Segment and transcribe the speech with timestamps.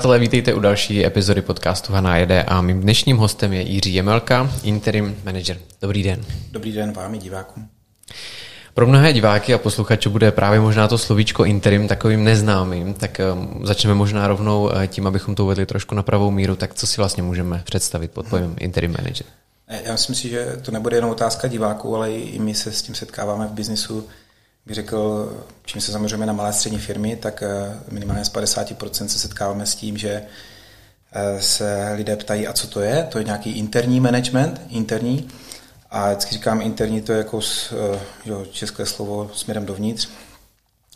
[0.00, 4.50] Přátelé, vítejte u další epizody podcastu Haná jede a mým dnešním hostem je Jiří Jemelka,
[4.62, 5.58] interim manager.
[5.80, 6.24] Dobrý den.
[6.50, 7.68] Dobrý den vám i divákům.
[8.74, 13.66] Pro mnohé diváky a posluchače bude právě možná to slovíčko interim takovým neznámým, tak um,
[13.66, 16.96] začneme možná rovnou uh, tím, abychom to uvedli trošku na pravou míru, tak co si
[16.96, 19.26] vlastně můžeme představit pod pojmem interim manager?
[19.84, 22.94] Já myslím si, že to nebude jenom otázka diváků, ale i my se s tím
[22.94, 24.08] setkáváme v biznisu.
[24.66, 25.32] Bych řekl,
[25.64, 29.74] čím se zaměřujeme na malé střední firmy, tak uh, minimálně z 50% se setkáváme s
[29.74, 33.06] tím, že uh, se lidé ptají, a co to je?
[33.10, 35.28] To je nějaký interní management, interní.
[35.90, 37.40] A vždycky říkám interní, to je jako
[37.72, 40.08] eh, jo, české slovo směrem dovnitř.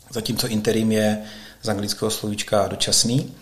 [0.09, 1.21] Zatímco interim je
[1.61, 3.35] z anglického slovíčka dočasný.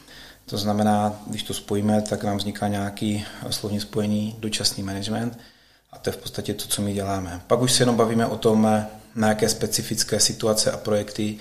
[0.46, 5.40] To znamená, když to spojíme, tak nám vzniká nějaký slovní spojení dočasný management
[5.92, 7.42] a to je v podstatě to, co my děláme.
[7.48, 11.38] Pak už se jenom bavíme o tom, na jaké specifické situace a projekty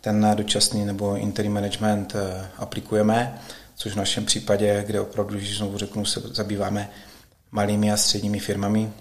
[0.00, 3.40] ten dočasný nebo interim management eh, aplikujeme,
[3.76, 6.90] což v našem případě, kde opravdu, když znovu řeknu, se zabýváme
[7.50, 8.92] malými a středními firmami,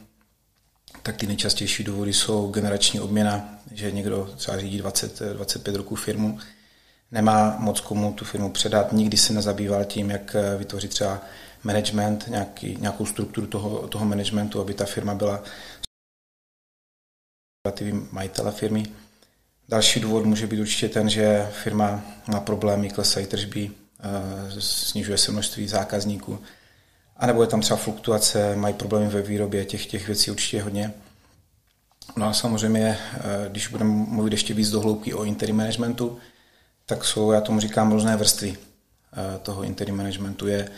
[1.04, 6.40] tak ty nejčastější důvody jsou generační obměna, že někdo třeba řídí 20, 25 roků firmu,
[7.12, 11.22] nemá moc komu tu firmu předat, nikdy se nezabýval tím, jak vytvořit třeba
[11.64, 15.44] management, nějaký, nějakou strukturu toho, toho managementu, aby ta firma byla
[18.12, 18.86] majitele firmy.
[19.70, 25.32] Další důvod může být určitě ten, že firma má problémy, klesají tržby, eh, snižuje se
[25.32, 26.40] množství zákazníků,
[27.18, 30.94] a nebo je tam třeba fluktuace, mají problémy ve výrobě, těch, těch věcí určitě hodně.
[32.18, 36.18] No a samozřejmě, eh, když budeme mluvit ještě víc do hloubky o interim managementu,
[36.86, 40.48] tak jsou, já tomu říkám, různé vrstvy eh, toho interim managementu.
[40.48, 40.70] Je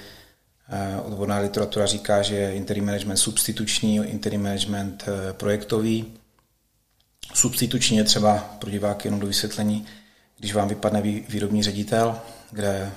[1.05, 6.18] odborná literatura říká, že je interim management substituční, interim management projektový.
[7.33, 9.85] Substituční je třeba pro diváky jenom do vysvětlení,
[10.39, 12.19] když vám vypadne výrobní ředitel,
[12.51, 12.91] kde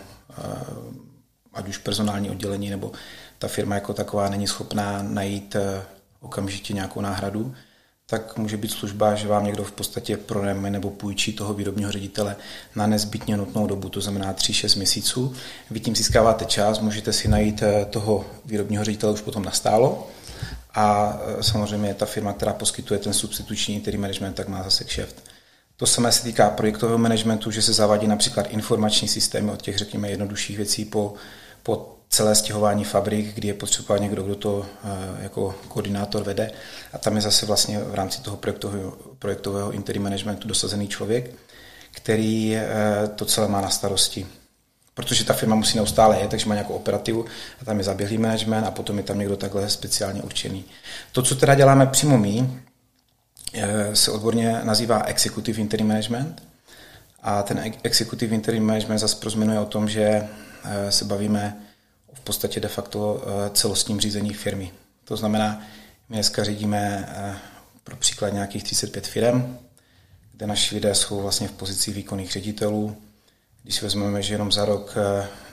[1.53, 2.93] ať už personální oddělení nebo
[3.39, 5.83] ta firma jako taková není schopná najít eh,
[6.21, 7.55] okamžitě nějakou náhradu,
[8.07, 12.37] tak může být služba, že vám někdo v podstatě pronajme nebo půjčí toho výrobního ředitele
[12.77, 15.35] na nezbytně nutnou dobu, to znamená 3-6 měsíců.
[15.71, 20.09] Vy tím získáváte čas, můžete si najít eh, toho výrobního ředitele už potom nastálo
[20.75, 25.25] a eh, samozřejmě ta firma, která poskytuje ten substituční interim management, tak má zase kšeft.
[25.77, 30.11] To samé se týká projektového managementu, že se zavádí například informační systémy od těch, řekněme,
[30.11, 31.15] jednodušších věcí po,
[31.63, 36.51] po celé stěhování fabrik, kdy je potřeba někdo, kdo to eh, jako koordinátor vede.
[36.93, 41.35] A tam je zase vlastně v rámci toho projektového, projektového interim managementu dosazený člověk,
[41.91, 42.67] který eh,
[43.17, 44.27] to celé má na starosti.
[44.95, 47.25] Protože ta firma musí neustále jet, takže má nějakou operativu
[47.63, 50.65] a tam je zaběhlý management a potom je tam někdo takhle speciálně určený.
[51.13, 52.51] To, co teda děláme přímo my,
[53.55, 56.43] eh, se odborně nazývá Executive Interim Management.
[57.23, 60.29] A ten Executive Interim Management zase prozmenuje o tom, že
[60.91, 61.57] se bavíme
[62.15, 64.73] v podstatě de facto eh, celostním řízení firmy.
[65.05, 65.63] To znamená,
[66.09, 67.35] my dneska řídíme eh,
[67.85, 69.59] pro příklad nějakých 35 firm,
[70.33, 72.97] kde naši lidé jsou vlastně v pozici výkonných ředitelů.
[73.63, 74.95] Když vezmeme, že jenom za rok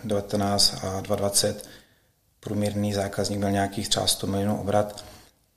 [0.03, 1.69] 19 eh, a 2020
[2.39, 5.05] průměrný zákazník měl nějakých třeba 100 milionů obrat,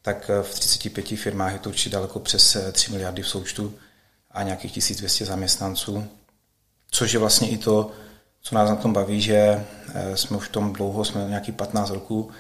[0.03, 3.75] tak v 35 firmách je to určitě daleko přes 3 miliardy v součtu
[4.31, 6.09] a nějakých 1200 zaměstnanců,
[6.91, 7.91] což je vlastně i to,
[8.43, 9.37] co nás na tom baví, že
[9.95, 12.31] eh, jsme už v tom dlouho, jsme nějaký 15 roků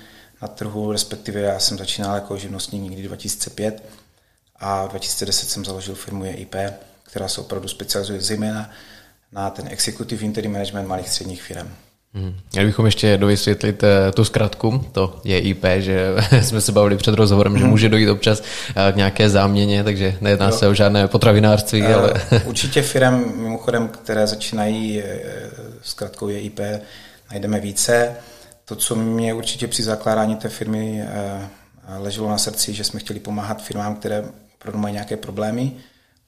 [0.42, 3.82] na trhu, respektive já jsem začínal jako živnostník někdy 2005
[4.56, 6.54] a 2010 jsem založil firmu EIP,
[7.02, 8.70] která se opravdu specializuje zejména
[9.32, 11.68] na ten executive interim management malých středních firm.
[12.14, 12.34] Hmm.
[12.52, 17.14] Měli bychom ještě dovysvětlit uh, tu zkratku, to je IP, že jsme se bavili před
[17.14, 20.52] rozhovorem, že může dojít občas uh, k nějaké záměně, takže nejedná jo.
[20.52, 22.14] se o žádné potravinářství, uh, ale...
[22.44, 25.02] Určitě firm, mimochodem, které začínají
[25.82, 26.60] zkratkou je IP,
[27.30, 28.16] najdeme více.
[28.64, 31.04] To, co mě určitě při zakládání té firmy
[31.98, 34.24] leželo na srdci, že jsme chtěli pomáhat firmám, které
[34.54, 35.72] opravdu mají nějaké problémy,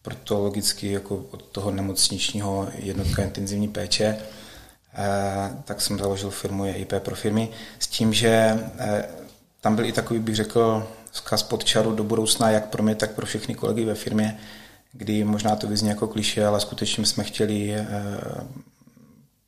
[0.05, 4.19] proto logicky jako od toho nemocničního jednotka intenzivní péče
[4.97, 7.49] Eh, tak jsem založil firmu EIP pro firmy
[7.79, 9.09] s tím, že eh,
[9.61, 13.11] tam byl i takový, bych řekl, zkaz pod čaru do budoucna, jak pro mě, tak
[13.11, 14.39] pro všechny kolegy ve firmě,
[14.93, 17.87] kdy možná to vyzní jako kliše, ale skutečně jsme chtěli eh,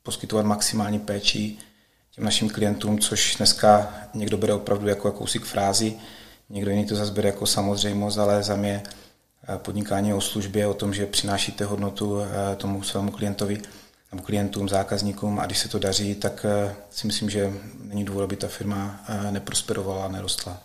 [0.02, 1.56] poskytovat maximální péči
[2.10, 5.94] těm našim klientům, což dneska někdo bere opravdu jako jakousi frázi,
[6.50, 8.82] někdo jiný to zase bere jako samozřejmost, ale za mě
[9.56, 12.18] podnikání o službě, o tom, že přinášíte hodnotu
[12.56, 13.60] tomu svému klientovi,
[14.12, 17.52] nebo klientům, zákazníkům a když se to daří, tak eh, si myslím, že
[17.84, 20.58] není důvod, aby ta firma eh, neprosperovala a nerostla.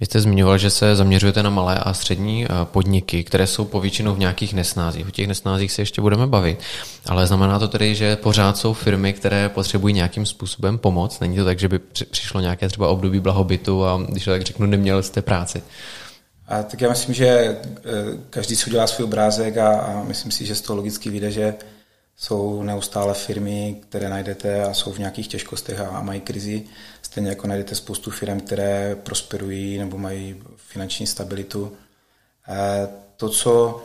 [0.00, 4.18] Vy jste zmiňoval, že se zaměřujete na malé a střední podniky, které jsou povětšinou v
[4.18, 5.08] nějakých nesnázích.
[5.08, 6.58] O těch nesnázích se ještě budeme bavit,
[7.06, 11.20] ale znamená to tedy, že pořád jsou firmy, které potřebují nějakým způsobem pomoc.
[11.20, 11.78] Není to tak, že by
[12.10, 15.62] přišlo nějaké třeba období blahobytu a když tak řeknu, neměl jste práci.
[16.46, 17.60] A tak já myslím, že eh,
[18.30, 21.54] každý si udělá svůj obrázek a, a myslím si, že z toho logicky vyjde, že
[22.16, 26.64] jsou neustále firmy, které najdete a jsou v nějakých těžkostech a, a mají krizi.
[27.02, 31.72] Stejně jako najdete spoustu firm, které prosperují nebo mají finanční stabilitu.
[32.48, 33.82] E, to, co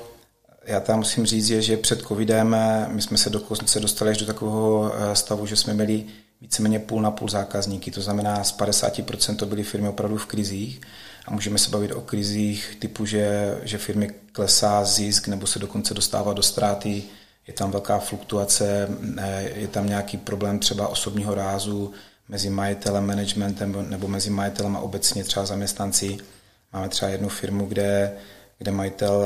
[0.68, 4.18] já tam musím říct, je, že před covidem eh, my jsme se dokonce dostali až
[4.18, 6.04] do takového stavu, že jsme měli
[6.42, 7.92] víceméně půl na půl zákazníky.
[7.92, 10.82] To znamená, z 50% to byly firmy opravdu v krizích
[11.28, 15.94] a můžeme se bavit o krizích typu, že, že firmy klesá zisk nebo se dokonce
[15.94, 17.04] dostává do ztráty,
[17.48, 18.90] je tam velká fluktuace,
[19.56, 21.92] je tam nějaký problém třeba osobního rázu
[22.30, 26.18] mezi majitelem, managementem nebo mezi majitelem a obecně třeba zaměstnanci.
[26.74, 28.14] Máme třeba jednu firmu, kde,
[28.58, 29.24] kde majitel,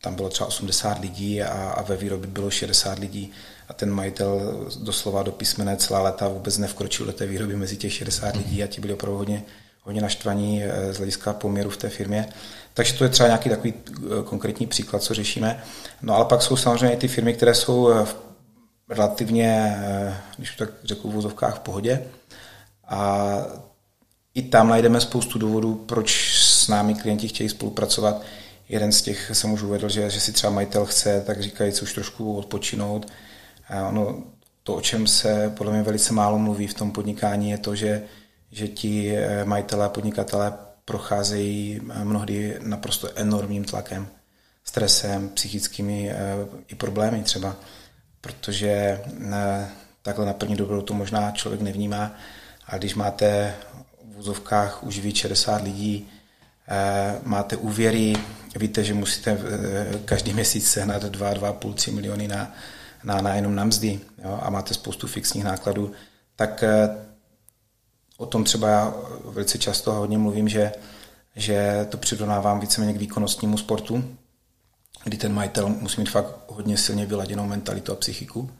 [0.00, 3.32] tam bylo třeba 80 lidí a, a ve výrobě bylo 60 lidí.
[3.68, 7.92] A ten majitel doslova do písmene celá leta vůbec nevkročil do té výroby mezi těch
[7.92, 9.44] 60 lidí a ti byli opravdu hodně,
[9.84, 12.28] hodně naštvaní eh, z hlediska poměru v té firmě.
[12.74, 15.62] Takže to je třeba nějaký takový eh, konkrétní příklad, co řešíme.
[16.02, 18.06] No ale pak jsou samozřejmě ty firmy, které jsou eh,
[18.88, 19.78] relativně,
[20.36, 22.02] když to tak řeknu v vozovkách, v pohodě.
[22.88, 23.28] A
[24.34, 28.22] i tam najdeme spoustu důvodů, proč s námi klienti chtějí spolupracovat.
[28.68, 31.92] Jeden z těch jsem už uvedl, že, že si třeba majitel chce, tak říkají, už
[31.92, 33.08] trošku odpočinout.
[33.68, 34.22] A ono,
[34.62, 38.02] to, o čem se podle mě velice málo mluví v tom podnikání, je to, že
[38.54, 40.52] že ti eh, majitelé podnikatelé
[40.84, 44.06] procházejí eh, mnohdy naprosto enormním tlakem,
[44.64, 46.16] stresem, psychickými eh,
[46.68, 47.56] i problémy třeba,
[48.20, 49.00] protože
[50.02, 52.14] takhle na první dobrou to možná člověk nevnímá,
[52.66, 53.54] a když máte
[54.14, 56.08] v úzovkách už víc 60 lidí,
[57.22, 58.12] máte úvěry,
[58.56, 59.38] víte, že musíte
[60.04, 62.54] každý měsíc sehnat 2, 2,5, 3 miliony na,
[63.04, 65.92] na, na jenom na mzdy jo, a máte spoustu fixních nákladů,
[66.36, 66.64] tak
[68.16, 68.94] o tom třeba já
[69.24, 70.72] velice často hodně mluvím, že,
[71.36, 74.04] že to přirovnávám víceméně k výkonnostnímu sportu,
[75.04, 78.50] kdy ten majitel musí mít fakt hodně silně vyladěnou mentalitu a psychiku.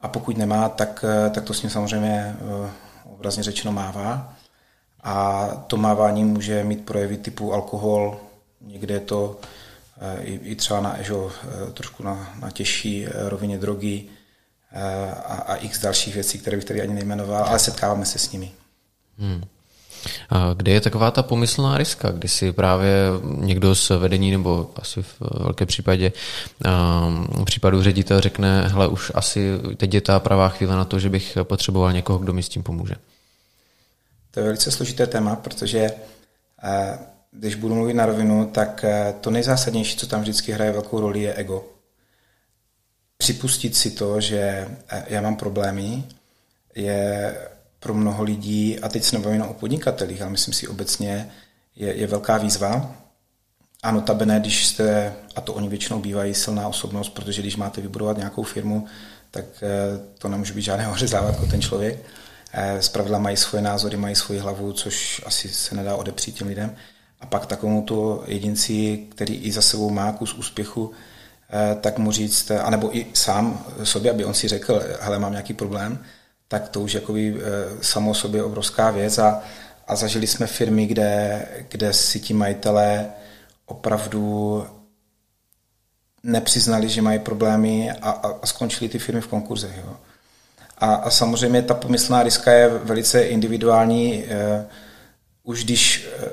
[0.00, 2.36] A pokud nemá, tak, tak to s ním samozřejmě
[2.66, 2.70] eh,
[3.04, 4.34] obrazně řečeno mává.
[5.02, 8.20] A to mávání může mít projevy typu alkohol,
[8.60, 9.40] někde je to
[10.00, 14.04] eh, i, i třeba na, že, eh, trošku na, na těžší rovině drogy
[15.24, 18.52] a, a x dalších věcí, které bych tady ani nejmenoval, ale setkáváme se s nimi.
[19.22, 19.44] Hmm.
[20.30, 25.02] A kde je taková ta pomyslná riska, kdy si právě někdo z vedení nebo asi
[25.02, 26.12] v velké případě
[27.34, 31.10] v případu ředitel řekne, hele už asi teď je ta pravá chvíle na to, že
[31.10, 32.94] bych potřeboval někoho, kdo mi s tím pomůže.
[34.30, 35.90] To je velice složité téma, protože
[37.30, 38.84] když budu mluvit na rovinu, tak
[39.20, 41.64] to nejzásadnější, co tam vždycky hraje velkou roli, je ego.
[43.16, 44.68] Připustit si to, že
[45.06, 46.04] já mám problémy,
[46.74, 47.34] je
[47.82, 51.30] pro mnoho lidí, a teď se nebavím o podnikatelích, ale myslím si obecně,
[51.76, 52.96] je, je velká výzva.
[53.82, 58.16] A notabene, když jste, a to oni většinou bývají silná osobnost, protože když máte vybudovat
[58.16, 58.86] nějakou firmu,
[59.30, 59.68] tak eh,
[60.18, 61.98] to nemůže být žádný ořezávat jako ten člověk.
[62.52, 66.76] Eh, zpravidla mají svoje názory, mají svoji hlavu, což asi se nedá odepřít těm lidem.
[67.20, 70.92] A pak takovému to jedinci, který i za sebou má kus úspěchu,
[71.50, 75.54] eh, tak mu říct, anebo i sám sobě, aby on si řekl, hele, mám nějaký
[75.54, 76.04] problém,
[76.52, 77.40] tak to už jakoby eh,
[77.80, 79.42] samo sobě obrovská věc a,
[79.88, 83.06] a zažili jsme firmy, kde, kde si ti majitelé
[83.66, 84.66] opravdu
[86.22, 89.76] nepřiznali, že mají problémy a, a, a skončili ty firmy v konkurzech.
[89.76, 89.96] Jo.
[90.78, 94.24] A, a samozřejmě ta pomyslná riska je velice individuální.
[94.24, 94.64] Uh,
[95.42, 96.28] už když uh,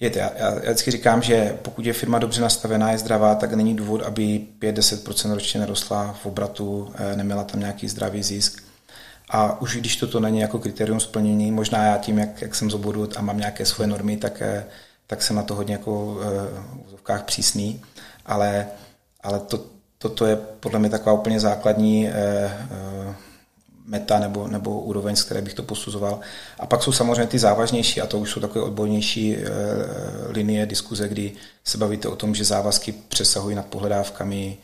[0.00, 3.76] je, já, já vždycky říkám, že pokud je firma dobře nastavená, je zdravá, tak není
[3.76, 8.69] důvod, aby 5-10% ročně nerostla v obratu, uh, neměla tam nějaký zdravý zisk.
[9.32, 12.74] A už když toto není jako kritérium splnění, možná já tím, jak, jak jsem z
[12.74, 14.66] oboru a mám nějaké svoje normy, tak, eh,
[15.06, 16.26] tak jsem na to hodně jako eh,
[16.74, 17.82] v úzovkách přísný,
[18.26, 18.66] ale,
[19.22, 19.64] ale to,
[19.98, 23.14] toto je podle mě taková úplně základní eh,
[23.86, 26.20] meta nebo, nebo úroveň, z které bych to posuzoval.
[26.58, 29.36] A pak jsou samozřejmě ty závažnější, a to už jsou takové odbornější
[30.28, 31.32] linie diskuze, kdy
[31.64, 34.58] se bavíte o tom, že závazky přesahují nad pohledávkami,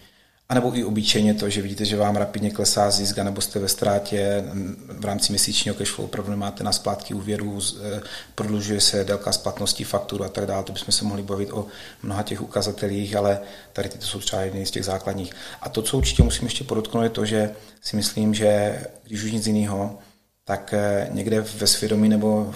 [0.48, 3.68] a nebo i obyčejně to, že vidíte, že vám rapidně klesá zisk, nebo jste ve
[3.68, 4.44] ztrátě
[4.88, 8.00] v rámci měsíčního cashflow, opravdu nemáte na splátky úvěrů, e,
[8.34, 10.64] prodlužuje se délka splatnosti faktur a tak dále.
[10.64, 11.66] To bychom se mohli bavit o
[12.02, 13.40] mnoha těch ukazatelích, ale
[13.72, 15.32] tady tyto jsou třeba jedny z těch základních.
[15.60, 17.50] A to, co určitě musím ještě podotknout, je to, že
[17.80, 19.98] si myslím, že když už nic jiného,
[20.44, 20.74] tak
[21.10, 22.52] někde ve svědomí nebo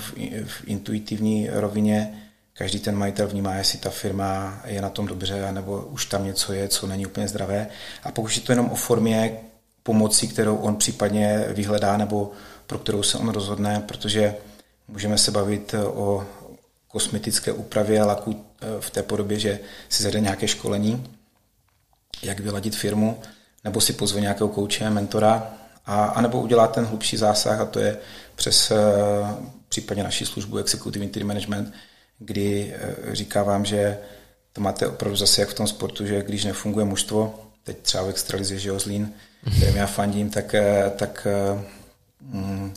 [0.47, 2.30] v intuitivní rovině
[2.61, 6.53] každý ten majitel vnímá, jestli ta firma je na tom dobře, nebo už tam něco
[6.53, 7.67] je, co není úplně zdravé.
[8.03, 9.33] A pokud je to jenom o formě
[9.83, 12.33] pomoci, kterou on případně vyhledá, nebo
[12.67, 14.35] pro kterou se on rozhodne, protože
[14.89, 16.27] můžeme se bavit o
[16.89, 21.07] kosmetické úpravě laku eh, v té podobě, že si zade nějaké školení,
[22.23, 23.21] jak vyladit firmu,
[23.65, 25.51] nebo si pozve nějakého kouče, mentora,
[25.87, 27.99] a, a nebo udělá ten hlubší zásah, a to je
[28.35, 28.77] přes eh,
[29.69, 31.73] případně naší službu Executive Interim Management,
[32.21, 33.99] kdy eh, říká vám, že
[34.53, 38.09] to máte opravdu zase jak v tom sportu, že když nefunguje mužstvo, teď třeba v
[38.09, 39.13] extralize, že Zlín,
[39.57, 40.55] kterým já fandím, tak,
[40.97, 41.27] tak
[42.21, 42.75] mm,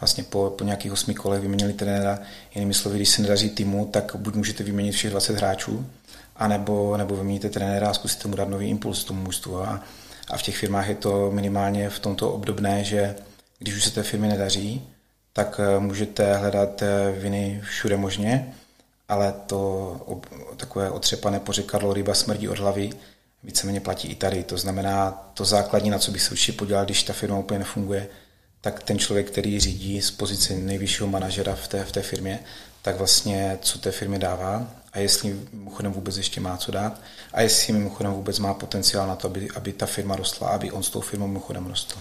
[0.00, 2.18] vlastně po, po nějakých osmi kolech vyměnili trenéra.
[2.54, 5.86] Jinými slovy, když se nedaří týmu, tak buď můžete vyměnit všech 20 hráčů,
[6.36, 9.58] anebo, nebo vyměníte trenéra a zkusíte mu dát nový impuls tomu mužstvu.
[9.58, 9.84] A,
[10.30, 13.14] a v těch firmách je to minimálně v tomto obdobné, že
[13.58, 14.82] když už se té firmy nedaří,
[15.32, 18.54] tak eh, můžete hledat eh, viny všude možně,
[19.10, 19.96] ale to
[20.56, 22.90] takové otřepané pořekadlo ryba smrdí od hlavy
[23.42, 24.44] víceméně platí i tady.
[24.44, 28.08] To znamená, to základní, na co bych se určitě podělal, když ta firma úplně nefunguje,
[28.60, 32.40] tak ten člověk, který řídí z pozice nejvyššího manažera v té, v té firmě,
[32.82, 37.00] tak vlastně co té firmě dává a jestli mimochodem vůbec ještě má co dát
[37.32, 40.82] a jestli mimochodem vůbec má potenciál na to, aby, aby ta firma rostla, aby on
[40.82, 41.98] s tou firmou mimochodem rostl.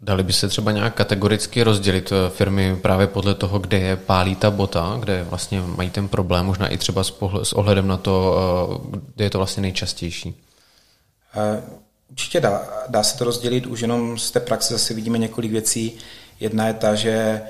[0.00, 4.36] Dali by se třeba nějak kategoricky rozdělit eh, firmy právě podle toho, kde je pálí
[4.36, 8.36] ta bota, kde vlastně mají ten problém, možná i třeba s, ohledem na to,
[8.94, 10.34] eh, kde je to vlastně nejčastější?
[11.36, 11.62] Eh,
[12.10, 15.98] určitě dá, dá se to rozdělit, už jenom z té praxe zase vidíme několik věcí.
[16.40, 17.42] Jedna je ta, že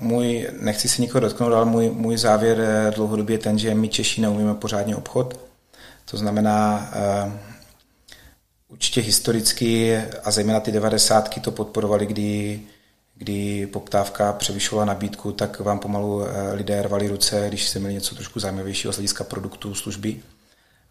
[0.00, 2.58] můj, nechci se nikoho dotknout, ale můj, můj závěr
[2.94, 5.40] dlouhodobě je ten, že my Češi neumíme pořádně obchod.
[6.10, 6.90] To znamená,
[8.68, 12.62] Určitě historicky a zejména ty devadesátky to podporovali, kdy,
[13.14, 18.14] kdy poptávka převyšovala nabídku, tak vám pomalu eh, lidé rvali ruce, když se měli něco
[18.14, 20.20] trošku zajímavějšího z hlediska produktů, služby.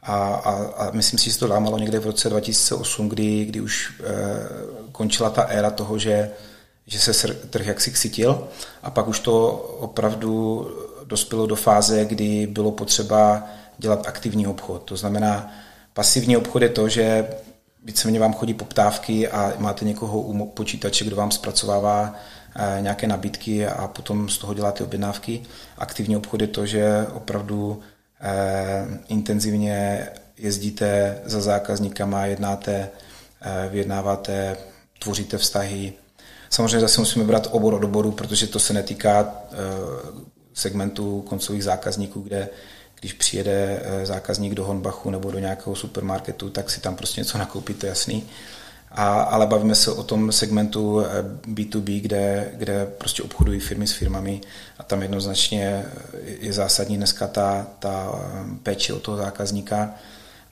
[0.03, 3.62] A, a, a myslím si, že se to dámalo někde v roce 2008, kdy, kdy
[3.62, 4.03] už e,
[4.92, 6.32] končila ta éra toho, že,
[6.88, 8.48] že se trh jaksi ksytil
[8.84, 10.68] a pak už to opravdu
[11.03, 13.44] dospělo do fáze, kdy bylo potřeba
[13.77, 14.84] dělat aktivní obchod.
[14.84, 15.51] To znamená,
[15.94, 17.27] pasivní obchod je to, že
[17.83, 22.15] víceméně vám chodí poptávky a máte někoho u počítače, kdo vám zpracovává
[22.55, 25.43] eh, nějaké nabídky a potom z toho děláte objednávky.
[25.77, 27.81] Aktivní obchod je to, že opravdu
[28.21, 32.89] eh, intenzivně jezdíte za zákazníkama, jednáte,
[33.41, 34.57] eh, vyjednáváte,
[34.99, 35.93] tvoříte vztahy.
[36.49, 39.35] Samozřejmě zase musíme brát obor od oboru, protože to se netýká
[40.53, 42.49] segmentu koncových zákazníků, kde
[43.03, 47.38] když přijede eh, zákazník do Honbachu nebo do nějakého supermarketu, tak si tam prostě něco
[47.38, 48.24] nakoupí, to je jasný.
[48.91, 51.01] A, ale bavíme se o tom segmentu
[51.48, 54.41] B2B, eh, kde, kde prostě obchodují firmy s firmami
[54.77, 55.86] a tam jednoznačně
[56.39, 59.93] je zásadní dneska ta, ta eh, péče o toho zákazníka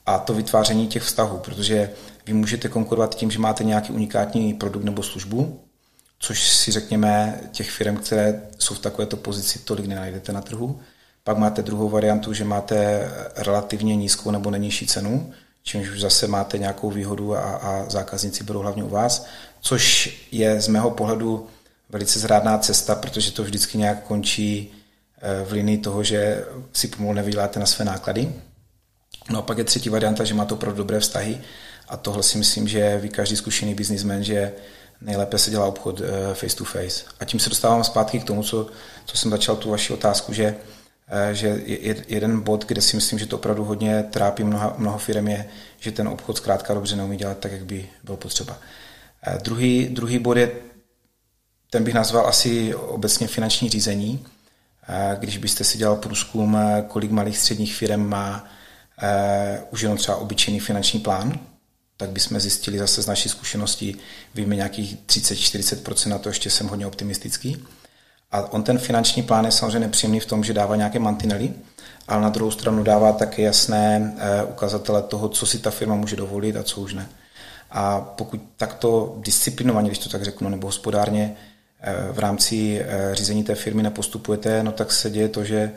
[0.06, 1.90] a to vytváření těch vztahů, protože
[2.26, 5.60] vy můžete konkurovat tím, že máte nějaký unikátní produkt nebo službu,
[6.18, 10.80] což si řekněme těch firm, které jsou v takovéto pozici, tolik nenajdete na trhu,
[11.24, 16.58] pak máte druhou variantu, že máte relativně nízkou nebo nejnižší cenu, čímž už zase máte
[16.58, 19.26] nějakou výhodu a, a zákazníci budou hlavně u vás,
[19.60, 21.46] což je z mého pohledu
[21.90, 24.74] velice zrádná cesta, protože to vždycky nějak končí
[25.22, 28.32] eh, v linii toho, že si pomalu nevyděláte na své náklady.
[29.30, 31.40] No a pak je třetí varianta, že máte opravdu dobré vztahy
[31.88, 34.52] a tohle si myslím, že ví každý zkušený biznismen, že
[35.00, 37.04] nejlépe se dělá obchod eh, face to face.
[37.20, 38.66] A tím se dostávám zpátky k tomu, co,
[39.06, 40.56] co jsem začal tu vaši otázku, že
[41.32, 41.62] že
[42.08, 45.48] jeden bod, kde si myslím, že to opravdu hodně trápí mnoho, mnoho firm, je,
[45.80, 48.58] že ten obchod zkrátka dobře neumí dělat tak, jak by bylo potřeba.
[49.26, 50.52] Eh, druhý, druhý bod je,
[51.70, 54.26] ten bych nazval asi obecně finanční řízení.
[54.88, 58.44] Eh, když byste si dělal průzkum, kolik malých středních firm má
[59.70, 61.38] už jenom třeba obyčejný finanční plán,
[61.96, 63.96] tak bychom zjistili zase z naší zkušenosti,
[64.34, 67.64] víme nějakých 30-40%, na to ještě jsem hodně optimistický.
[68.32, 71.54] A on ten finanční plán je samozřejmě nepříjemný v tom, že dává nějaké mantinely,
[72.08, 76.16] ale na druhou stranu dává také jasné eh, ukazatele toho, co si ta firma může
[76.16, 77.08] dovolit a co už ne.
[77.70, 81.36] A pokud takto disciplinovaně, když to tak řeknu, nebo hospodárně
[81.80, 85.72] eh, v rámci eh, řízení té firmy nepostupujete, no tak se děje to, že,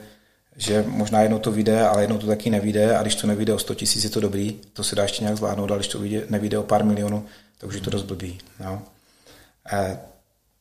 [0.56, 3.58] že možná jednou to vyjde, ale jednou to taky nevíde a když to nevíde o
[3.58, 6.58] 100 tisíc, je to dobrý, to se dá ještě nějak zvládnout, ale když to nevíde
[6.58, 7.24] o pár milionů,
[7.58, 8.38] tak už je to dost blbý.
[8.60, 8.82] No.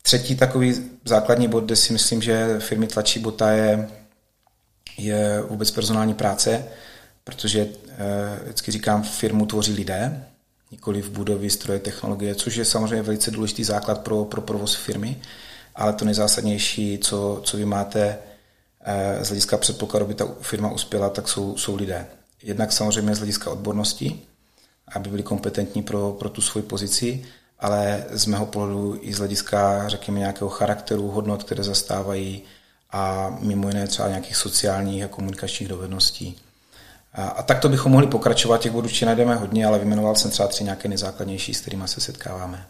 [0.06, 3.90] Třetí takový základní bod, kde si myslím, že firmy tlačí bota, je,
[4.98, 6.66] je vůbec personální práce,
[7.24, 10.26] protože eh, vždycky říkám, firmu tvoří lidé,
[10.72, 15.22] nikoli v budovy, stroje, technologie, což je samozřejmě velice důležitý základ pro, pro provoz firmy,
[15.76, 18.18] ale to nejzásadnější, co, co vy máte
[18.82, 22.08] eh, z hlediska předpokladu, aby ta firma uspěla, tak jsou, jsou lidé.
[22.44, 24.22] Jednak samozřejmě z hlediska odbornosti,
[24.88, 27.26] aby byli kompetentní pro, pro tu svoji pozici,
[27.66, 32.44] ale z mého pohledu i z hlediska, řekněme, nějakého charakteru, hodnot, které zastávají
[32.92, 36.38] a mimo jiné třeba nějakých sociálních a komunikačních dovedností.
[37.14, 40.64] A, a takto bychom mohli pokračovat, těch bodů najdeme hodně, ale vymenoval jsem třeba tři
[40.64, 42.66] nějaké nejzákladnější, s kterými se setkáváme.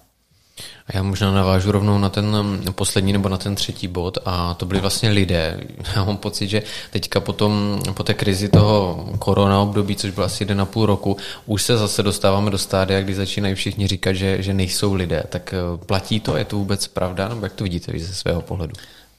[0.87, 4.53] A já možná navážu rovnou na ten um, poslední nebo na ten třetí bod a
[4.53, 5.59] to byli vlastně lidé.
[5.95, 10.43] Já mám pocit, že teďka potom, po té krizi toho korona období, což bylo asi
[10.43, 14.41] jeden a půl roku, už se zase dostáváme do stádia, kdy začínají všichni říkat, že,
[14.41, 15.23] že nejsou lidé.
[15.29, 16.37] Tak uh, platí to?
[16.37, 17.27] Je to vůbec pravda?
[17.27, 18.73] Nebo jak to vidíte ze svého pohledu?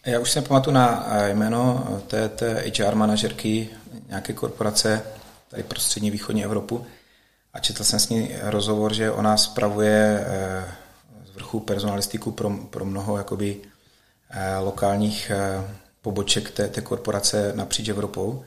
[0.06, 3.68] Já už jsem pamatuju na eh, jméno té, té HR manažerky
[4.08, 5.02] nějaké korporace
[5.50, 6.86] tady pro střední východní Evropu
[7.54, 10.64] a četl jsem s ní rozhovor, že ona spravuje eh,
[11.36, 13.60] vrchu personalistiku pro, pro mnoho jakoby
[14.30, 15.30] eh, lokálních
[16.02, 18.44] poboček té, té korporace napříč Evropou.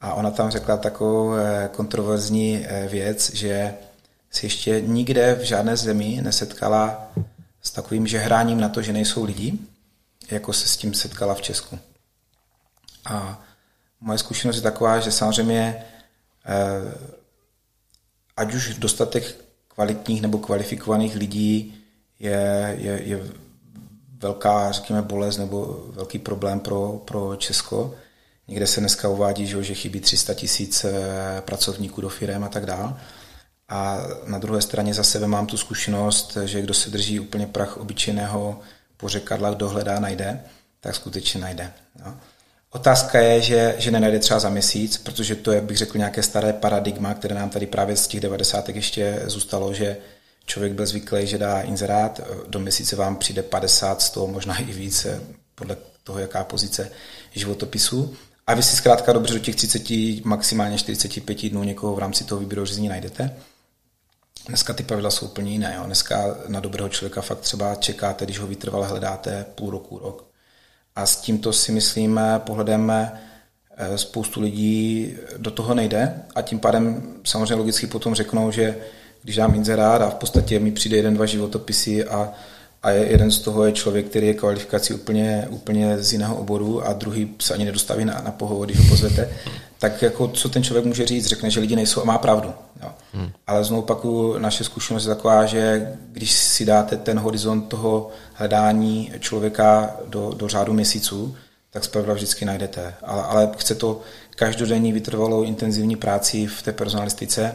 [0.00, 1.32] A ona tam řekla takovou
[1.72, 3.74] kontroverzní věc, že
[4.30, 7.12] si ještě nikde v žádné zemi nesetkala
[7.62, 9.58] s takovým žehráním na to, že nejsou lidi,
[10.30, 11.78] jako se s tím setkala v Česku.
[13.04, 13.42] A
[14.00, 15.84] moje zkušenost je taková, že samozřejmě
[16.46, 16.94] eh,
[18.36, 21.75] ať už dostatek kvalitních nebo kvalifikovaných lidí
[22.20, 23.20] je, je, je
[24.18, 27.94] velká, řekněme, bolest nebo velký problém pro, pro Česko.
[28.48, 30.92] Někde se dneska uvádí, že, chybí 300 tisíc eh,
[31.40, 32.94] pracovníků do firm a tak dále.
[33.68, 37.76] A na druhé straně za sebe mám tu zkušenost, že kdo se drží úplně prach
[37.76, 38.60] obyčejného
[38.96, 40.40] po řekadlách dohledá, najde,
[40.80, 41.72] tak skutečně najde.
[42.04, 42.16] No.
[42.70, 46.52] Otázka je, že, že nenajde třeba za měsíc, protože to je, bych řekl, nějaké staré
[46.52, 48.68] paradigma, které nám tady právě z těch 90.
[48.68, 49.96] ještě zůstalo, že
[50.46, 55.22] člověk byl zvyklý, že dá inzerát, do měsíce vám přijde 50, 100, možná i více,
[55.54, 56.90] podle toho, jaká pozice
[57.34, 58.16] životopisu.
[58.46, 59.82] A vy si zkrátka dobře do těch 30,
[60.24, 63.36] maximálně 45 dnů někoho v rámci toho výběru řízení najdete.
[64.48, 65.74] Dneska ty pravidla jsou úplně jiné.
[65.76, 65.82] Jo.
[65.86, 70.26] Dneska na dobrého člověka fakt třeba čekáte, když ho vytrvale hledáte půl roku, rok.
[70.96, 77.14] A s tímto si myslím pohledem eh, spoustu lidí do toho nejde a tím pádem
[77.24, 78.76] samozřejmě logicky potom řeknou, že
[79.26, 82.32] když dám inzerát a v podstatě mi přijde jeden, dva životopisy a,
[82.82, 86.92] a jeden z toho je člověk, který je kvalifikací úplně, úplně z jiného oboru a
[86.92, 89.28] druhý se ani nedostaví na, na pohovor, když ho pozvete,
[89.78, 91.26] tak jako co ten člověk může říct?
[91.26, 92.52] Řekne, že lidi nejsou a má pravdu.
[92.82, 92.88] Jo.
[93.12, 93.30] Hmm.
[93.46, 99.12] Ale znovu opaku, naše zkušenost je taková, že když si dáte ten horizont toho hledání
[99.18, 101.36] člověka do, do řádu měsíců,
[101.70, 102.94] tak zpravidla vždycky najdete.
[103.02, 104.00] Ale, ale chce to
[104.36, 107.54] každodenní vytrvalou intenzivní práci v té personalistice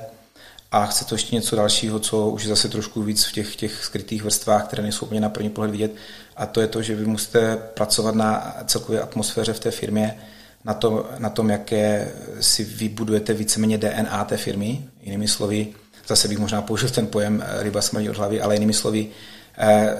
[0.72, 4.24] a chce to ještě něco dalšího, co už zase trošku víc v těch, těch skrytých
[4.24, 5.92] vrstvách, které nejsou úplně na první pohled vidět.
[6.36, 10.18] A to je to, že vy musíte pracovat na celkové atmosféře v té firmě,
[10.66, 14.90] na tom, na tom, jaké si vybudujete víceméně DNA té firmy.
[15.02, 15.68] Jinými slovy,
[16.08, 19.10] zase bych možná použil ten pojem eh, ryba smrdí od hlavy, ale jinými slovy,
[19.58, 19.98] eh,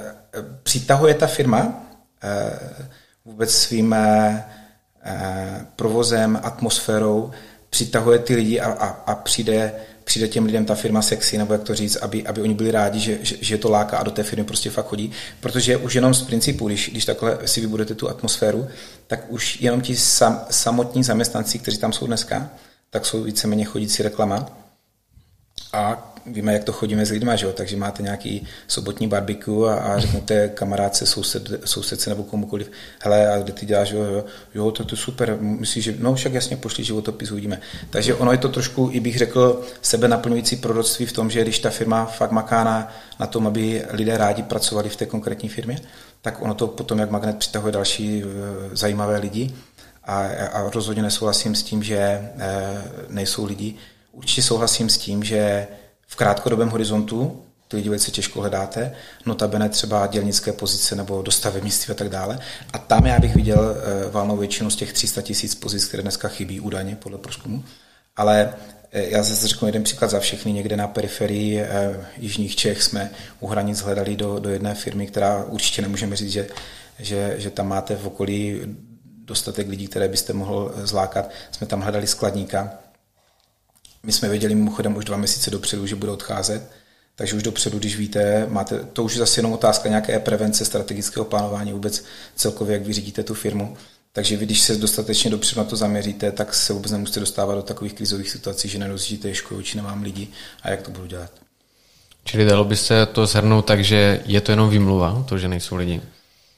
[0.64, 1.84] přitahuje ta firma
[2.24, 2.60] eh,
[3.26, 4.46] vůbec svým eh,
[5.04, 7.32] eh provozem, atmosférou,
[7.70, 9.74] přitahuje ty lidi a, a, a přijde
[10.12, 13.00] přijde těm lidem ta firma sexy, nebo jak to říct, aby, aby oni byli rádi,
[13.00, 15.12] že, že, že to láká a do té firmy prostě fakt chodí.
[15.40, 18.68] Protože už jenom z principu, když, když takhle si vybudete tu atmosféru,
[19.08, 22.50] tak už jenom ti sam, samotní zaměstnanci, kteří tam jsou dneska,
[22.90, 24.61] tak jsou víceméně chodící reklama.
[25.74, 27.54] A víme, jak to chodíme s lidmi, že jo?
[27.54, 32.72] takže máte nějaký sobotní barbecue a, a řeknete kamarádce, soused, sousedce nebo komukoliv,
[33.04, 34.24] hele, a kde ty děláš, jo,
[34.56, 37.62] jo, to, je super, myslíš, že, no však jasně, pošli životopis, uvidíme.
[37.90, 41.60] Takže ono je to trošku, i bych řekl, sebe naplňující proroctví v tom, že když
[41.60, 45.80] ta firma fakt maká na, na tom, aby lidé rádi pracovali v té konkrétní firmě,
[46.22, 48.26] tak ono to potom, jak magnet přitahuje další e,
[48.76, 49.54] zajímavé lidi.
[50.04, 52.32] A, a rozhodně nesouhlasím s tím, že e,
[53.10, 53.76] nejsou lidi.
[54.12, 55.68] Určitě souhlasím s tím, že
[56.08, 58.94] v krátkodobém horizontu ty lidi velice těžko hledáte,
[59.26, 62.40] notabene třeba dělnické pozice nebo dostavebnictví a tak dále.
[62.74, 66.28] A tam já bych viděl eh, valnou většinu z těch 300 tisíc pozic, které dneska
[66.28, 67.64] chybí údajně podle průzkumu.
[68.16, 68.54] Ale
[68.92, 70.54] eh, já zase řeknu jeden příklad za všechny.
[70.54, 75.44] Někde na periferii eh, jižních Čech jsme u hranic hledali do, do jedné firmy, která
[75.44, 76.48] určitě nemůžeme říct, že,
[77.00, 78.62] že, že tam máte v okolí
[79.26, 81.30] dostatek lidí, které byste mohl zlákat.
[81.52, 82.74] Jsme tam hledali skladníka,
[84.04, 86.72] my jsme věděli mimochodem už dva měsíce dopředu, že bude odcházet,
[87.16, 91.26] takže už dopředu, když víte, máte, to už je zase jenom otázka nějaké prevence, strategického
[91.26, 92.04] plánování, vůbec
[92.36, 93.78] celkově, jak vyřídíte tu firmu.
[94.14, 97.62] Takže vy, když se dostatečně dopředu na to zaměříte, tak se vůbec nemusíte dostávat do
[97.62, 100.28] takových krizových situací, že nerozjíždíte školu, či nemám lidi
[100.64, 101.32] a jak to budu dělat.
[102.24, 105.76] Čili dalo by se to shrnout tak, že je to jenom výmluva, to, že nejsou
[105.76, 106.02] lidi?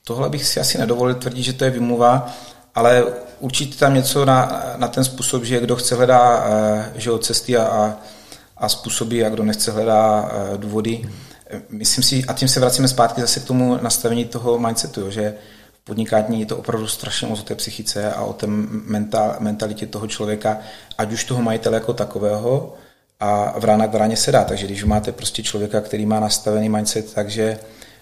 [0.05, 2.33] Tohle bych si asi nedovolil tvrdit, že to je výmluva,
[2.75, 3.05] ale
[3.43, 7.57] určitě tam něco na, na ten způsob, že kdo chce hledá eh, že od cesty
[7.57, 7.97] a,
[8.57, 11.09] a, způsoby a kdo nechce hledá eh, důvody.
[11.69, 15.33] Myslím si, a tím se vracíme zpátky zase k tomu nastavení toho mindsetu, jo, že
[15.73, 19.87] v podnikání je to opravdu strašně moc o té psychice a o té mental, mentalitě
[19.87, 20.57] toho člověka,
[20.97, 22.73] ať už toho majitele jako takového,
[23.19, 24.43] a v rána k vráně se dá.
[24.43, 27.59] Takže když máte prostě člověka, který má nastavený mindset, takže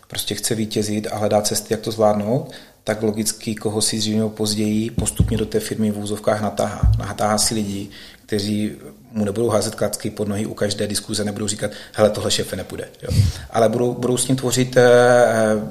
[0.07, 2.51] prostě chce vítězit a hledá cesty, jak to zvládnout,
[2.83, 6.91] tak logicky, koho si dřív nebo později postupně do té firmy v úzovkách natáhá.
[6.99, 7.89] Natáhá si lidi,
[8.25, 8.71] kteří
[9.11, 12.87] mu nebudou házet klacky pod nohy u každé diskuze, nebudou říkat, hele, tohle šefe nepůjde.
[13.01, 13.09] Jo.
[13.49, 14.89] Ale budou, budou s ním tvořit e,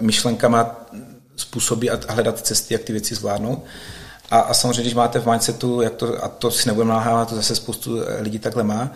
[0.01, 0.87] myšlenkama
[1.37, 3.65] způsoby a hledat cesty, jak ty věci zvládnout.
[4.31, 7.37] A, a samozřejmě, když máte v mindsetu, jak to, a to si nebudeme nahávat, to
[7.37, 8.93] zase spoustu lidí takhle má,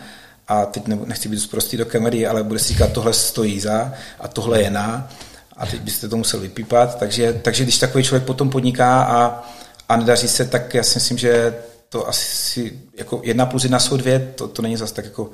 [0.47, 4.27] a teď nechci být zprostý do kamery, ale bude si říkat, tohle stojí za a
[4.27, 5.09] tohle je na
[5.57, 6.99] a teď byste to musel vypípat.
[6.99, 9.43] Takže, takže když takový člověk potom podniká a,
[9.89, 11.55] a nedaří se, tak já si myslím, že
[11.89, 15.31] to asi jako jedna plus jedna jsou dvě, to, to není zase tak jako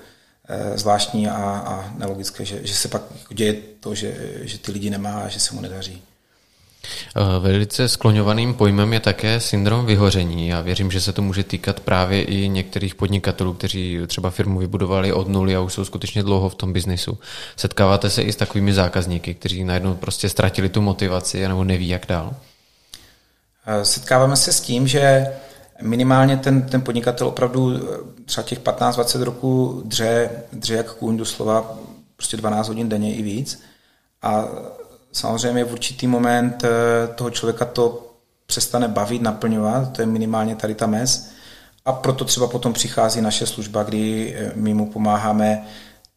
[0.47, 4.89] e, zvláštní a, a nelogické, že, že se pak děje to, že, že ty lidi
[4.89, 6.03] nemá a že se mu nedaří.
[7.15, 10.47] Eh, velice skloňovaným pojmem je také syndrom vyhoření.
[10.47, 15.13] Já věřím, že se to může týkat právě i některých podnikatelů, kteří třeba firmu vybudovali
[15.13, 17.17] od nuly a už jsou skutečně dlouho v tom biznesu.
[17.55, 22.05] Setkáváte se i s takovými zákazníky, kteří najednou prostě ztratili tu motivaci nebo neví, jak
[22.07, 22.35] dál?
[23.65, 25.27] Eh, setkáváme se s tím, že
[25.81, 27.79] minimálně ten, ten podnikatel opravdu eh,
[28.25, 31.77] třeba těch 15-20 roků dře, dře jak kůň doslova
[32.15, 33.63] prostě 12 hodin denně i víc.
[34.21, 34.45] A
[35.11, 38.07] samozřejmě v určitý moment eh, toho člověka to
[38.45, 41.31] přestane bavit, naplňovat, to je minimálně tady ta mez.
[41.85, 45.67] A proto třeba potom přichází naše služba, kdy eh, my mu pomáháme,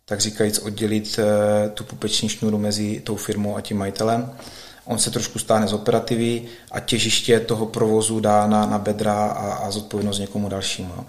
[0.05, 4.33] tak říkajíc, oddělit eh, tu pupeční šňůru mezi tou firmou a tím majitelem.
[4.85, 9.55] On se trošku stáhne z operativy a těžiště toho provozu dá na, na bedra a,
[9.55, 10.93] a zodpovědnost někomu dalšímu.
[10.97, 11.05] Jo.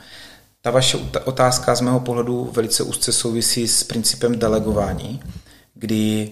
[0.61, 5.21] Ta vaše otázka z mého pohledu velice úzce souvisí s principem delegování,
[5.73, 6.31] kdy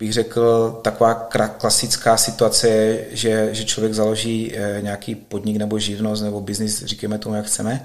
[0.00, 1.14] bych řekl, taková
[1.58, 7.18] klasická situace je, že, že člověk založí eh, nějaký podnik nebo živnost nebo biznis, říkáme
[7.18, 7.84] tomu, jak chceme,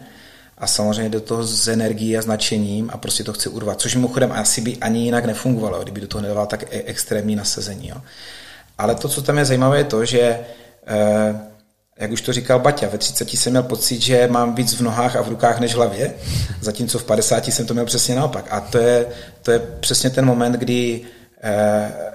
[0.58, 4.32] a samozřejmě do toho s energií a značením a prostě to chce urvat, což mimochodem
[4.32, 7.88] asi by ani jinak nefungovalo, kdyby do toho nedával tak e- extrémní nasazení.
[7.88, 8.01] Jo.
[8.78, 10.39] Ale to, co tam je zajímavé, je to, že
[10.88, 11.39] eh,
[11.99, 15.15] jak už to říkal Baťa, ve 30 jsem měl pocit, že mám víc v nohách
[15.15, 16.13] a v rukách než v hlavě,
[16.62, 18.47] zatímco v 50 jsem to měl přesně naopak.
[18.49, 19.06] A to je,
[19.41, 21.01] to je přesně ten moment, kdy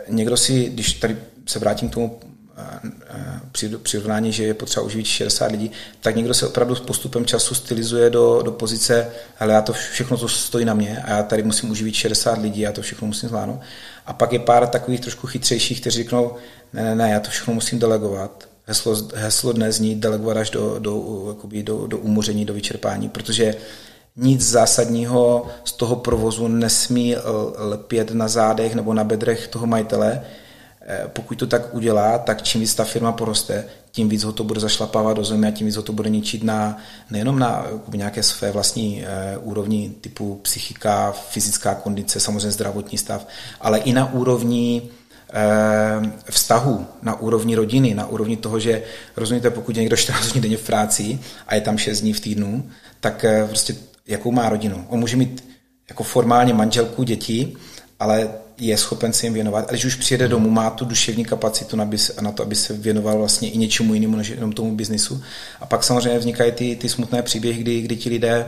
[0.08, 2.20] někdo si, když tady se vrátím k tomu
[2.56, 7.54] eh, přirovnání, že je potřeba uživit 60 lidí, tak někdo se opravdu s postupem času
[7.54, 11.42] stylizuje do, do pozice, ale já to všechno to stojí na mě a já tady
[11.42, 13.60] musím uživit 60 lidí, já to všechno musím zvládnout.
[14.06, 16.34] A pak je pár takových trošku chytřejších, kteří řeknou,
[16.72, 18.48] ne, ne, ne, já to všechno musím delegovat.
[18.66, 23.54] Heslo, heslo dnes zní delegovat až do, do, jakoby do, do umoření, do vyčerpání, protože
[24.16, 27.16] nic zásadního z toho provozu nesmí
[27.56, 30.22] lepět na zádech nebo na bedrech toho majitele.
[30.92, 34.44] Eh, pokud to tak udělá, tak čím víc ta firma poroste, tím víc ho to
[34.44, 36.78] bude zašlapávat do země a tím víc ho to bude ničit na,
[37.10, 43.26] nejenom na nějaké své vlastní eh, úrovni typu psychika, fyzická kondice, samozřejmě zdravotní stav,
[43.60, 44.82] ale i na úrovni
[45.32, 48.82] eh, vztahu, na úrovni rodiny, na úrovni toho, že
[49.16, 52.20] rozumíte, pokud je někdo 14 dní denně v práci a je tam 6 dní v
[52.20, 52.70] týdnu,
[53.00, 53.74] tak prostě
[54.10, 54.86] jakou má rodinu.
[54.88, 55.44] On může mít
[55.88, 57.56] jako formálně manželku, děti,
[58.00, 59.64] ale je schopen se jim věnovat.
[59.68, 63.18] A když už přijede domů, má tu duševní kapacitu na, na to, aby se věnoval
[63.18, 65.22] vlastně i něčemu jinému než jenom tomu biznisu.
[65.60, 68.46] A pak samozřejmě vznikají ty, ty smutné příběhy, kdy, kdy ti lidé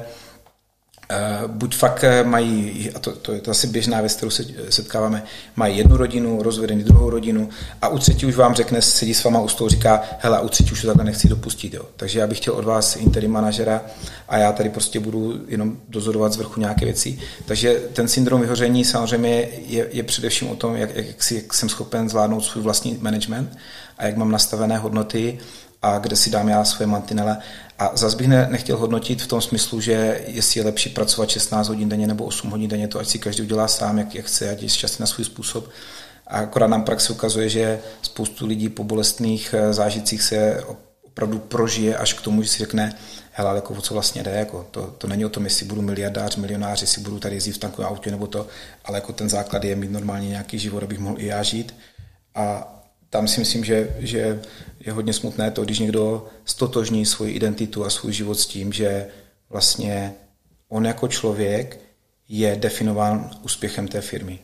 [1.46, 5.22] buď fakt eh, mají, a to, to je to asi běžná věc, kterou se setkáváme,
[5.56, 7.48] mají jednu rodinu, rozvedený druhou rodinu
[7.82, 10.72] a u třetí už vám řekne, sedí s váma u stolu, říká, hele, u třetí
[10.72, 11.74] už to takhle nechci dopustit.
[11.74, 11.82] Jo.
[11.96, 13.82] Takže já bych chtěl od vás interim manažera
[14.28, 17.18] a já tady prostě budu jenom dozorovat z vrchu nějaké věci.
[17.44, 21.68] Takže ten syndrom vyhoření samozřejmě je, je především o tom, jak, jak, si, jak jsem
[21.68, 23.58] schopen zvládnout svůj vlastní management
[23.98, 25.38] a jak mám nastavené hodnoty
[25.82, 27.38] a kde si dám já svoje mantinele.
[27.78, 31.68] A zase bych ne, nechtěl hodnotit v tom smyslu, že jestli je lepší pracovat 16
[31.68, 34.50] hodin denně nebo 8 hodin denně, to ať si každý udělá sám, jak, jak chce,
[34.50, 35.68] ať je šťastný na svůj způsob.
[36.26, 40.64] A akorát nám praxe ukazuje, že spoustu lidí po bolestných eh, zážitcích se
[41.02, 42.94] opravdu prožije až k tomu, že si řekne,
[43.32, 46.36] hele, jako o co vlastně jde, jako to, to není o tom, jestli budu miliardář,
[46.36, 48.46] milionář, jestli budu tady jezdit v tankovém autě nebo to,
[48.84, 51.74] ale jako ten základ je mít normálně nějaký život, abych mohl i já žít.
[52.34, 52.74] A
[53.12, 54.42] tam si myslím, že, že
[54.80, 59.06] je hodně smutné to, když někdo stotožní svoji identitu a svůj život s tím, že
[59.50, 60.14] vlastně
[60.68, 61.80] on jako člověk
[62.28, 64.38] je definován úspěchem té firmy.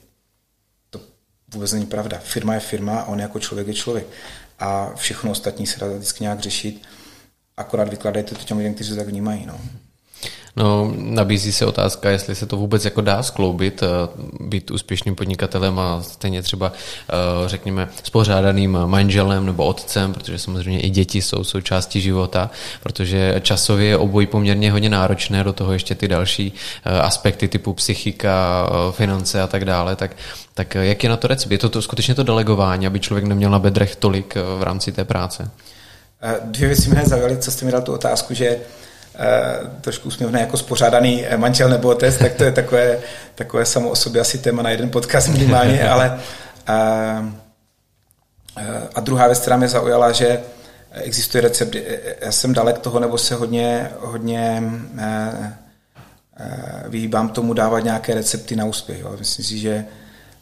[1.55, 2.19] vůbec není pravda.
[2.19, 4.07] Firma je firma a on jako člověk je člověk.
[4.59, 6.83] A všechno ostatní se dá vždycky nějak řešit.
[7.57, 9.47] Akorát vykladejte to těm lidem, kteří to tak vnímají.
[9.47, 9.61] No.
[10.59, 13.87] No, nabízí se otázka, jestli se to vůbec jako dá skloubit, eh,
[14.41, 17.13] být úspěšným podnikatelem a stejně třeba, eh,
[17.49, 22.51] řekněme, spořádaným manželem nebo otcem, protože samozřejmě i děti jsou součástí života,
[22.83, 26.53] protože časově je obojí poměrně hodně náročné, do toho ještě ty další
[26.85, 30.17] eh, aspekty typu psychika, finance a tak dále, tak,
[30.55, 31.53] tak jak je na to recept?
[31.53, 35.05] Je to, to skutečně to delegování, aby člověk neměl na bedrech tolik v rámci té
[35.05, 35.51] práce?
[36.45, 38.59] Dvě věci mě zaujaly, co jste mi dal tu otázku, že
[39.81, 42.99] trošku úsměvné jako spořádaný eh, manžel nebo otec, tak to je takové,
[43.35, 46.21] takové samo o sobě asi téma na jeden podcast minimálně, ale
[46.67, 47.33] a,
[48.59, 50.41] eh, a druhá věc, která mě zaujala, že
[50.93, 51.77] existuje recept,
[52.21, 54.63] já jsem dalek toho, nebo se hodně, hodně
[56.89, 59.01] vyhýbám tomu dávat nějaké recepty na úspěch.
[59.01, 59.17] Jo.
[59.19, 59.85] Myslím si, že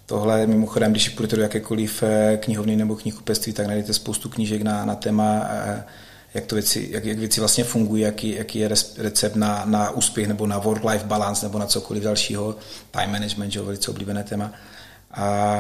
[0.07, 2.05] tohle mimochodem, když půjdete do jakékoliv
[2.41, 5.49] knihovny nebo knihkupectví, tak najdete spoustu knížek na, na téma
[6.37, 8.69] jak, to věci, jak, jak věci vlastně fungují, jaký, jaký je
[8.99, 12.57] recept na, na úspěch nebo na work-life balance nebo na cokoliv dalšího,
[12.91, 14.53] time management, že velice oblíbené téma.
[15.11, 15.59] A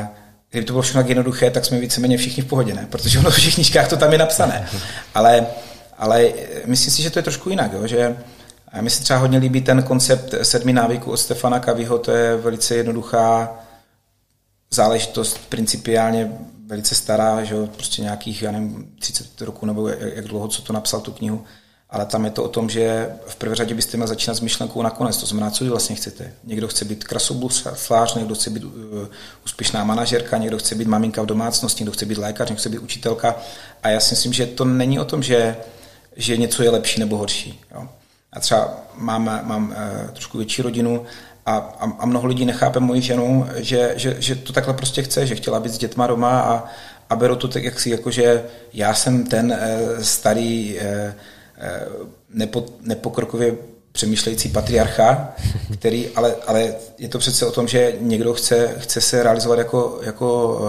[0.50, 2.86] kdyby to bylo všechno tak jednoduché, tak jsme víceméně všichni v pohodě, ne?
[2.90, 4.68] Protože ono v všech knížkách to tam je napsané.
[5.14, 5.46] Ale,
[5.98, 6.32] ale
[6.66, 7.86] myslím si, že to je trošku jinak, jo?
[7.86, 8.16] že
[8.72, 12.36] a mi se třeba hodně líbí ten koncept sedmi návyků od Stefana Kaviho, to je
[12.36, 13.54] velice jednoduchá
[14.70, 16.32] záležitost, principiálně
[16.66, 20.72] velice stará, že jo, prostě nějakých, já nevím, 30 roků nebo jak dlouho, co to
[20.72, 21.44] napsal tu knihu,
[21.90, 24.82] ale tam je to o tom, že v prvé řadě byste měli začínat s myšlenkou
[24.82, 26.32] nakonec, to znamená, co vy vlastně chcete.
[26.44, 28.72] Někdo chce být krasobuslář, někdo chce být uh,
[29.44, 32.78] úspěšná manažerka, někdo chce být maminka v domácnosti, někdo chce být lékař, někdo chce být
[32.78, 33.36] učitelka
[33.82, 35.56] a já si myslím, že to není o tom, že,
[36.16, 37.60] že něco je lepší nebo horší.
[37.74, 37.88] Jo.
[38.32, 41.06] A třeba mám, mám uh, trošku větší rodinu
[41.46, 45.26] a, a, a mnoho lidí nechápe moji ženu, že, že, že to takhle prostě chce,
[45.26, 46.64] že chtěla být s dětma doma a,
[47.10, 51.14] a beru to tak, jak si, jako že já jsem ten e, starý e,
[52.30, 53.54] nepo, nepokrokově
[53.92, 55.34] přemýšlející patriarcha,
[55.78, 60.00] který, ale, ale je to přece o tom, že někdo chce, chce se realizovat jako,
[60.02, 60.60] jako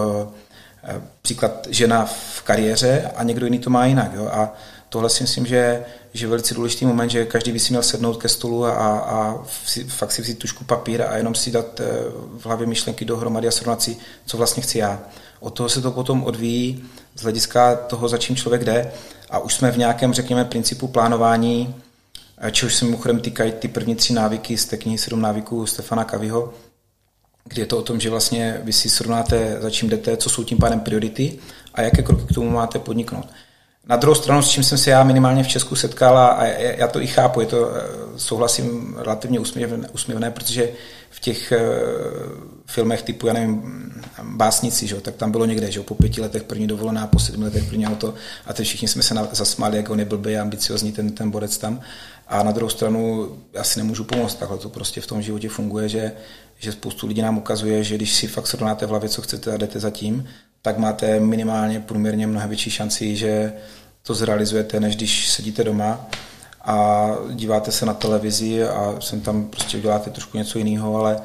[0.84, 4.14] e, příklad žena v kariéře a někdo jiný to má jinak.
[4.14, 4.28] Jo?
[4.32, 4.54] A
[4.88, 8.16] tohle si myslím, že, že je velice důležitý moment, že každý by si měl sednout
[8.16, 9.44] ke stolu a, a
[9.88, 11.84] fakt si vzít tušku papír a jenom si dát eh,
[12.38, 15.00] v hlavě myšlenky dohromady a srovnat si, co vlastně chci já.
[15.40, 18.92] Od toho se to potom odvíjí z hlediska toho, za čím člověk jde
[19.30, 21.74] a už jsme v nějakém, řekněme, principu plánování,
[22.38, 26.04] eh, čehož se mimochodem týkají ty první tři návyky z té knihy Sedm návyků Stefana
[26.04, 26.54] Kaviho,
[27.44, 30.44] kdy je to o tom, že vlastně vy si srovnáte, za čím jdete, co jsou
[30.44, 31.38] tím pádem priority
[31.74, 33.26] a jaké kroky k tomu máte podniknout.
[33.88, 37.00] Na druhou stranu, s čím jsem se já minimálně v Česku setkal, a já to
[37.00, 37.82] i chápu, je to, eh,
[38.16, 40.70] souhlasím, relativně usměvné, usměvné protože
[41.10, 41.58] v těch eh,
[42.66, 43.62] filmech typu, já nevím,
[44.22, 47.64] básnici, že, tak tam bylo někde, že po pěti letech první dovolená, po sedmi letech
[47.64, 48.14] první auto
[48.46, 51.58] a teď všichni jsme se zasmáli, jak on je blbý a ambiciozní ten, ten borec
[51.58, 51.80] tam.
[52.28, 55.88] A na druhou stranu já si nemůžu pomoct, takhle to prostě v tom životě funguje,
[55.88, 56.12] že,
[56.58, 59.56] že spoustu lidí nám ukazuje, že když si fakt srovnáte v hlavě, co chcete a
[59.56, 60.28] jdete za tím,
[60.62, 63.52] tak máte minimálně průměrně mnohem větší šanci, že
[64.08, 66.06] to zrealizujete, než když sedíte doma
[66.64, 71.20] a díváte se na televizi a sem tam prostě uděláte trošku něco jiného, ale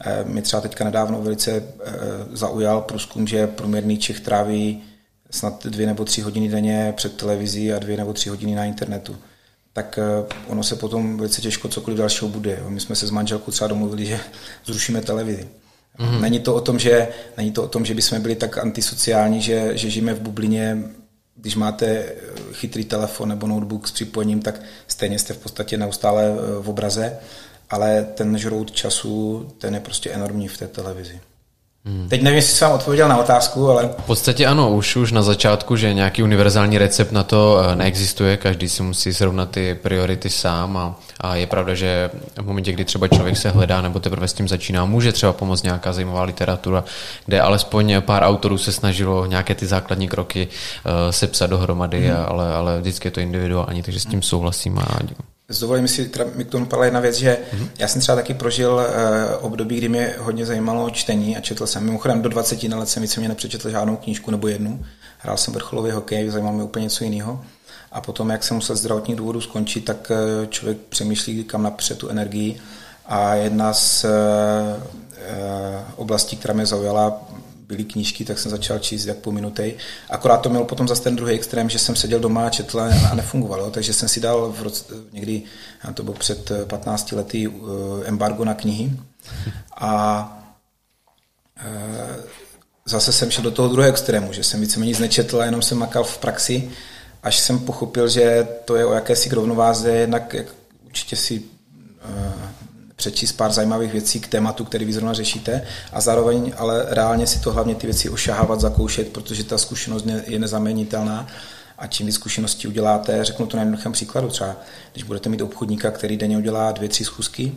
[0.00, 1.92] eh, mi třeba teďka nedávno velice eh,
[2.32, 4.82] zaujal průzkum, že průměrný Čech tráví
[5.30, 9.16] snad dvě nebo tři hodiny denně před televizí a dvě nebo tři hodiny na internetu.
[9.72, 12.62] Tak eh, ono se potom velice těžko cokoliv dalšího bude.
[12.68, 14.20] My jsme se s manželkou třeba domluvili, že
[14.64, 15.48] zrušíme televizi.
[15.98, 16.20] Mm-hmm.
[16.20, 19.78] Není to o tom, že, není to o tom, že bychom byli tak antisociální, že,
[19.78, 20.84] že žijeme v bublině,
[21.36, 22.14] když máte
[22.52, 27.18] chytrý telefon nebo notebook s připojením, tak stejně jste v podstatě neustále eh, v obraze,
[27.70, 31.20] ale ten žrout času, ten je prostě enormní v té televizi.
[31.86, 32.08] Hmm.
[32.08, 33.90] Teď nevím, jestli jsem vám odpověděl na otázku, ale...
[33.98, 38.36] V podstatě ano, už, už na začátku, že nějaký univerzální recept na to eh, neexistuje,
[38.36, 42.84] každý si musí srovnat ty priority sám a, a je pravda, že v momentě, kdy
[42.84, 46.84] třeba člověk se hledá nebo teprve s tím začíná, může třeba pomoct nějaká zajímavá literatura,
[47.26, 52.16] kde alespoň pár autorů se snažilo nějaké ty základní kroky uh, sepsat dohromady, hmm.
[52.28, 54.98] ale, ale vždycky je to individuální, takže s tím souhlasím a
[55.48, 57.68] s dovolením si teda mi k tomu padla jedna věc, že mm-hmm.
[57.78, 61.84] já jsem třeba taky prožil uh, období, kdy mě hodně zajímalo čtení a četl jsem.
[61.84, 64.84] Mimochodem do 20 let jsem víceméně nepřečetl žádnou knížku nebo jednu.
[65.18, 67.44] Hrál jsem vrcholový hokej, zajímalo mě úplně něco jiného.
[67.92, 72.08] A potom, jak jsem musel zdravotních důvodů skončit, tak uh, člověk přemýšlí, kam napřed tu
[72.08, 72.60] energii.
[73.06, 74.10] A jedna z uh,
[75.96, 77.22] oblastí, která mě zaujala,
[77.66, 79.74] byly knížky, tak jsem začal číst jak po minutej.
[80.10, 83.14] Akorát to měl potom zase ten druhý extrém, že jsem seděl doma a četl a
[83.14, 83.70] nefungovalo.
[83.70, 85.42] Takže jsem si dal v roce, někdy,
[85.94, 88.92] to bylo před 15 lety, eh, embargo na knihy.
[89.76, 90.30] A
[91.56, 92.16] eh,
[92.84, 95.78] zase jsem šel do toho druhého extrému, že jsem víceméně nic nečetl a jenom jsem
[95.78, 96.70] makal v praxi,
[97.22, 100.46] až jsem pochopil, že to je o jakési rovnováze, jednak jak
[100.84, 101.42] určitě si
[103.04, 107.40] přečíst pár zajímavých věcí k tématu, který vy zrovna řešíte a zároveň ale reálně si
[107.40, 111.26] to hlavně ty věci ošahávat, zakoušet, protože ta zkušenost je nezaměnitelná
[111.78, 114.56] a čím víc zkušeností uděláte, řeknu to na jednoduchém příkladu, třeba
[114.92, 117.52] když budete mít obchodníka, který denně udělá dvě, tři schůzky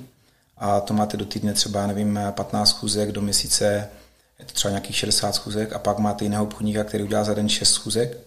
[0.58, 3.90] a to máte do týdne třeba, nevím, 15 schůzek, do měsíce
[4.40, 7.50] je to třeba nějakých 60 schůzek a pak máte jiného obchodníka, který udělá za den
[7.50, 8.18] 6 schůzek,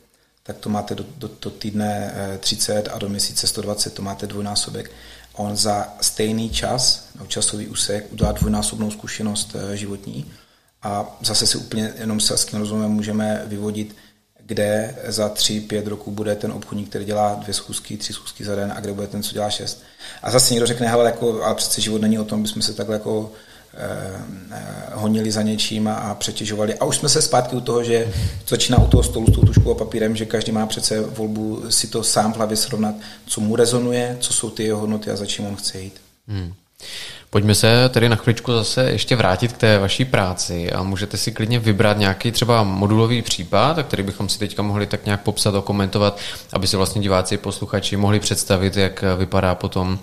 [0.43, 4.27] tak to máte do, do, do týdne 30 eh, a do měsíce 120, to máte
[4.27, 4.91] dvojnásobek.
[5.33, 10.33] On za stejný čas, časový úsek, udělá dvojnásobnou zkušenost eh, životní
[10.83, 13.97] a zase si úplně jenom selským rozumem můžeme vyvodit,
[14.47, 18.55] kde za tři, pět roků bude ten obchodník, který dělá dvě schůzky, tři schůzky za
[18.55, 19.83] den a kde bude ten, co dělá šest.
[20.23, 22.95] A zase někdo řekne, hele, jako, ale přece život není o tom, bychom se takhle
[22.95, 23.33] jako
[23.75, 24.21] Eh,
[24.93, 26.75] honili za něčím a přetěžovali.
[26.75, 28.13] A už jsme se zpátky u toho, že
[28.49, 31.87] začíná u toho stolu s tou tuškou a papírem, že každý má přece volbu si
[31.87, 32.95] to sám v hlavě srovnat,
[33.27, 36.01] co mu rezonuje, co jsou ty jeho hodnoty a za čím on chce jít.
[36.29, 36.53] Hmm.
[37.33, 41.33] Pojďme se tedy na chvíličku zase ještě vrátit k té vaší práci a můžete si
[41.33, 45.61] klidně vybrat nějaký třeba modulový případ, který bychom si teďka mohli tak nějak popsat a
[45.61, 46.19] komentovat,
[46.53, 49.99] aby si vlastně diváci, posluchači mohli představit, jak vypadá potom uh,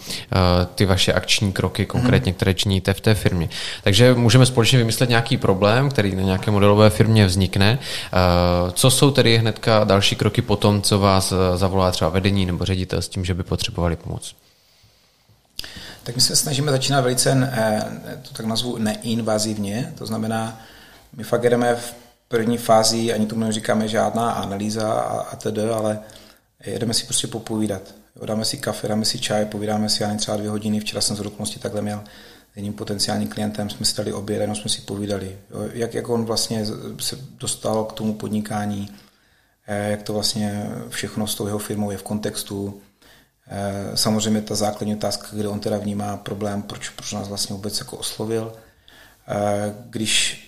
[0.75, 3.49] ty vaše akční kroky, konkrétně, které činíte v té firmě.
[3.83, 7.79] Takže můžeme společně vymyslet nějaký problém, který na nějaké modelové firmě vznikne.
[8.13, 12.65] Uh, co jsou tedy hnedka další kroky potom, co vás eh, zavolá třeba vedení nebo
[12.65, 14.35] ředitel s tím, že by potřebovali pomoc?
[16.07, 20.61] Tak my se snažíme začínat velice, eh, to tak nazvu, neinvazivně, to znamená,
[21.13, 21.95] my fakt jdeme v
[22.27, 25.99] první fázi, ani tomu neříkáme žádná analýza a, a tedy, ale
[26.65, 27.81] jedeme si prostě popovídat.
[28.25, 30.79] Dáme si kafe, dáme si čaj, povídáme si ani třeba dvě hodiny.
[30.79, 32.03] Včera jsem z dokonalosti takhle měl
[32.55, 35.37] jedním potenciálním klientem, jsme si dali oběd, jenom jsme si povídali,
[35.73, 36.65] jak, jak on vlastně
[36.99, 38.89] se dostal k tomu podnikání,
[39.67, 42.81] eh, jak to vlastně všechno s tou jeho firmou je v kontextu,
[43.95, 47.97] samozřejmě ta základní otázka, kde on teda vnímá problém, proč, proč nás vlastně vůbec jako
[47.97, 48.53] oslovil.
[49.27, 50.43] Eh, když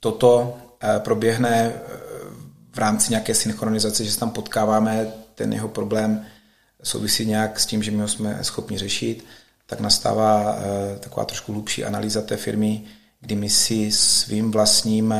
[0.00, 1.72] toto eh, proběhne
[2.72, 6.26] v rámci nějaké synchronizace, že se tam potkáváme, ten jeho problém
[6.82, 9.24] souvisí nějak s tím, že my ho jsme schopni řešit,
[9.66, 10.58] tak nastává
[11.00, 12.82] taková trošku hlubší analýza té firmy,
[13.20, 15.14] kdy my si svým vlastním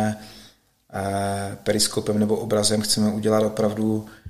[1.63, 4.28] periskopem nebo obrazem chceme udělat opravdu Eh,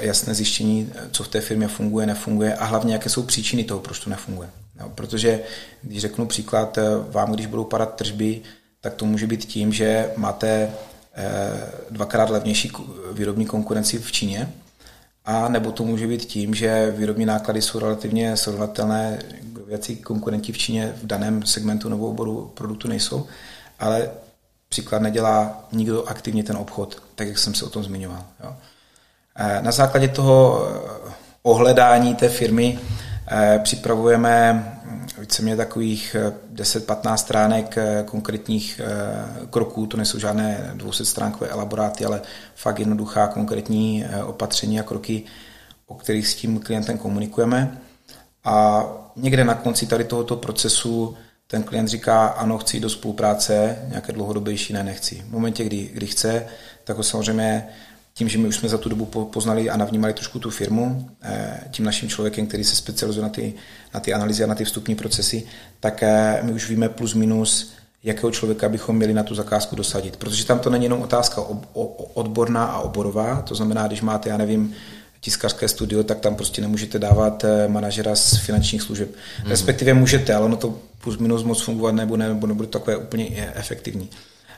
[0.00, 3.98] jasné zjištění, co v té firmě funguje, nefunguje a hlavně, jaké jsou příčiny toho, proč
[3.98, 4.50] to nefunguje.
[4.80, 5.40] No, protože,
[5.82, 8.40] když řeknu příklad, eh, vám, když budou padat tržby,
[8.80, 12.72] tak to může být tím, že máte eh, dvakrát levnější
[13.12, 14.52] výrobní konkurenci v Číně,
[15.24, 19.22] a nebo to může být tím, že výrobní náklady jsou relativně srovnatelné,
[19.66, 23.26] věci konkurenti v Číně v daném segmentu nebo oboru produktu nejsou,
[23.78, 24.10] ale
[24.68, 28.24] příklad nedělá nikdo aktivně ten obchod, tak jak jsem se o tom zmiňoval.
[28.44, 28.56] Jo.
[29.38, 32.78] Eh, na základě toho eh, ohledání té firmy
[33.28, 36.16] eh, připravujeme hm, víceméně takových
[36.54, 38.80] 10-15 stránek konkrétních
[39.50, 42.20] kroků, to nejsou žádné 200 stránkové elaboráty, ale
[42.54, 45.22] fakt jednoduchá konkrétní opatření a kroky,
[45.86, 47.78] o kterých s tím klientem komunikujeme.
[48.44, 48.84] A
[49.16, 54.72] někde na konci tady tohoto procesu ten klient říká, ano, chci do spolupráce, nějaké dlouhodobější,
[54.72, 55.22] ne, nechci.
[55.28, 56.46] V momentě, kdy, kdy chce,
[56.84, 57.68] tak ho samozřejmě
[58.16, 61.60] tím, že my už jsme za tu dobu poznali a navnímali trošku tu firmu, eh,
[61.70, 63.54] tím naším člověkem, který se specializuje na ty,
[63.94, 65.42] na ty analýzy a na ty vstupní procesy,
[65.80, 67.72] tak eh, my už víme plus minus,
[68.04, 70.16] jakého člověka bychom měli na tu zakázku dosadit.
[70.16, 71.42] Protože tam to není jenom otázka
[72.14, 74.74] odborná a oborová, to znamená, když máte, já nevím,
[75.20, 79.10] tiskařské studio, tak tam prostě nemůžete dávat eh, manažera z finančních služeb.
[79.38, 79.50] Hmm.
[79.50, 83.52] Respektive můžete, ale ono to plus minus moc fungovat nebo, ne, nebo nebude takové úplně
[83.54, 84.08] efektivní.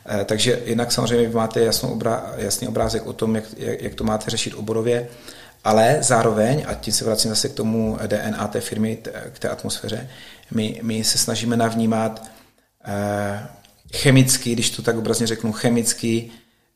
[0.09, 2.01] Eh, takže jinak samozřejmě máte jasnou
[2.37, 5.09] jasný obrázek o tom, jak, jak to máte řešit oborově,
[5.65, 8.99] ale zároveň, a tím se vracím zase k tomu DNA té firmy,
[9.33, 10.09] k té atmosféře,
[10.51, 12.31] my, my se snažíme navnímat
[12.85, 13.47] eh,
[13.95, 16.31] chemicky, když to tak obrazně řeknu, chemicky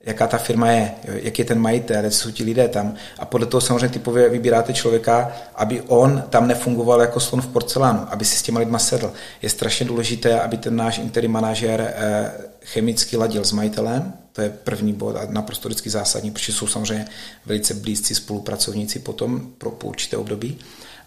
[0.05, 2.95] jaká ta firma je, jak je ten majitel, co jsou ti lidé tam.
[3.19, 8.07] A podle toho samozřejmě typově vybíráte člověka, aby on tam nefungoval jako slon v porcelánu,
[8.11, 9.13] aby si s těma lidma sedl.
[9.43, 12.33] Je strašně důležité, aby ten náš interim manažer eh,
[12.65, 17.07] chemicky ladil s majitelem, to je první bod a naprosto vždycky zásadní, protože jsou samozřejmě
[17.47, 20.59] velice blízcí spolupracovníci potom pro určité období.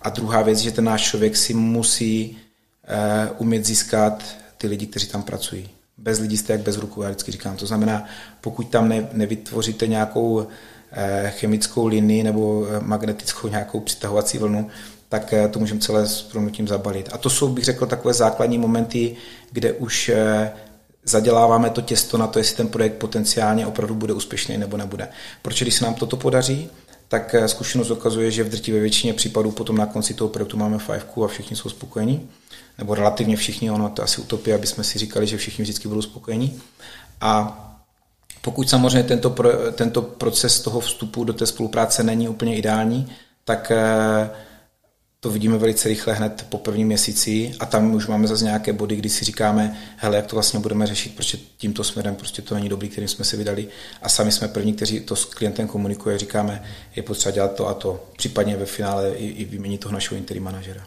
[0.02, 2.38] A druhá věc, že ten náš člověk si musí
[3.30, 4.24] uh, umět získat
[4.58, 7.56] ty lidi, kteří tam pracují bez lidí jste jak bez ruku, já vždycky říkám.
[7.56, 8.06] To znamená,
[8.42, 10.48] pokud tam ne, nevytvoříte nějakou
[10.92, 14.68] eh, chemickou linii nebo eh, magnetickou nějakou přitahovací vlnu,
[15.10, 17.10] tak eh, to můžeme celé s promnutím zabalit.
[17.12, 19.16] A to jsou, bych řekl, takové základní momenty,
[19.52, 20.12] kde už
[21.06, 25.08] zaděláváme to těsto na to, jestli ten projekt potenciálně opravdu bude úspěšný nebo nebude.
[25.42, 26.70] Proč, když se nám toto podaří,
[27.08, 30.78] tak eh, zkušenost ukazuje, že v drtivé většině případů potom na konci toho projektu máme
[30.78, 32.30] fajfku a všichni jsou spokojení,
[32.78, 36.02] nebo relativně všichni, ono to asi utopie, aby jsme si říkali, že všichni vždycky budou
[36.02, 36.62] spokojení.
[37.22, 37.62] A
[38.42, 43.12] pokud samozřejmě tento, pro, tento proces toho vstupu do té spolupráce není úplně ideální,
[43.44, 44.30] tak eh,
[45.26, 48.96] to vidíme velice rychle hned po prvním měsíci a tam už máme zase nějaké body,
[48.96, 52.70] kdy si říkáme, hele, jak to vlastně budeme řešit, protože tímto směrem prostě to není
[52.70, 53.68] dobrý, kterým jsme se vydali
[54.02, 56.64] a sami jsme první, kteří to s klientem komunikuje, říkáme,
[56.96, 60.44] je potřeba dělat to a to, případně ve finále i, i vyměnit toho našeho interim
[60.44, 60.82] manažera.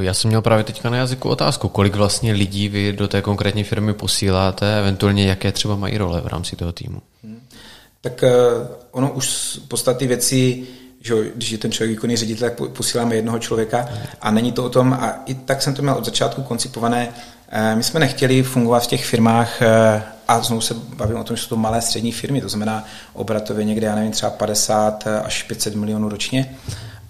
[0.00, 3.64] Já jsem měl právě teďka na jazyku otázku, kolik vlastně lidí vy do té konkrétní
[3.64, 7.02] firmy posíláte, eventuálně jaké třeba mají role v rámci toho týmu?
[7.24, 7.40] Hmm.
[8.00, 8.32] Tak eh,
[8.90, 10.66] ono už z podstaty věcí
[11.04, 13.88] že když je ten člověk výkonný ředitel, tak posíláme jednoho člověka
[14.20, 17.08] a není to o tom, a i tak jsem to měl od začátku koncipované,
[17.48, 21.36] eh, my jsme nechtěli fungovat v těch firmách eh, a znovu se bavím o tom,
[21.36, 25.42] že jsou to malé střední firmy, to znamená obratově někde, já nevím, třeba 50 až
[25.42, 26.56] 500 milionů ročně.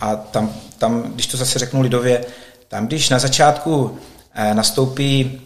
[0.01, 2.25] A tam, tam když to zase řeknu lidově,
[2.69, 3.99] tam když na začátku
[4.35, 5.41] eh, nastoupí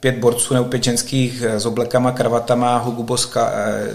[0.00, 3.52] pět borců nebo pět ženských s oblekama, kravatama, huguboska,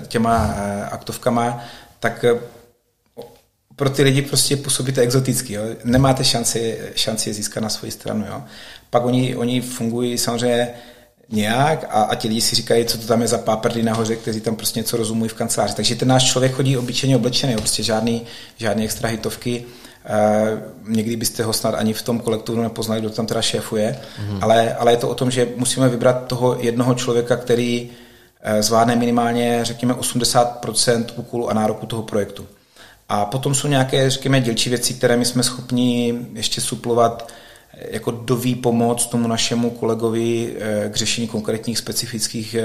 [0.08, 0.56] těma
[0.92, 1.60] aktovkama,
[2.00, 2.26] tak
[3.76, 5.54] pro ty lidi prostě působíte exoticky.
[5.54, 5.64] Jo?
[5.84, 8.26] Nemáte šanci, šanci je získat na svoji stranu.
[8.28, 8.44] Jo?
[8.90, 10.70] Pak oni, oni fungují samozřejmě
[11.30, 14.42] nějak a, a ti lidi si říkají, co to tam je za páprdy nahoře, kteří
[14.42, 15.76] tam prostě něco rozumují v kanceláři.
[15.76, 17.60] Takže ten náš člověk chodí obyčejně oblečený, jo?
[17.60, 18.22] prostě žádný,
[18.58, 19.66] žádný extra hitovky.
[20.10, 24.38] Uh, někdy byste ho snad ani v tom kolektivu nepoznali, kdo tam teda šéfuje, mm-hmm.
[24.42, 28.96] ale, ale je to o tom, že musíme vybrat toho jednoho člověka, který uh, zvládne
[28.96, 32.48] minimálně, řekněme, 80% úkolů a nároku toho projektu.
[33.10, 37.32] A potom jsou nějaké, řekněme, dělčí věci, které my jsme schopni ještě suplovat
[37.74, 42.64] eh, jako do pomoc tomu našemu kolegovi eh, k řešení konkrétních specifických eh,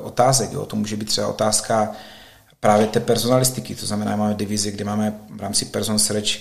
[0.00, 0.52] otázek.
[0.52, 0.66] Jo.
[0.66, 1.92] To může být třeba otázka
[2.60, 6.38] právě té personalistiky, to znamená, máme divizi, kde máme v rámci person search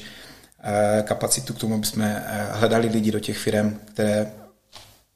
[1.04, 4.32] kapacitu k tomu, aby jsme hledali lidi do těch firm, které,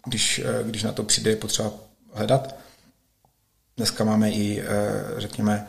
[0.05, 1.71] když, když na to přijde, je potřeba
[2.13, 2.55] hledat.
[3.77, 4.63] Dneska máme i,
[5.17, 5.67] řekněme,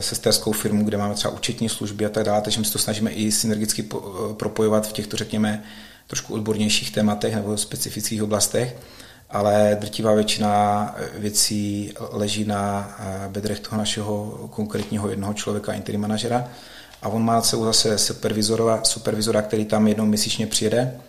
[0.00, 3.10] sesterskou firmu, kde máme třeba účetní služby a tak dále, takže my se to snažíme
[3.10, 3.98] i synergicky eh,
[4.34, 5.62] propojovat v těchto, řekněme,
[6.06, 8.76] trošku odbornějších tématech nebo specifických oblastech,
[9.30, 16.48] ale drtivá většina věcí leží na eh, bedrech toho našeho konkrétního jednoho člověka, interim manažera.
[17.02, 21.00] A on má celou zase supervizora, supervizora, který tam jednou měsíčně přijede,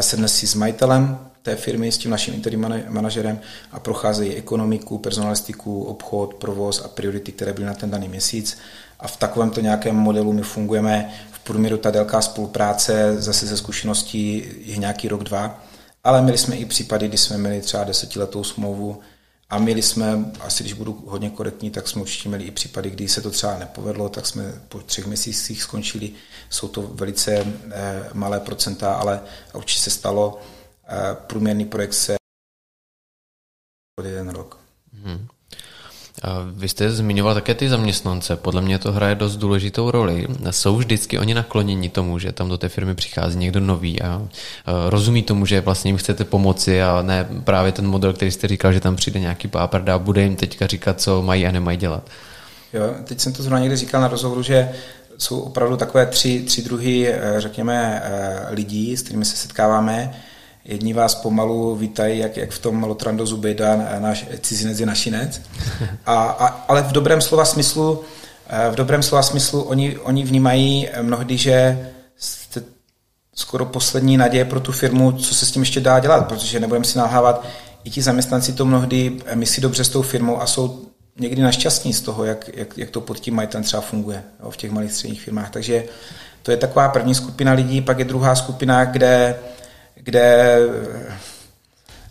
[0.00, 3.40] sedne si s majitelem té firmy s tím naším interim manažerem
[3.72, 8.58] a procházejí ekonomiku, personalistiku, obchod, provoz a priority, které byly na ten daný měsíc.
[9.00, 14.44] A v takovémto nějakém modelu my fungujeme v průměru ta délka spolupráce zase ze zkušeností
[14.64, 15.64] je nějaký rok, dva,
[16.04, 19.00] ale měli jsme i případy, kdy jsme měli třeba desetiletou smlouvu
[19.50, 23.08] a měli jsme, asi když budu hodně korektní, tak jsme určitě měli i případy, kdy
[23.08, 26.12] se to třeba nepovedlo, tak jsme po třech měsících skončili.
[26.50, 29.20] Jsou to velice eh, malé procenta, ale
[29.54, 30.40] určitě se stalo,
[31.14, 32.16] průměrný projekt se
[34.00, 34.58] od jeden rok.
[34.92, 35.28] Hmm.
[36.22, 38.36] A vy jste zmiňoval také ty zaměstnance.
[38.36, 40.26] Podle mě to hraje dost důležitou roli.
[40.50, 44.22] Jsou vždycky oni nakloněni tomu, že tam do té firmy přichází někdo nový a
[44.88, 48.72] rozumí tomu, že vlastně jim chcete pomoci a ne právě ten model, který jste říkal,
[48.72, 52.02] že tam přijde nějaký páprda a bude jim teďka říkat, co mají a nemají dělat.
[52.72, 54.72] Jo, teď jsem to zrovna někdy říkal na rozhovoru, že
[55.18, 60.14] jsou opravdu takové tři, tři druhy, eh, řekněme, eh, lidí, s kterými se setkáváme
[60.68, 65.40] Jedni vás pomalu vítají, jak, jak v tom Lotrandozu Bejda, náš cizinec je našinec.
[66.06, 68.04] A, a, ale v dobrém slova smyslu,
[68.48, 72.62] eh, v dobrém slova smyslu oni, oni vnímají mnohdy, že jste
[73.34, 76.84] skoro poslední naděje pro tu firmu, co se s tím ještě dá dělat, protože nebudeme
[76.84, 77.46] si nalhávat,
[77.84, 80.86] i ti zaměstnanci to mnohdy eh, myslí dobře s tou firmou a jsou
[81.18, 84.56] někdy našťastní z toho, jak, jak, jak to pod tím majitelem třeba funguje jo, v
[84.56, 85.50] těch malých středních firmách.
[85.50, 85.84] Takže
[86.42, 89.36] to je taková první skupina lidí, pak je druhá skupina, kde
[90.06, 90.58] kde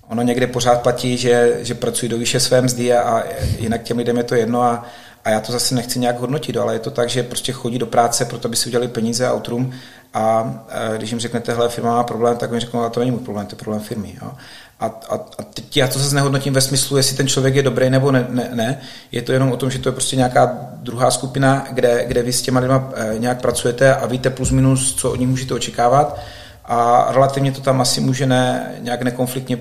[0.10, 3.24] ono někde pořád platí, že, že pracují do výše své mzdy a,
[3.60, 4.86] jinak těm lidem je to jedno a,
[5.26, 7.86] a já to zase nechci nějak hodnotit, ale je to tak, že prostě chodí do
[7.86, 9.74] práce, proto aby si udělali peníze a outrum
[10.14, 13.12] a, a když jim řeknete, hele, firma má problém, tak mi řeknou, ale to není
[13.12, 14.16] můj problém, to je problém firmy.
[14.22, 14.32] Jo?
[14.80, 17.90] A, a, a teď já to zase nehodnotím ve smyslu, jestli ten člověk je dobrý
[17.90, 18.80] nebo ne, ne, ne.
[19.12, 22.34] Je to jenom o tom, že to je prostě nějaká druhá skupina, kde, kde vy
[22.34, 26.20] s těma lidma eh, nějak pracujete a víte plus minus, co od nich můžete očekávat
[26.68, 29.60] a relativně to tam asi může ne, nějak nekonfliktně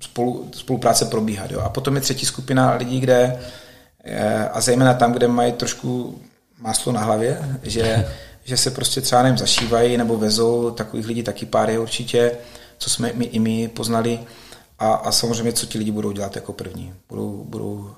[0.00, 1.50] spolu, spolupráce probíhat.
[1.50, 1.60] Jo.
[1.60, 3.40] A potom je třetí skupina lidí, kde
[4.04, 6.20] eh, a zejména tam, kde mají trošku
[6.58, 8.08] máslo na hlavě, že,
[8.44, 12.32] že se prostě třeba nevím, zašívají nebo vezou, takových lidí taky pár je určitě,
[12.78, 14.20] co jsme my i my poznali.
[14.78, 16.94] a, a samozřejmě, co ti lidi budou dělat jako první.
[17.08, 17.94] Budou, budou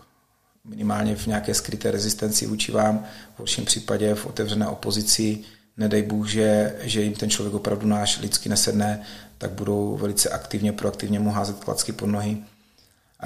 [0.65, 3.05] minimálně v nějaké skryté rezistenci vůči vám,
[3.35, 5.39] v horším případě v otevřené opozici,
[5.77, 9.03] nedej Bůh, že, že jim ten člověk opravdu náš lidsky nesedne,
[9.39, 12.37] tak budou velice aktivně, proaktivně mu házet klacky pod nohy.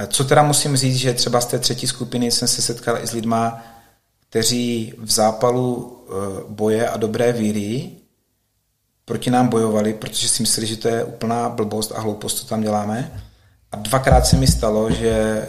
[0.07, 3.13] Co teda musím říct, že třeba z té třetí skupiny jsem se setkal i s
[3.13, 3.65] lidma,
[4.29, 6.13] kteří v zápalu eh,
[6.49, 7.91] boje a dobré víry
[9.05, 12.63] proti nám bojovali, protože si mysleli, že to je úplná blbost a hloupost, co tam
[12.63, 13.23] děláme.
[13.73, 15.49] A dvakrát se mi stalo, že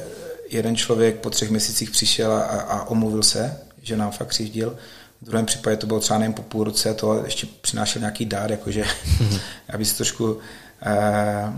[0.50, 4.78] jeden člověk po třech měsících přišel a, a omluvil se, že nám fakt křivdil.
[5.22, 8.52] V druhém případě to bylo třeba nejen po půl roce, to ještě přinášel nějaký dár,
[8.52, 8.84] jakože
[9.74, 10.38] aby si trošku
[10.82, 11.54] eh,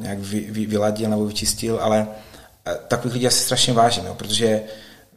[0.00, 2.08] nějak vy, vy, vyladil nebo vyčistil, ale
[2.66, 4.62] eh, takových lidí asi strašně vážím, jo, protože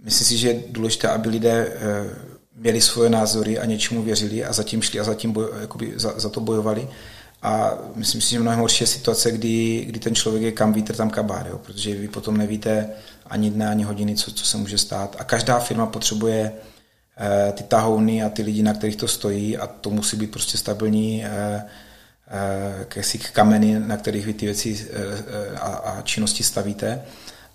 [0.04, 4.54] myslím si, že je důležité, aby lidé eh, měli svoje názory a něčemu věřili a
[4.54, 6.88] zatím šli a zatím boj, jakoby za, za to bojovali.
[7.42, 10.96] A myslím si, že mnohem horší je situace, kdy, kdy ten člověk je kam vítr,
[10.96, 11.58] tam kabár, jo?
[11.58, 12.90] protože vy potom nevíte
[13.26, 15.16] ani dne, ani hodiny, co, co se může stát.
[15.20, 16.52] A každá firma potřebuje
[17.54, 21.26] ty tahouny a ty lidi, na kterých to stojí a to musí být prostě stabilní
[21.26, 21.66] eh,
[22.96, 27.02] eh, kameny, na kterých vy ty věci eh, eh, a, a činnosti stavíte.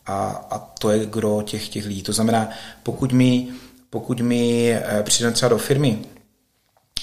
[0.07, 2.03] A, a to je gro těch, těch lidí.
[2.03, 2.51] To znamená,
[2.83, 3.49] pokud my,
[3.91, 5.99] pokud my eh, přijdeme třeba do firmy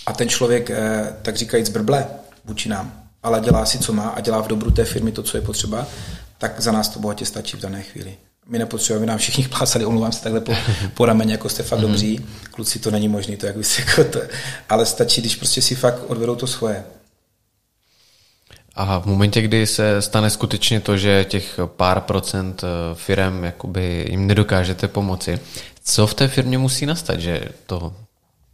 [0.05, 2.07] a ten člověk, eh, tak říkajíc, brble,
[2.45, 5.37] vůči nám, ale dělá si, co má a dělá v dobru té firmy to, co
[5.37, 5.87] je potřeba,
[6.37, 8.17] tak za nás to bohatě stačí v dané chvíli.
[8.47, 10.53] My nepotřebujeme, nám všichni plácali, omlouvám se takhle po,
[10.93, 11.81] po rameni, jako jste fakt mm-hmm.
[11.81, 12.25] dobří.
[12.51, 14.19] Kluci, to není možné, to jak vy si jako to,
[14.69, 16.83] ale stačí, když prostě si fakt odvedou to svoje.
[18.75, 24.05] A v momentě, kdy se stane skutečně to, že těch pár procent eh, firm jakoby
[24.09, 25.39] jim nedokážete pomoci,
[25.83, 27.93] co v té firmě musí nastat, že to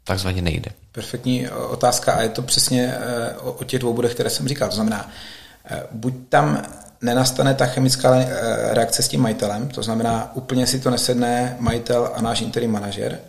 [0.03, 0.71] takzvaně nejde?
[0.91, 4.69] Perfektní otázka a je to přesně eh, o, o těch dvou bodech, které jsem říkal.
[4.69, 5.09] To znamená,
[5.65, 6.65] eh, buď tam
[7.01, 8.27] nenastane ta chemická eh,
[8.73, 13.19] reakce s tím majitelem, to znamená, úplně si to nesedne majitel a náš interim manažer,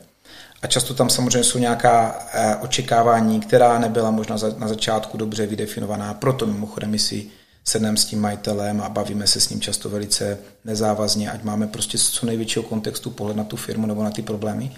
[0.62, 2.18] a často tam samozřejmě jsou nějaká
[2.60, 7.26] očekávání, která nebyla možná na začátku dobře vydefinovaná, proto mimochodem my si
[7.64, 11.98] sedneme s tím majitelem a bavíme se s ním často velice nezávazně, ať máme prostě
[11.98, 14.72] z co největšího kontextu pohled na tu firmu nebo na ty problémy.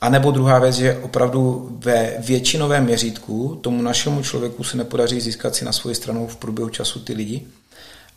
[0.00, 5.54] A nebo druhá věc, že opravdu ve většinovém měřítku tomu našemu člověku se nepodaří získat
[5.54, 7.46] si na svoji stranu v průběhu času ty lidi.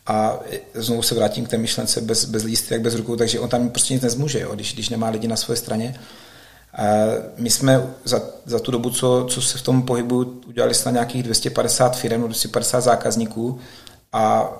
[0.08, 0.38] A
[0.74, 3.94] znovu se vrátím k té myšlence bez, bez jak bez rukou, takže on tam prostě
[3.94, 6.00] nic nezmůže, jo, když, když nemá lidi na své straně.
[7.36, 11.22] My jsme za, za tu dobu, co, co se v tom pohybu udělali snad nějakých
[11.22, 13.58] 250 firm, 250 zákazníků
[14.12, 14.52] a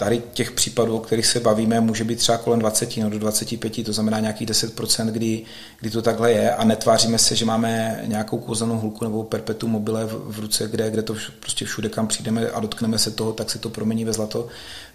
[0.00, 3.84] tady těch případů, o kterých se bavíme, může být třeba kolem 20 no do 25,
[3.84, 5.42] to znamená nějakých 10%, kdy,
[5.80, 10.04] kdy to takhle je a netváříme se, že máme nějakou kouzelnou hulku nebo perpetu mobile
[10.04, 13.50] v, v ruce, kde, kde to prostě všude, kam přijdeme a dotkneme se toho, tak
[13.50, 14.48] se to promění ve zlato,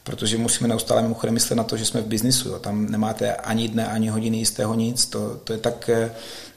[0.04, 2.50] protože musíme neustále mimochodem myslet na to, že jsme v biznisu.
[2.50, 2.60] Jo.
[2.60, 5.06] Tam nemáte ani dne, ani hodiny jistého nic.
[5.06, 6.12] To, to je tak eh,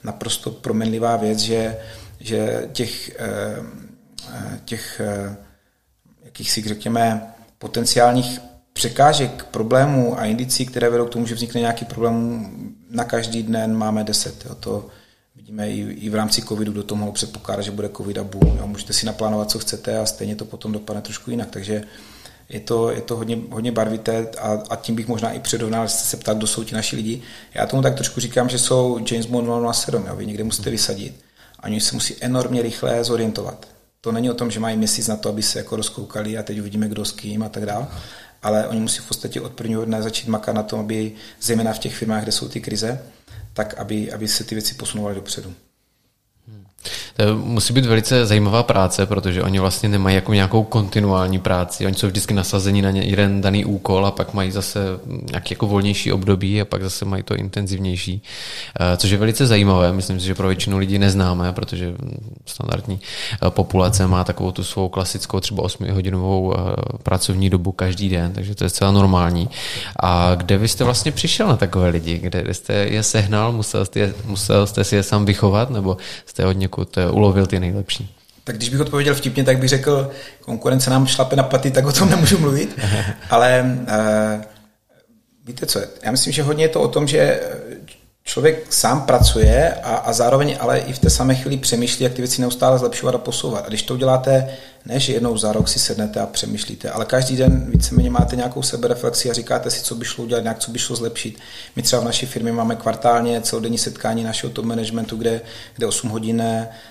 [0.04, 1.78] naprosto proměnlivá věc, že,
[2.20, 3.62] že těch, eh,
[4.34, 5.00] eh, těch
[6.24, 7.32] jakýchsi, řekněme,
[7.66, 8.40] potenciálních
[8.72, 12.46] překážek, problémů a indicí, které vedou k tomu, že vznikne nějaký problém,
[12.90, 14.44] na každý den máme deset.
[14.44, 14.54] Jo.
[14.54, 14.86] To
[15.36, 18.56] vidíme i, i v rámci covidu, kdo to mohl předpokládat, že bude covid a boom.
[18.58, 18.66] Jo.
[18.66, 21.50] Můžete si naplánovat, co chcete a stejně to potom dopadne trošku jinak.
[21.50, 21.82] Takže
[22.48, 26.04] je to, je to hodně, hodně barvité a, a tím bych možná i předovnal, jste
[26.04, 27.22] se ptát, kdo jsou ti naši lidi.
[27.54, 30.16] Já tomu tak trošku říkám, že jsou James Bond 007, jo.
[30.16, 31.14] vy někde musíte vysadit
[31.60, 33.75] a oni se musí enormně rychle zorientovat.
[34.06, 36.60] To není o tom, že mají měsíc na to, aby se jako rozkoukali a teď
[36.60, 37.86] uvidíme, kdo s kým a tak dále.
[38.42, 41.78] Ale oni musí v podstatě od prvního dne začít makat na tom, aby zejména v
[41.78, 43.02] těch firmách, kde jsou ty krize,
[43.52, 45.54] tak aby, aby se ty věci posunovaly dopředu.
[47.16, 51.86] To musí být velice zajímavá práce, protože oni vlastně nemají jako nějakou kontinuální práci.
[51.86, 54.80] Oni jsou vždycky nasazení na jeden daný úkol a pak mají zase
[55.30, 58.22] nějaký jako volnější období a pak zase mají to intenzivnější.
[58.80, 59.92] Eh, což je velice zajímavé.
[59.92, 61.94] Myslím si, že pro většinu lidí neznáme, protože
[62.46, 63.00] standardní
[63.46, 66.58] eh, populace má takovou tu svou klasickou třeba 8-hodinovou eh,
[67.02, 69.48] pracovní dobu každý den, takže to je zcela normální.
[70.00, 72.18] A kde vy jste vlastně přišel na takové lidi?
[72.18, 73.52] Kde jste je sehnal?
[73.52, 75.70] Musel jste, musel jste si je sám vychovat?
[75.70, 78.14] Nebo jste od někud ulovil ty nejlepší?
[78.44, 80.10] Tak když bych odpověděl vtipně, tak bych řekl,
[80.40, 82.78] konkurence nám šlape na paty, tak o tom nemůžu mluvit.
[83.30, 84.44] Ale uh,
[85.44, 87.40] víte co, já myslím, že hodně je to o tom, že
[88.26, 92.22] člověk sám pracuje a, a zároveň ale i v té samé chvíli přemýšlí, jak ty
[92.22, 93.64] věci neustále zlepšovat a posouvat.
[93.64, 94.48] A když to uděláte,
[94.86, 98.62] ne, že jednou za rok si sednete a přemýšlíte, ale každý den víceméně máte nějakou
[98.62, 101.38] sebereflexi a říkáte si, co by šlo udělat, nějak co by šlo zlepšit.
[101.76, 105.40] My třeba v naší firmě máme kvartálně celodenní setkání našeho top managementu, kde,
[105.76, 106.42] kde 8 hodin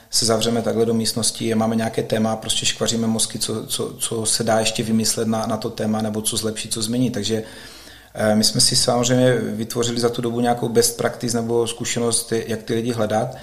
[0.09, 4.43] se zavřeme takhle do místnosti máme nějaké téma, prostě škvaříme mozky, co, co, co se
[4.43, 7.13] dá ještě vymyslet na, na to téma nebo co zlepšit, co změnit.
[7.13, 7.43] Takže
[8.33, 12.73] my jsme si samozřejmě vytvořili za tu dobu nějakou best practice nebo zkušenost, jak ty
[12.73, 13.35] lidi hledat.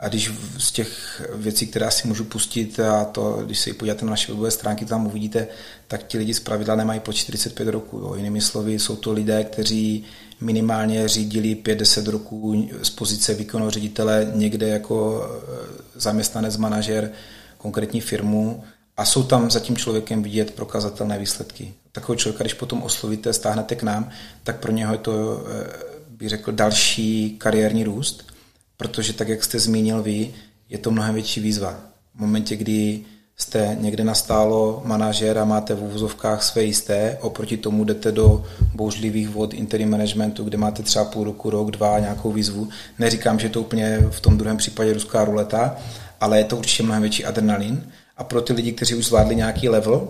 [0.00, 4.10] A když z těch věcí, které si můžu pustit, a to, když se podíváte na
[4.10, 5.46] naše webové stránky, tam uvidíte,
[5.88, 7.98] tak ti lidi z pravidla nemají po 45 roku.
[7.98, 8.14] Jo.
[8.14, 10.04] Jinými slovy, jsou to lidé, kteří
[10.40, 17.10] minimálně řídili 5-10 roků z pozice výkonného ředitele někde jako eh, zaměstnanec, manažer
[17.58, 18.64] konkrétní firmu
[18.96, 21.74] a jsou tam za tím člověkem vidět prokazatelné výsledky.
[21.98, 24.10] Takového člověka, když potom oslovíte, stáhnete k nám,
[24.44, 25.66] tak pro něho je to, eh,
[26.08, 28.32] bych řekl, další kariérní růst,
[28.76, 30.34] protože tak, jak jste zmínil vy,
[30.68, 31.80] je to mnohem větší výzva.
[32.14, 33.00] V momentě, kdy
[33.36, 38.44] jste někde nastálo manažer a máte v úvozovkách své jisté, oproti tomu jdete do
[38.74, 42.68] bouřlivých vod interim managementu, kde máte třeba půl roku, rok, dva nějakou výzvu.
[42.98, 45.76] Neříkám, že to úplně v tom druhém případě ruská ruleta,
[46.20, 49.68] ale je to určitě mnohem větší adrenalin a pro ty lidi, kteří už zvládli nějaký
[49.68, 50.08] level,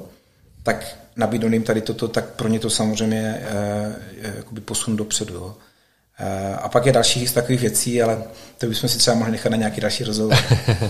[0.62, 5.34] tak nabídnout jim tady toto, tak pro ně to samozřejmě je, je jakoby posun dopředu.
[5.34, 5.54] Jo.
[6.20, 8.22] Eh, a pak je dalších z takových věcí, ale
[8.58, 10.36] to bychom si třeba mohli nechat na nějaký další rozhovor.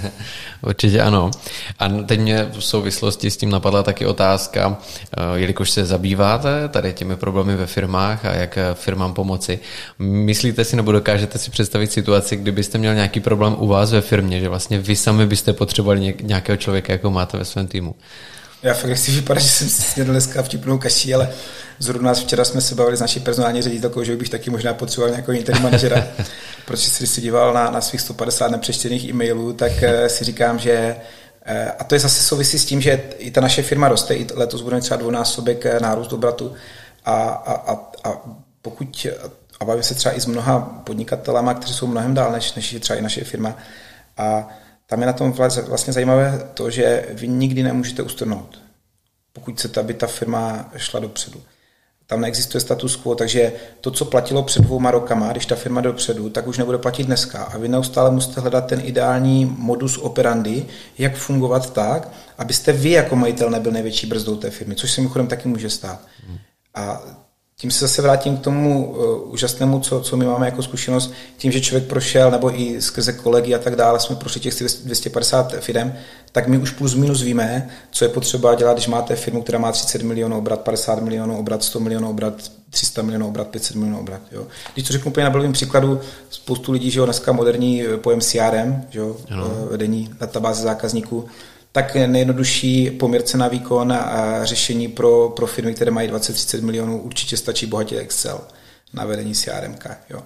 [0.63, 1.31] Určitě ano.
[1.79, 6.93] A teď mě v souvislosti s tím napadla taky otázka, eh, jelikož se zabýváte tady
[6.93, 9.59] těmi problémy ve firmách a jak firmám pomoci.
[9.99, 14.41] Myslíte si nebo dokážete si představit situaci, kdybyste měl nějaký problém u vás ve firmě,
[14.41, 17.95] že vlastně vy sami byste potřebovali nějakého člověka, jako máte ve svém týmu?
[18.63, 21.31] Já fakt nechci vypadat, že jsem si snědl dneska vtipnou kaší, ale
[21.79, 25.39] zrovna včera jsme se bavili s naší personální ředitelkou, že bych taky možná potřeboval nějakého
[25.39, 26.07] interní manažera,
[26.67, 30.97] protože když si díval na, na svých 150 nepřečtených e-mailů, tak uh, si říkám, že
[31.51, 34.27] uh, a to je zase souvisí s tím, že i ta naše firma roste, i
[34.35, 36.53] letos budeme třeba dvounásobek eh, nárůst obratu.
[37.05, 38.23] A, a, a, a
[38.63, 39.07] pokud,
[39.61, 42.81] a bavím se třeba i s mnoha podnikatelama, kteří jsou mnohem dál, než, než je
[42.81, 43.57] třeba i naše firma,
[44.17, 44.49] a
[44.91, 45.33] tam je na tom
[45.67, 48.59] vlastně zajímavé to, že vy nikdy nemůžete ustrnout,
[49.33, 51.43] pokud chcete, aby ta firma šla dopředu.
[52.07, 55.89] Tam neexistuje status quo, takže to, co platilo před dvouma rokama, když ta firma jde
[55.89, 57.45] dopředu, tak už nebude platit dneska.
[57.45, 60.67] A vy neustále musíte hledat ten ideální modus operandi,
[60.99, 62.09] jak fungovat tak,
[62.39, 66.01] abyste vy jako majitel nebyl největší brzdou té firmy, což se mimochodem taky může stát.
[66.75, 67.03] A
[67.61, 71.53] tím se zase vrátím k tomu uh, úžasnému, co, co my máme jako zkušenost, tím,
[71.53, 74.55] že člověk prošel, nebo i skrze kolegy a tak dále, jsme prošli těch
[74.85, 75.93] 250 firm,
[76.33, 79.73] tak my už plus minus víme, co je potřeba dělat, když máte firmu, která má
[79.73, 82.35] 30 milionů obrat, 50 milionů obrat, 100 milionů obrat,
[82.71, 84.21] 300 milionů obrat, 500 milionů obrat.
[84.33, 84.47] Jo.
[84.75, 86.01] Když to řeknu úplně na blbým příkladu,
[86.31, 89.35] spoustu lidí, že jo, dneska moderní eh, pojem CRM, že jo, eh,
[89.71, 91.29] vedení databáze zákazníků,
[91.73, 97.37] tak nejjednodušší poměr cena výkon a řešení pro, pro firmy, které mají 20-30 milionů, určitě
[97.37, 98.41] stačí bohatě Excel
[98.93, 99.77] na vedení CRM.
[100.11, 100.23] Jo.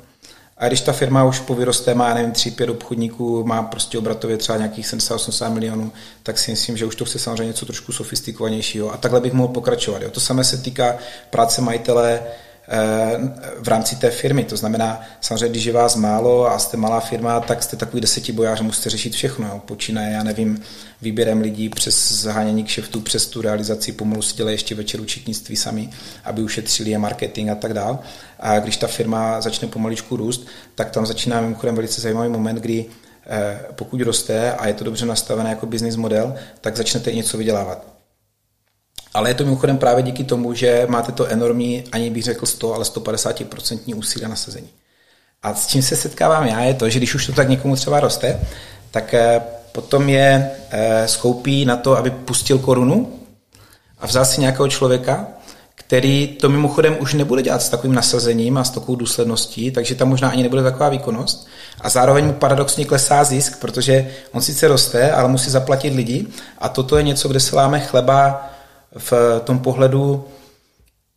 [0.59, 4.59] A když ta firma už po vyroste má, nevím, 3-5 obchodníků, má prostě obratově třeba
[4.59, 8.93] nějakých 70-80 milionů, tak si myslím, že už to chce samozřejmě něco trošku sofistikovanějšího.
[8.93, 10.03] A takhle bych mohl pokračovat.
[10.03, 10.11] Jo.
[10.11, 10.97] To samé se týká
[11.31, 12.23] práce majitele,
[13.59, 14.45] v rámci té firmy.
[14.45, 18.61] To znamená, samozřejmě, když je vás málo a jste malá firma, tak jste takový desetibojář,
[18.61, 19.63] musíte řešit všechno.
[19.67, 20.63] Počínaje, já nevím,
[21.03, 25.91] výběrem lidí přes zahánění kšeftu, přes tu realizaci, pomalu si dělají ještě večer učitnictví sami,
[26.25, 27.99] aby ušetřili je marketing a tak dále.
[28.41, 32.85] A když ta firma začne pomaličku růst, tak tam začíná mimochodem velice zajímavý moment, kdy
[33.27, 37.39] eh, pokud roste a je to dobře nastavené jako business model, tak začnete i něco
[37.39, 37.92] vydělávat.
[39.15, 42.75] Ale je to mimochodem právě díky tomu, že máte to enormní, ani bych řekl 100,
[42.75, 44.69] ale 150% úsilí na nasazení.
[45.43, 48.01] A s čím se setkávám já, je to, že když už to tak někomu třeba
[48.01, 48.41] roste,
[48.91, 49.43] tak eh,
[49.73, 53.21] potom je eh, skoupí na to, aby pustil korunu
[54.01, 55.27] a vzal si nějakého člověka,
[55.75, 60.09] který to mimochodem už nebude dělat s takovým nasazením a s takovou důsledností, takže tam
[60.09, 61.49] možná ani nebude taková výkonnost.
[61.81, 66.27] A zároveň mu paradoxně klesá zisk, protože on sice roste, ale musí zaplatit lidi
[66.59, 68.52] a toto je něco, kde se láme chleba
[68.99, 70.25] v tom pohledu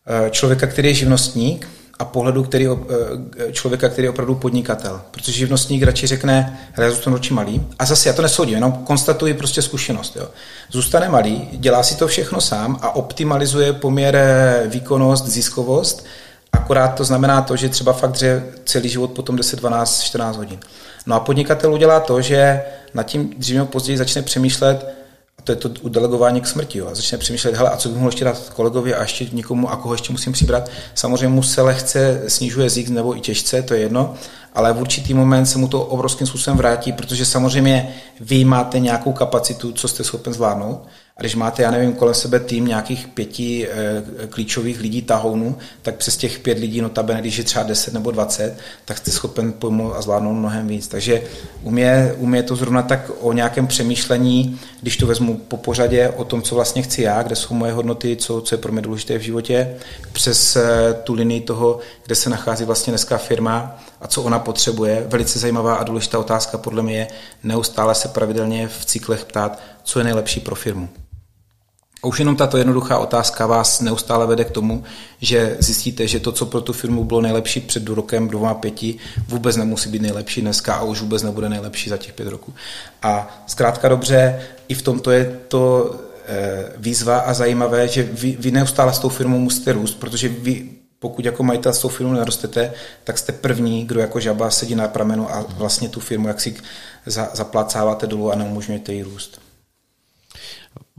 [0.07, 1.67] eh, člověka, který je živnostník
[1.99, 5.01] a pohledu který, eh, člověka, který je opravdu podnikatel.
[5.11, 7.67] Protože živnostník radši řekne, hele, zůstanu roči malý.
[7.79, 10.15] A zase já to nesoudím, jenom konstatuji prostě zkušenost.
[10.15, 10.27] Jo.
[10.71, 16.05] Zůstane malý, dělá si to všechno sám a optimalizuje poměr eh, výkonnost, ziskovost,
[16.51, 20.59] akorát to znamená to, že třeba fakt že celý život potom 10, 12, 14 hodin.
[21.05, 22.61] No a podnikatel udělá to, že
[22.93, 24.95] nad tím dřív nebo později začne přemýšlet,
[25.45, 26.77] to je to udelegování k smrti.
[26.77, 26.87] Jo.
[26.87, 29.75] A začne přemýšlet, hele, a co bych mohl ještě dát kolegovi a ještě někomu, a
[29.75, 30.69] koho ještě musím přibrat.
[30.95, 34.13] Samozřejmě mu se lehce snižuje zisk nebo i těžce, to je jedno,
[34.53, 39.13] ale v určitý moment se mu to obrovským způsobem vrátí, protože samozřejmě vy máte nějakou
[39.13, 40.87] kapacitu, co jste schopen zvládnout,
[41.17, 45.95] a když máte, já nevím, kolem sebe tým nějakých pěti e, klíčových lidí tahounů, tak
[45.95, 49.93] přes těch pět lidí, notabene, když je třeba 10 nebo 20, tak jste schopen pojmout
[49.95, 50.87] a zvládnout mnohem víc.
[50.87, 51.23] Takže
[51.63, 55.57] u mě, u mě je to zrovna tak o nějakém přemýšlení, když to vezmu po
[55.57, 58.71] pořadě, o tom, co vlastně chci já, kde jsou moje hodnoty, co, co je pro
[58.71, 59.75] mě důležité v životě,
[60.11, 65.05] přes e, tu linii toho, kde se nachází vlastně dneska firma a co ona potřebuje.
[65.07, 67.07] Velice zajímavá a důležitá otázka podle mě je
[67.43, 70.89] neustále se pravidelně v cyklech ptát, co je nejlepší pro firmu.
[72.03, 74.83] A už jenom tato jednoduchá otázka vás neustále vede k tomu,
[75.21, 79.55] že zjistíte, že to, co pro tu firmu bylo nejlepší před rokem, dvěma, pěti, vůbec
[79.55, 82.53] nemusí být nejlepší dneska a už vůbec nebude nejlepší za těch pět roků.
[83.01, 88.51] A zkrátka dobře, i v tomto je to eh, výzva a zajímavé, že vy, vy
[88.51, 90.69] neustále s tou firmou musíte růst, protože vy
[90.99, 92.73] pokud jako majitel s tou firmou nerostete,
[93.03, 96.55] tak jste první, kdo jako žaba sedí na pramenu a vlastně tu firmu jak si
[97.33, 99.44] zaplácáváte dolů a neumožňujete jí růst.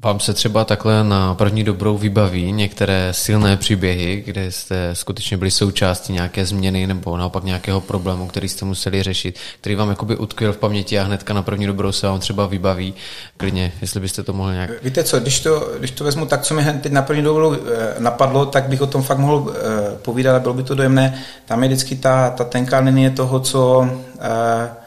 [0.05, 5.51] Vám se třeba takhle na první dobrou vybaví některé silné příběhy, kde jste skutečně byli
[5.51, 10.53] součástí nějaké změny nebo naopak nějakého problému, který jste museli řešit, který vám jakoby utkvěl
[10.53, 12.95] v paměti a hnedka na první dobrou se vám třeba vybaví.
[13.37, 14.71] Klidně, jestli byste to mohli nějak...
[14.83, 17.59] Víte co, když to, když to vezmu tak, co mi teď na první dobrou eh,
[17.99, 21.23] napadlo, tak bych o tom fakt mohl eh, povídat a bylo by to dojemné.
[21.45, 23.91] Tam je vždycky ta, ta tenká linie toho, co
[24.21, 24.86] eh,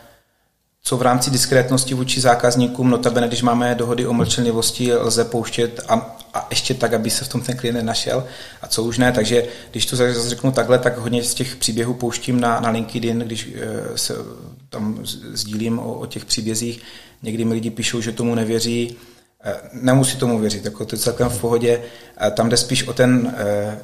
[0.83, 6.17] co v rámci diskrétnosti vůči zákazníkům, notabene, když máme dohody o mlčenlivosti, lze pouštět a,
[6.33, 8.27] a ještě tak, aby se v tom ten klient nenašel
[8.61, 9.11] a co už ne.
[9.11, 13.19] Takže když to zase řeknu takhle, tak hodně z těch příběhů pouštím na, na LinkedIn,
[13.19, 14.15] když eh, se
[14.69, 14.99] tam
[15.33, 16.81] sdílím o, o těch příbězích.
[17.23, 18.97] Někdy mi lidi píšou, že tomu nevěří,
[19.43, 21.81] eh, nemusí tomu věřit, jako to je celkem v pohodě.
[22.33, 23.79] Tam jde spíš o ten, eh,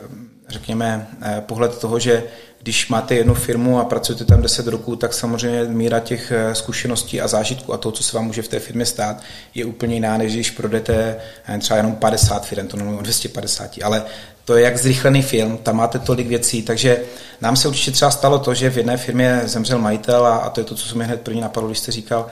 [0.50, 1.08] řekněme,
[1.48, 2.24] pohled toho, že
[2.66, 7.22] když máte jednu firmu a pracujete tam 10 roků, tak samozřejmě míra těch eh, zkušeností
[7.22, 9.22] a zážitků a toho, co se vám může v té firmě stát,
[9.56, 11.16] je úplně jiná, než když prodete
[11.48, 14.04] eh, třeba jenom 50 firm, to nemluvím o 250, ale
[14.46, 17.02] to je jak zrychlený film, tam máte tolik věcí, takže
[17.42, 20.62] nám se určitě třeba stalo to, že v jedné firmě zemřel majitel a, a to
[20.62, 22.28] je to, co se mi hned první napadlo, když jste říkal,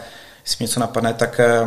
[0.45, 1.65] jestli mi něco napadne, tak eh,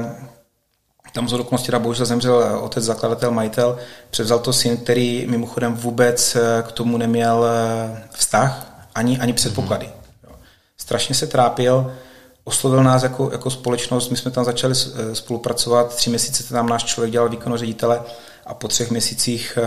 [1.16, 3.78] tam z okolností bohužel zemřel otec, zakladatel, majitel,
[4.10, 9.90] převzal to syn, který mimochodem vůbec eh, k tomu neměl eh, vztah, ani, ani předpoklady.
[10.76, 11.92] Strašně se trápil,
[12.44, 16.84] oslovil nás jako, jako společnost, my jsme tam začali eh, spolupracovat, tři měsíce tam náš
[16.84, 18.02] člověk dělal výkon ředitele
[18.46, 19.58] a po třech měsících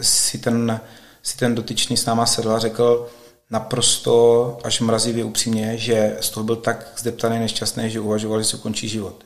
[0.00, 0.80] si ten,
[1.22, 3.08] si ten dotyčný s náma sedl a řekl
[3.50, 8.56] naprosto až mrazivě upřímně, že z toho byl tak zdeptaný nešťastný, že uvažoval, že si
[8.56, 9.25] ukončí život.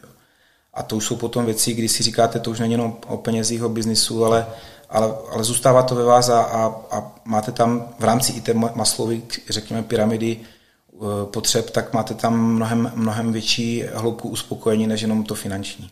[0.74, 3.62] A to už jsou potom věci, kdy si říkáte, to už není jenom o penězích,
[3.62, 4.46] o biznisu, ale,
[4.90, 8.54] ale, ale zůstává to ve vás a, a, a máte tam v rámci i té
[8.54, 15.24] maslovy, řekněme, pyramidy eh, potřeb, tak máte tam mnohem, mnohem větší hloubku uspokojení, než jenom
[15.24, 15.90] to finanční.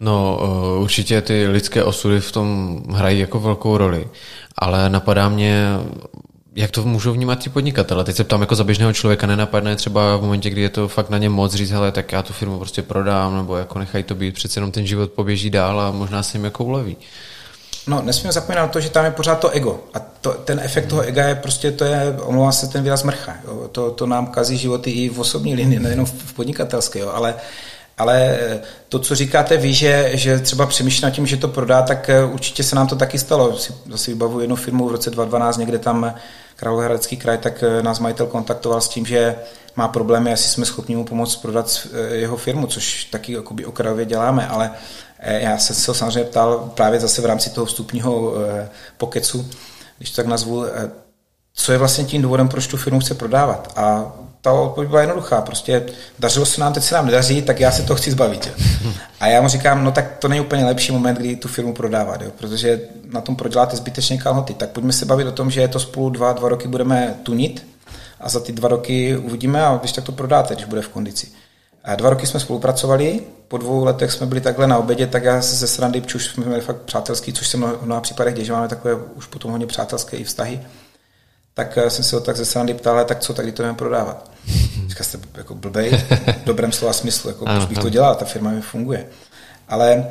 [0.00, 4.08] No, eh, určitě ty lidské osudy v tom hrají jako velkou roli,
[4.58, 5.66] ale napadá mě
[6.58, 8.04] jak to můžou vnímat ti podnikatele?
[8.04, 11.10] Teď se ptám jako za běžného člověka, nenapadne třeba v momentě, kdy je to fakt
[11.10, 14.14] na ně moc říct, hele, tak já tu firmu prostě prodám, nebo jako nechají to
[14.14, 16.96] být, přece jenom ten život poběží dál a možná se jim jako uleví.
[17.86, 19.80] No, nesmíme zapomínat na to, že tam je pořád to ego.
[19.94, 23.34] A to, ten efekt toho ega je prostě, to je, omlouvám se, ten výraz mrcha.
[23.44, 23.68] Jo.
[23.72, 27.10] To, to nám kazí životy i v osobní linii, nejenom v podnikatelské, jo.
[27.14, 27.34] ale
[27.98, 28.38] ale
[28.88, 32.24] to, co říkáte vy, že, že třeba přemýšlí nad tím, že to prodá, tak eh,
[32.24, 33.58] určitě se nám to taky stalo.
[33.90, 36.14] Zase vybavuji jednu firmu v roce 2012, někde tam
[36.58, 39.36] Královéhradecký kraj, tak eh, nás majitel kontaktoval s tím, že
[39.76, 44.04] má problémy, jestli jsme schopni mu pomoct prodat eh, jeho firmu, což taky jakoby okrajově
[44.04, 44.70] děláme, ale
[45.18, 48.34] eh, já jsem se samozřejmě ptal právě zase v rámci toho vstupního
[48.96, 49.50] pokecu,
[49.98, 50.64] když to tak nazvu,
[51.58, 53.72] co je vlastně tím důvodem, proč tu firmu chce prodávat.
[53.76, 55.40] A ta odpověď byla jednoduchá.
[55.40, 55.86] Prostě
[56.18, 58.46] dařilo se nám, teď se nám nedaří, tak já se to chci zbavit.
[58.46, 58.92] Jo.
[59.20, 62.22] A já mu říkám, no tak to není úplně lepší moment, kdy tu firmu prodávat,
[62.22, 62.80] jo, protože
[63.12, 64.54] na tom proděláte zbytečně kalhoty.
[64.54, 67.66] Tak pojďme se bavit o tom, že to spolu dva, dva roky budeme tunit
[68.20, 71.28] a za ty dva roky uvidíme a když tak to prodáte, když bude v kondici.
[71.84, 75.42] A dva roky jsme spolupracovali, po dvou letech jsme byli takhle na obědě, tak já
[75.42, 78.52] se ze srandy, už jsme měli fakt přátelský, což se v mnoha případech děje, že
[78.52, 80.60] máme takové už potom hodně přátelské i vztahy
[81.58, 83.74] tak eh, jsem se ho tak ze srandy ptal, tak co, tak kdy to jdeme
[83.74, 84.30] prodávat.
[84.88, 85.90] Říkal jste jako blbej,
[86.42, 89.06] v dobrém slova smyslu, jako proč bych to dělal, ta firma mi funguje.
[89.68, 90.06] Ale,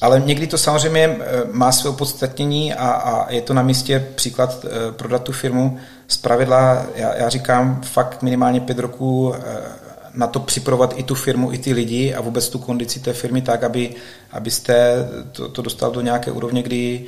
[0.00, 4.64] ale někdy to samozřejmě eh, má své opodstatnění a, a je to na místě příklad
[4.64, 5.78] eh, prodat tu firmu.
[6.08, 9.34] Z pravidla, já, já říkám, fakt minimálně pět roků
[10.14, 13.42] na to připravovat i tu firmu, i ty lidi a vůbec tu kondici té firmy
[13.42, 13.94] tak, aby,
[14.32, 17.06] abyste to, to dostal do nějaké úrovně, kdy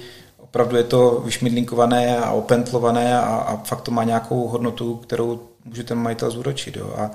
[0.48, 5.84] opravdu je to vyšmidlinkované a opentlované a, a fakt to má nějakou hodnotu, kterou může
[5.84, 6.76] ten majitel zúročit.
[6.76, 6.94] Jo.
[6.96, 7.10] A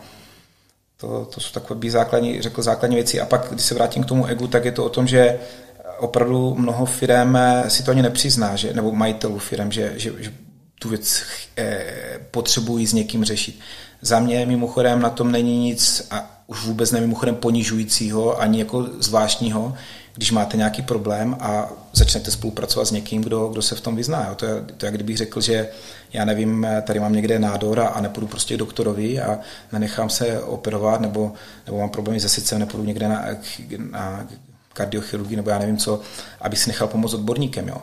[0.97, 3.21] to, to jsou takové, bych základní, řekl základní věci.
[3.21, 5.39] A pak, když se vrátím k tomu egu, tak je to o tom, že
[5.99, 10.33] opravdu mnoho firm si to ani nepřizná, že, nebo majitelů firm, že, že, že
[10.79, 11.23] tu věc
[11.57, 13.59] eh, potřebují s někým řešit.
[14.01, 18.87] Za mě mimochodem na tom není nic a už vůbec ne mimochodem ponižujícího ani jako
[18.99, 19.73] zvláštního,
[20.15, 24.25] když máte nějaký problém a začnete spolupracovat s někým, kdo, kdo se v tom vyzná.
[24.29, 24.35] Jo.
[24.35, 25.69] To, je, to je, jak kdybych řekl, že
[26.13, 29.39] já nevím, tady mám někde nádor a, nepůjdu prostě doktorovi a
[29.71, 31.31] nenechám se operovat, nebo,
[31.65, 33.25] nebo mám problémy se srdcem, nepůjdu někde na,
[33.91, 34.27] na
[34.73, 36.01] kardiochirurgii, nebo já nevím co,
[36.41, 37.67] abych si nechal pomoct odborníkem.
[37.67, 37.77] Jo.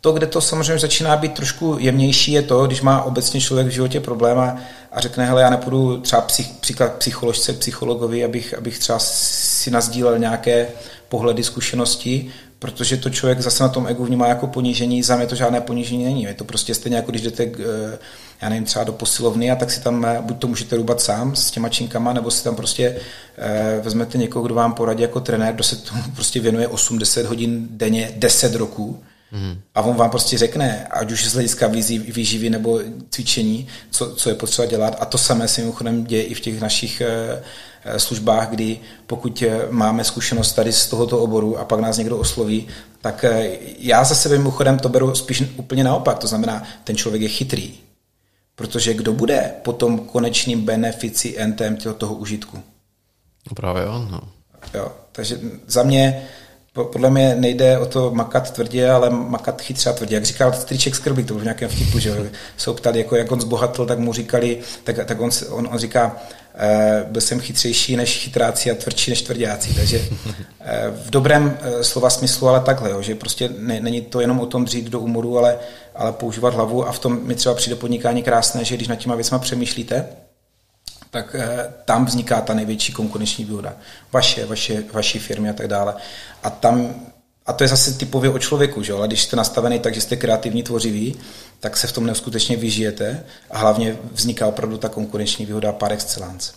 [0.00, 3.70] To, kde to samozřejmě začíná být trošku jemnější, je to, když má obecně člověk v
[3.70, 4.56] životě problém a,
[4.92, 10.18] a řekne, hele, já nepůjdu třeba psych, příklad psycholožce, psychologovi, abych, abych třeba si nazdílel
[10.18, 10.68] nějaké
[11.08, 15.34] pohledy, zkušenosti, protože to člověk zase na tom egu vnímá jako ponížení, za mě to
[15.34, 16.22] žádné ponížení není.
[16.22, 17.98] Je to prostě stejně jako když jdete, eh,
[18.42, 21.36] já nevím, třeba do posilovny a tak si tam eh, buď to můžete rubat sám
[21.36, 22.96] s těma činkama, nebo si tam prostě
[23.38, 27.66] eh, vezmete někoho, kdo vám poradí jako trenér, kdo se tomu prostě věnuje 80 hodin
[27.70, 29.02] denně 10 roků,
[29.32, 29.60] Mm.
[29.74, 31.66] A on vám prostě řekne, ať už z hlediska
[32.08, 32.80] výživy nebo
[33.10, 34.96] cvičení, co, co je potřeba dělat.
[35.00, 37.02] A to samé se mimochodem děje i v těch našich
[37.96, 42.68] službách, kdy pokud eh, máme zkušenost tady z tohoto oboru a pak nás někdo osloví,
[43.00, 43.24] tak
[43.78, 46.18] já za sebe mimochodem to beru spíš úplně naopak.
[46.18, 47.74] To znamená, ten člověk je chytrý.
[48.54, 52.62] Protože kdo bude potom konečným beneficientem toho užitku?
[53.54, 54.20] Právě on, no.
[54.74, 56.26] Jo, takže za mě
[56.84, 60.14] podle mě nejde o to makat tvrdě, ale makat chytře a tvrdě.
[60.14, 63.86] Jak říkal Striček Skrby, to v nějakém vtipu, že se ptali, jako jak on zbohatl,
[63.86, 66.16] tak mu říkali, tak, tak on, on, on říká,
[67.10, 69.74] byl jsem chytřejší než chytráci a tvrdší než tvrdáci.
[69.74, 69.98] Takže
[70.60, 74.40] e, v dobrém e, slova smyslu, ale takhle, jo, že prostě ne, není to jenom
[74.40, 75.58] o tom dřít do úmoru, ale,
[75.94, 79.14] ale používat hlavu a v tom mi třeba přijde podnikání krásné, že když nad těma
[79.14, 80.06] věcma přemýšlíte,
[81.10, 83.74] tak eh, tam vzniká ta největší konkurenční výhoda.
[84.12, 85.94] Vaše, vaše, vaší firmy a tak dále.
[86.42, 86.94] A tam
[87.46, 88.92] a to je zase typově o člověku, že?
[88.92, 91.16] ale když jste nastavený tak, že jste kreativní, tvořivý,
[91.60, 96.52] tak se v tom neskutečně vyžijete a hlavně vzniká opravdu ta konkurenční výhoda par excellence.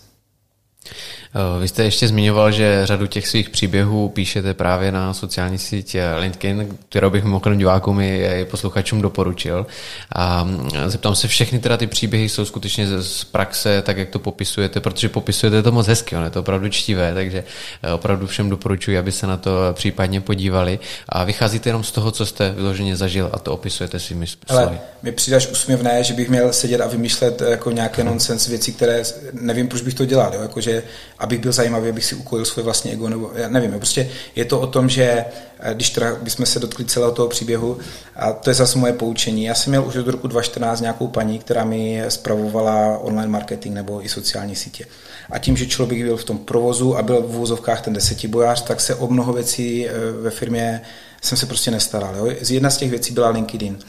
[1.35, 5.95] Eh, vy jste ještě zmiňoval, že řadu těch svých příběhů píšete právě na sociální síť
[6.17, 9.65] LinkedIn, kterou bych mimochodem divákům i posluchačům doporučil.
[10.11, 14.19] A mm, zeptám se, všechny teda ty příběhy jsou skutečně z praxe, tak jak to
[14.19, 17.43] popisujete, protože popisujete to moc hezky, ono je to opravdu čtivé, takže
[17.83, 20.79] eh, opravdu všem doporučuji, aby se na to případně podívali.
[21.09, 24.63] A vycházíte jenom z toho, co jste vyloženě zažil a to opisujete svými slovy.
[24.63, 28.71] Ale mi přidáš úsměvné, že bych měl sedět a vymýšlet eh, jako nějaké nonsens věci,
[28.71, 29.03] které
[29.33, 30.33] nevím, proč bych to dělal.
[30.33, 30.41] Jo?
[30.41, 30.83] Jako, že
[31.19, 34.59] abych byl zajímavý, abych si ukojil svoje vlastní ego, nebo já nevím, prostě je to
[34.59, 35.25] o tom, že
[35.59, 37.77] eh, když teda bychom se dotkli celého toho příběhu,
[38.15, 39.43] a to je zase moje poučení.
[39.43, 44.05] Já jsem měl už od roku 2014 nějakou paní, která mi spravovala online marketing nebo
[44.05, 44.85] i sociální sítě.
[45.29, 48.81] A tím, že člověk byl v tom provozu a byl v vůzovkách ten desetibojář, tak
[48.81, 49.91] se o mnoho věcí eh,
[50.21, 50.81] ve firmě
[51.21, 52.15] jsem se prostě nestaral.
[52.15, 52.35] Jo?
[52.49, 53.79] Jedna z těch věcí byla LinkedIn.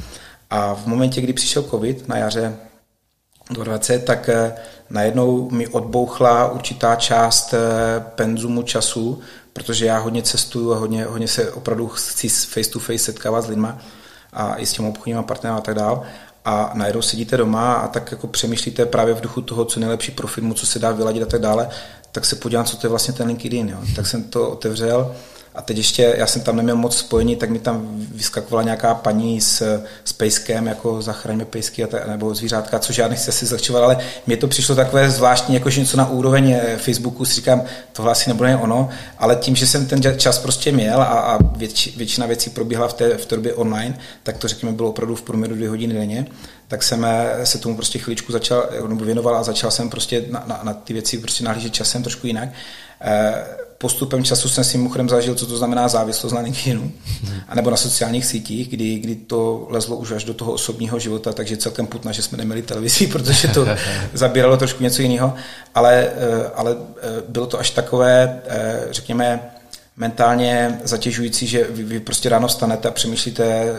[0.50, 2.56] A v momentě, kdy přišel covid na jaře
[3.50, 4.54] 2020, tak eh,
[4.90, 9.20] najednou mi odbouchla určitá část eh, penzumu času,
[9.52, 13.48] protože já hodně cestuju a hodně, hodně se opravdu chci face to face setkávat s
[13.48, 13.78] lidma
[14.32, 16.00] a i s těmi obchodními partnery a tak dále.
[16.44, 20.26] A najednou sedíte doma a tak jako přemýšlíte právě v duchu toho, co nejlepší pro
[20.26, 21.68] firmu, co se dá vyladit a tak dále,
[22.12, 23.68] tak se podívám, co to je vlastně ten LinkedIn.
[23.68, 23.78] Jo.
[23.96, 25.14] Tak jsem to otevřel
[25.54, 29.40] a teď ještě, já jsem tam neměl moc spojení, tak mi tam vyskakovala nějaká paní
[29.40, 33.82] s, s pejskem, jako zachraňme pejsky a ta, nebo zvířátka, což já nechci asi zlehčovat,
[33.82, 37.62] ale mně to přišlo takové zvláštní, jako že něco na úroveň eh, Facebooku, si říkám,
[37.92, 38.88] tohle asi nebude ono,
[39.18, 42.92] ale tím, že jsem ten čas prostě měl a, a věč, většina věcí probíhala v
[42.92, 46.26] té, v té době online, tak to řekněme bylo opravdu v průměru dvě hodiny denně,
[46.68, 50.44] tak jsem eh, se tomu prostě chvíličku začal, nebo věnoval a začal jsem prostě na,
[50.46, 52.48] na, na ty věci prostě nahlížet časem trošku jinak.
[53.00, 56.92] Eh, postupem času jsem si mimochodem zažil, co to znamená závislost na LinkedInu,
[57.48, 61.56] anebo na sociálních sítích, kdy, kdy to lezlo už až do toho osobního života, takže
[61.56, 63.66] celkem putna, že jsme neměli televizi, protože to
[64.12, 65.34] zabíralo trošku něco jiného,
[65.74, 66.76] ale, eh, ale
[67.28, 68.42] bylo to až takové,
[68.90, 69.40] řekněme,
[69.96, 73.74] mentálně zatěžující, že vy, vy prostě ráno stanete a přemýšlíte,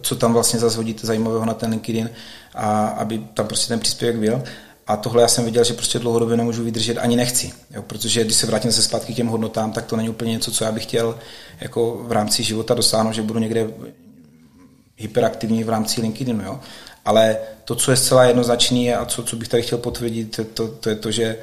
[0.00, 2.10] co tam vlastně zazvodíte zajímavého na ten LinkedIn,
[2.54, 4.42] a aby tam prostě ten příspěvek byl.
[4.86, 7.52] A tohle já jsem viděl, že prostě dlouhodobě nemůžu vydržet, ani nechci.
[7.70, 10.50] Jo, protože když se vrátím se zpátky k těm hodnotám, tak to není úplně něco,
[10.52, 11.18] co já bych chtěl
[11.60, 13.70] jako v rámci života dosáhnout, že budu někde
[14.96, 16.44] hyperaktivní v rámci LinkedInu.
[16.44, 16.60] Jo.
[17.04, 20.88] Ale to, co je zcela jednoznačné a co, co bych tady chtěl potvrdit, to, to
[20.88, 21.36] je to, že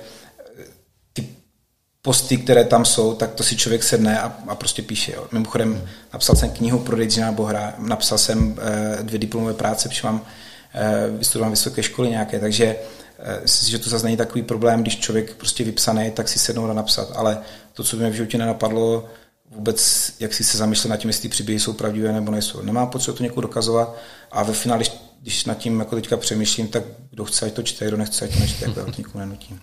[2.06, 5.12] posty, které tam jsou, tak to si člověk sedne a, a prostě píše.
[5.12, 5.28] Jo.
[5.32, 8.60] Mimochodem, napsal jsem knihu pro Dejdzina Bohra, napsal jsem
[9.00, 10.26] e, dvě diplomové práce, protože mám
[10.74, 12.76] e, vystudoval vysoké školy nějaké, takže
[13.24, 16.74] e, že to zase není takový problém, když člověk prostě vypsaný, tak si sednou a
[16.74, 17.38] napsat, ale
[17.74, 19.06] to, co by mě v životě nenapadlo,
[19.52, 22.62] vůbec, jak si se zamýšlet nad tím, jestli ty příběhy jsou pravdivé nebo nejsou.
[22.62, 23.96] Nemá potřebu to někoho dokazovat
[24.32, 27.64] a ve finále, když, když nad tím jako teďka přemýšlím, tak kdo chce, ať to
[27.64, 29.60] čte, kdo nechce, ať to nečte, jako to nikomu nenutím.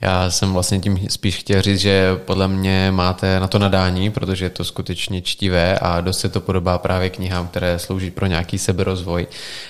[0.00, 4.44] Já jsem vlastně tím spíš chtěl říct, že podle mě máte na to nadání, protože
[4.44, 8.58] je to skutečně čtivé a dost se to podobá právě knihám, které slouží pro nějaký
[8.58, 9.26] seberozvoj.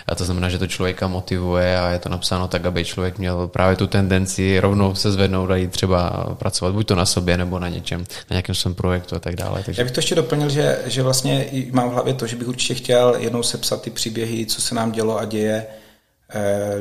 [0.06, 3.48] A to znamená, že to člověka motivuje a je to napsáno tak, aby člověk měl
[3.48, 7.58] právě tu tendenci rovnou se zvednout a jít třeba pracovat buď to na sobě nebo
[7.58, 9.62] na něčem, na nějakém svém projektu a tak dále.
[9.64, 9.82] Takže...
[9.82, 12.74] Já bych to ještě doplnil, že, že vlastně mám v hlavě to, že bych určitě
[12.74, 15.66] chtěl jednou sepsat ty příběhy, co se nám dělo a děje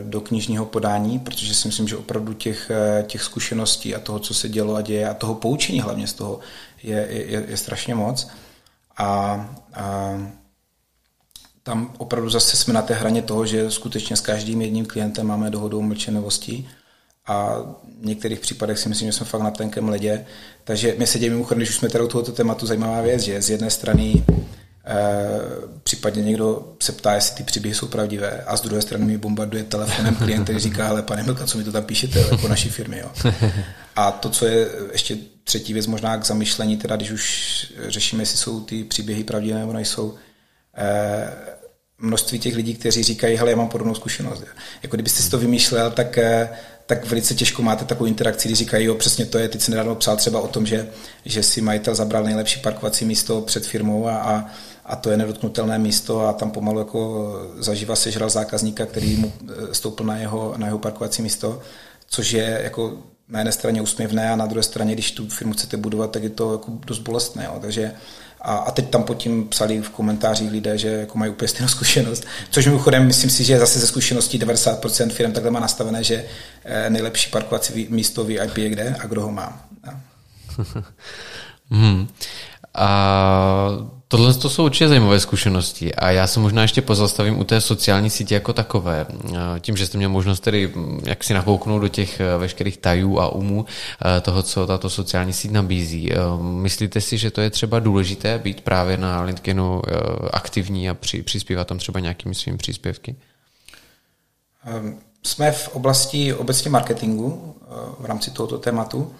[0.03, 4.33] do knižního podání, protože si myslím, že opravdu těch, eh, těch zkušeností a toho, co
[4.33, 6.39] se dělo a děje a toho poučení hlavně z toho
[6.83, 8.27] je, je, je strašně moc.
[8.97, 9.05] A,
[9.73, 10.13] a
[11.63, 15.49] tam opravdu zase jsme na té hraně toho, že skutečně s každým jedním klientem máme
[15.49, 16.69] dohodu o mlčenlivosti
[17.25, 17.57] a
[18.01, 20.25] v některých případech si myslím, že jsme fakt na tenkém ledě.
[20.63, 23.41] Takže mě se děje mimochodem, když už jsme tady u tohoto tématu, zajímavá věc, že
[23.41, 24.48] z jedné strany Eh,
[25.83, 29.63] případně někdo se ptá, jestli ty příběhy jsou pravdivé a z druhé strany mi bombarduje
[29.63, 32.99] telefonem klient, který říká, ale pane Milka, co mi to tam píšete jako naší firmy.
[32.99, 33.31] Jo.
[33.95, 38.37] A to, co je ještě třetí věc možná k zamyšlení, teda když už řešíme, jestli
[38.37, 40.15] jsou ty příběhy pravdivé nebo nejsou,
[40.77, 41.31] eh,
[41.97, 44.43] množství těch lidí, kteří říkají, hele, já mám podobnou zkušenost.
[44.83, 46.49] Jako kdybyste si to vymýšlel, tak eh,
[46.89, 49.95] tak velice těžko máte takovou interakci, když říkají, jo, přesně to je, teď se nedávno
[49.95, 50.89] psal třeba o tom, že,
[51.25, 54.45] že si majitel zabral nejlepší parkovací místo před firmou a, a
[54.89, 59.73] a to je nedotknutelné místo a tam pomalu jako zaživa sežral zákazníka, který mu eh,
[59.73, 61.61] stoupil na jeho, na jeho parkovací místo,
[62.07, 62.97] což je jako
[63.29, 66.29] na jedné straně úsměvné a na druhé straně, když tu firmu chcete budovat, tak je
[66.29, 67.45] to jako dost bolestné.
[67.45, 67.57] Jo.
[67.61, 67.91] Takže
[68.41, 71.67] a, a teď tam pod tím psali v komentářích lidé, že jako mají úplně stejnou
[71.77, 76.25] zkušenost, což mimochodem myslím si, že zase ze zkušeností 90% firm takhle má nastavené, že
[76.65, 79.65] eh, nejlepší parkovací místo VIP je kde a kdo ho má.
[81.69, 82.07] hmm.
[82.75, 87.61] A Tohle to jsou určitě zajímavé zkušenosti a já se možná ještě pozastavím u té
[87.61, 89.05] sociální sítě jako takové.
[89.59, 93.19] Tím, že jste měl možnost tedy mm, jak si nakouknout do těch eh, veškerých tajů
[93.19, 96.13] a umů eh, toho, co tato sociální síť nabízí.
[96.13, 99.81] Eh, myslíte si, že to je třeba důležité být právě na LinkedInu
[100.33, 103.15] aktivní a při, přispívat tam třeba nějakými svými příspěvky?
[104.65, 107.55] Ehm, jsme v oblasti obecně marketingu
[107.99, 109.13] v rámci tohoto tématu.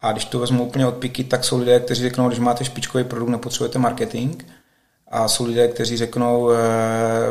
[0.00, 3.04] A když to vezmu úplně od piky, tak jsou lidé, kteří řeknou, když máte špičkový
[3.04, 4.42] produkt, nepotřebujete marketing.
[5.08, 6.56] A jsou lidé, kteří řeknou, eh,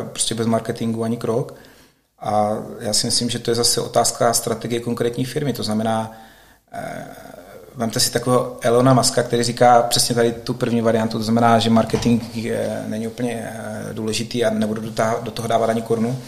[0.02, 1.54] prostě bez marketingu ani krok.
[2.20, 5.52] A já si myslím, že to je zase otázka strategie konkrétní firmy.
[5.52, 6.12] To znamená,
[6.72, 7.06] eh,
[7.74, 11.70] vemte si takového Elona Muska, který říká přesně tady tu první variantu, to znamená, že
[11.70, 12.22] marketing
[12.86, 14.82] není úplně eh, důležitý a nebudu
[15.22, 16.18] do toho dávat ani korunu,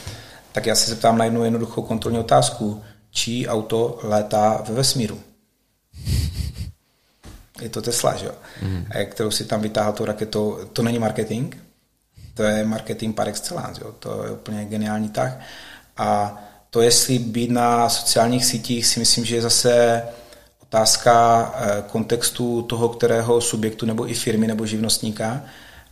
[0.53, 2.83] tak já se zeptám na jednu jednoduchou kontrolní otázku.
[3.11, 5.21] Čí auto létá ve vesmíru?
[7.61, 8.33] Je to Tesla, že jo?
[8.63, 8.87] Mm.
[9.11, 10.59] kterou si tam vytáhl tou raketou.
[10.73, 11.55] To není marketing,
[12.35, 13.95] to je marketing par excellence, jo?
[13.99, 15.39] to je úplně geniální tak.
[15.97, 16.39] A
[16.71, 20.03] to, jestli být na sociálních sítích, si myslím, že je zase
[20.63, 25.43] otázka eh, kontextu toho, kterého subjektu nebo i firmy nebo živnostníka.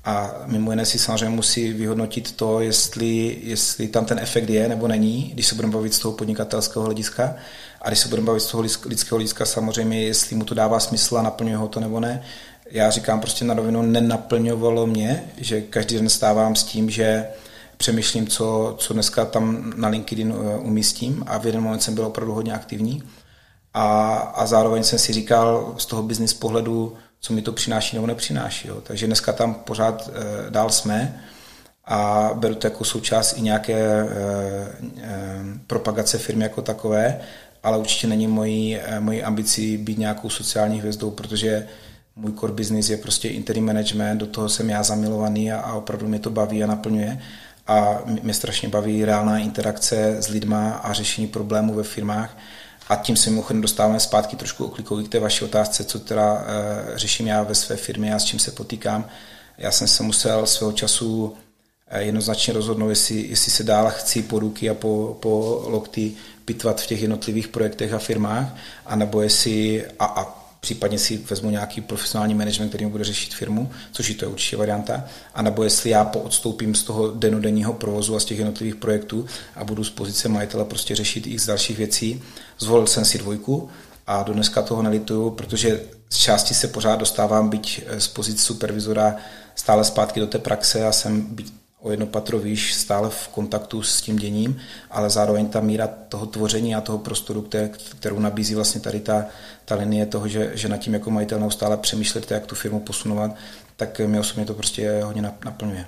[0.05, 4.89] A mimo jiné si samozřejmě musí vyhodnotit to, jestli, jestli tam ten efekt je nebo
[4.89, 7.35] není, když se budeme bavit z toho podnikatelského hlediska.
[7.83, 11.19] A když se budeme bavit z toho lidského hlediska, samozřejmě, jestli mu to dává smysl
[11.19, 12.23] a naplňuje ho to nebo ne.
[12.71, 17.29] Já říkám prostě na rovinu, nenaplňovalo mě, že každý den stávám s tím, že
[17.77, 22.07] přemýšlím, co, co dneska tam na LinkedIn eh, umístím a v jeden moment jsem byl
[22.07, 23.03] opravdu hodně aktivní.
[23.75, 28.07] A, a zároveň jsem si říkal z toho business pohledu, co mi to přináší nebo
[28.07, 28.69] nepřináší.
[28.69, 28.81] Jo.
[28.83, 31.23] Takže dneska tam pořád e, dál jsme
[31.85, 34.07] a beru to jako součást i nějaké e,
[35.03, 37.21] e, propagace firmy jako takové
[37.63, 41.67] ale určitě není mojí, eh, mojí ambicí být nějakou sociální hvězdou, protože
[42.17, 46.09] můj core business je prostě interim management, do toho jsem já zamilovaný a, a opravdu
[46.09, 47.23] mě to baví a naplňuje.
[47.67, 52.39] A mě strašně baví reálná interakce s lidma a řešení problémů ve firmách.
[52.89, 56.41] A tím se mimochodem dostáváme zpátky trošku oklikový k té vaší otázce, co teda uh,
[56.97, 59.09] řeším já ve své firmě a s čím se potýkám.
[59.59, 61.37] Já jsem se musel svého času
[61.97, 66.13] jednoznačně rozhodnout, jestli, jestli se dál chci po ruky a po, po lokty
[66.45, 71.81] pitvat v těch jednotlivých projektech a firmách, anebo jestli, a, a případně si vezmu nějaký
[71.81, 75.91] profesionální management, který mi bude řešit firmu, což je to je určitě varianta, anebo jestli
[75.91, 79.27] já poodstoupím z toho denodenního provozu a z těch jednotlivých projektů
[79.57, 82.23] a budu z pozice majitele prostě řešit i z dalších věcí.
[82.59, 83.69] Zvolil jsem si dvojku
[84.07, 85.81] a do dneska toho nelituju, protože
[86.11, 89.17] z části se pořád dostávám, byť z pozice supervizora,
[89.55, 93.83] stále zpátky do té praxe a jsem byť o jedno patro výš, stále v kontaktu
[93.83, 94.57] s tím děním,
[94.91, 97.69] ale zároveň ta míra toho tvoření a toho prostoru, které,
[97.99, 99.25] kterou nabízí vlastně tady ta,
[99.65, 103.31] ta linie toho, že, že nad tím jako majitel neustále přemýšlíte, jak tu firmu posunovat,
[103.77, 105.87] tak mě osobně to prostě hodně naplňuje.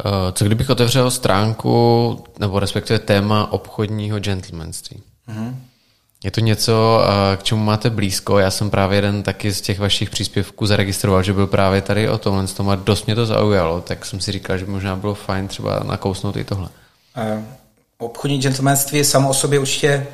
[0.00, 5.02] Eh, co kdybych otevřel stránku, nebo respektive téma obchodního gentlemanství?
[5.28, 5.54] Mm-hmm.
[6.24, 8.38] Je to něco, eh, k čemu máte blízko.
[8.38, 12.18] Já jsem právě jeden taky z těch vašich příspěvků zaregistroval, že byl právě tady o
[12.18, 15.48] tomhle tom a dost mě to zaujalo, tak jsem si říkal, že možná bylo fajn
[15.48, 16.68] třeba nakousnout i tohle.
[17.16, 17.44] Uh,
[17.98, 20.06] obchodní gentlemanství je samo o sobě určitě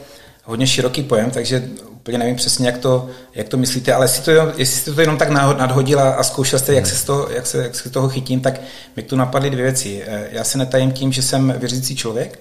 [0.44, 4.30] hodně široký pojem, takže úplně nevím přesně, jak to, jak to myslíte, ale jestli, to,
[4.30, 7.62] jestli jste to jenom tak nadhodil a zkoušel jste, jak se, z toho, jak, se,
[7.62, 8.60] jak se toho chytím, tak
[8.96, 10.02] mi tu napadly dvě věci.
[10.06, 12.40] Eh, já se netajím tím, že jsem věřící člověk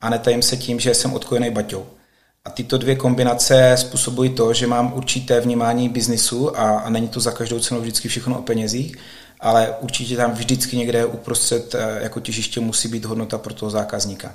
[0.00, 1.86] a netajím se tím, že jsem odkojený baťou.
[2.46, 7.20] A tyto dvě kombinace způsobují to, že mám určité vnímání biznisu a, a není to
[7.20, 8.96] za každou cenu vždycky všechno o penězích,
[9.40, 14.34] ale určitě tam vždycky někde uprostřed eh, jako těžiště musí být hodnota pro toho zákazníka.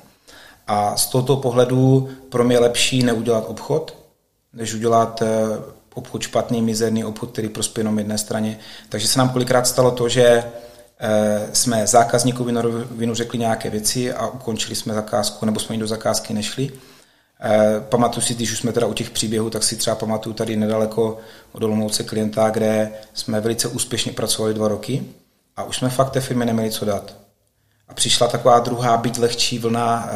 [0.68, 3.98] A z tohoto pohledu pro mě je lepší neudělat obchod,
[4.54, 5.28] než udělat eh,
[5.94, 8.60] obchod špatný, mizerný obchod, který prospěje jenom jedné straně.
[8.90, 10.44] Takže se nám kolikrát stalo to, že
[11.00, 12.54] eh, jsme zákazníkovi
[12.92, 16.72] vinu řekli nějaké věci a ukončili jsme zakázku, nebo jsme jim do zakázky nešli.
[17.44, 20.56] Eh, pamatuju si, když už jsme teda u těch příběhů, tak si třeba pamatuju tady
[20.56, 21.18] nedaleko
[21.52, 25.04] od Olomouce klienta, kde jsme velice úspěšně pracovali dva roky
[25.56, 27.16] a už jsme fakt té firmy neměli co dát.
[27.88, 30.10] A přišla taková druhá, byť lehčí vlna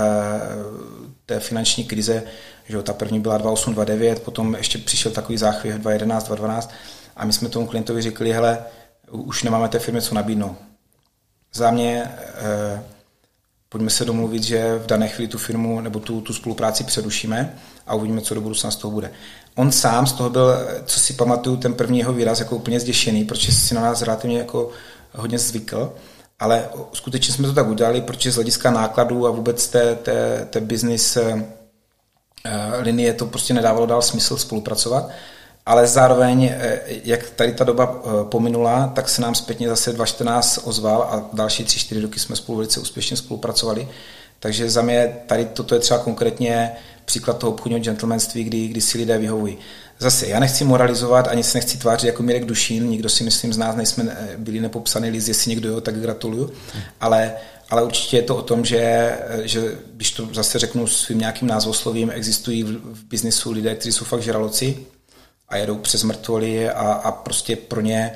[1.25, 2.23] té finanční krize,
[2.69, 6.69] že ta první byla 2.8, 2.9, potom ještě přišel takový záchvěv 2.11, 2.12
[7.15, 8.65] a my jsme tomu klientovi řekli, hele,
[9.11, 10.57] už nemáme té firmě co nabídnout.
[11.53, 12.83] Za mě eh,
[13.69, 17.55] pojďme se domluvit, že v dané chvíli tu firmu nebo tu, tu spolupráci přerušíme
[17.87, 19.11] a uvidíme, co do budoucna z toho bude.
[19.55, 20.55] On sám z toho byl,
[20.85, 24.37] co si pamatuju, ten první jeho výraz jako úplně zděšený, protože si na nás relativně
[24.37, 24.69] jako
[25.13, 25.93] hodně zvykl,
[26.39, 30.61] ale skutečně jsme to tak udělali, protože z hlediska nákladů a vůbec té, té, té
[30.61, 31.45] business eh,
[32.45, 35.09] Eh, linie to prostě nedávalo dál smysl spolupracovat,
[35.65, 40.59] ale zároveň, eh, jak tady ta doba eh, pominula, tak se nám zpětně zase 2014
[40.63, 43.87] ozval a další 3-4 roky jsme spolu velice úspěšně spolupracovali.
[44.39, 46.71] Takže za mě tady toto je třeba konkrétně
[47.05, 49.57] příklad toho obchodního gentlemanství, kdy, kdy si lidé vyhovují.
[49.99, 53.57] Zase, já nechci moralizovat, ani se nechci tvářit jako Mirek Dušín, nikdo si myslím z
[53.57, 56.51] nás nejsme byli nepopsaný list, jestli někdo jo, tak gratuluju,
[57.01, 57.33] ale
[57.69, 62.11] ale určitě je to o tom, že, že když to zase řeknu svým nějakým názvoslovím,
[62.11, 64.77] existují v, v biznisu lidé, kteří jsou fakt žraloci
[65.49, 68.11] a jedou přes mrtvoly a, a prostě pro ně,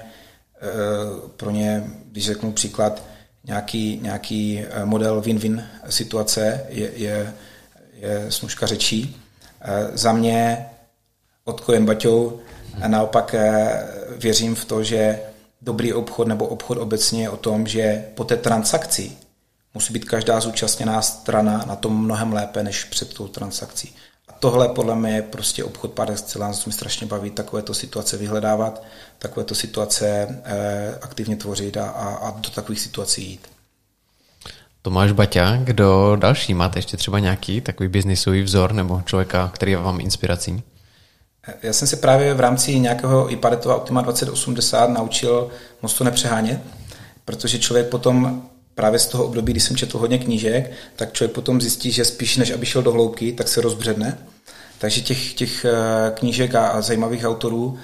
[0.61, 3.03] eh, pro ně, když řeknu příklad,
[3.43, 7.33] nějaký, nějaký eh, model win-win situace je, je,
[7.93, 9.21] je snužka řečí.
[9.61, 10.65] Eh, za mě
[11.43, 12.39] odkojem Baťou
[12.81, 13.35] a naopak
[14.17, 15.19] věřím v to, že
[15.61, 19.11] dobrý obchod nebo obchod obecně je o tom, že po té transakci
[19.73, 23.95] musí být každá zúčastněná strana na tom mnohem lépe než před tou transakcí.
[24.39, 28.83] Tohle podle mě je prostě obchod par excellence, co mi strašně baví, takovéto situace vyhledávat,
[29.19, 33.47] takovéto situace eh, aktivně tvořit a, a, a do takových situací jít.
[34.81, 36.53] Tomáš Baťa, kdo další?
[36.53, 40.63] Máte ještě třeba nějaký takový biznisový vzor nebo člověka, který je vám inspirací?
[41.47, 45.49] Eh, já jsem se právě v rámci nějakého iPadetova Optima 2080 naučil
[45.81, 46.61] moc to nepřehánět,
[47.25, 48.48] protože člověk potom
[48.79, 52.37] právě z toho období, kdy jsem četl hodně knížek, tak člověk potom zjistí, že spíš
[52.37, 54.17] než aby šel do hloubky, tak se rozbředne.
[54.77, 55.71] Takže těch, těch eh,
[56.13, 57.77] knížek a zajímavých autorů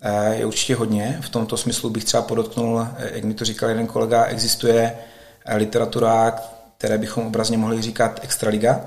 [0.00, 1.18] eh, je určitě hodně.
[1.20, 4.98] V tomto smyslu bych třeba podotknul, eh, jak mi to říkal jeden kolega, existuje
[5.54, 6.38] literatura,
[6.78, 8.80] které bychom obrazně mohli říkat extraliga,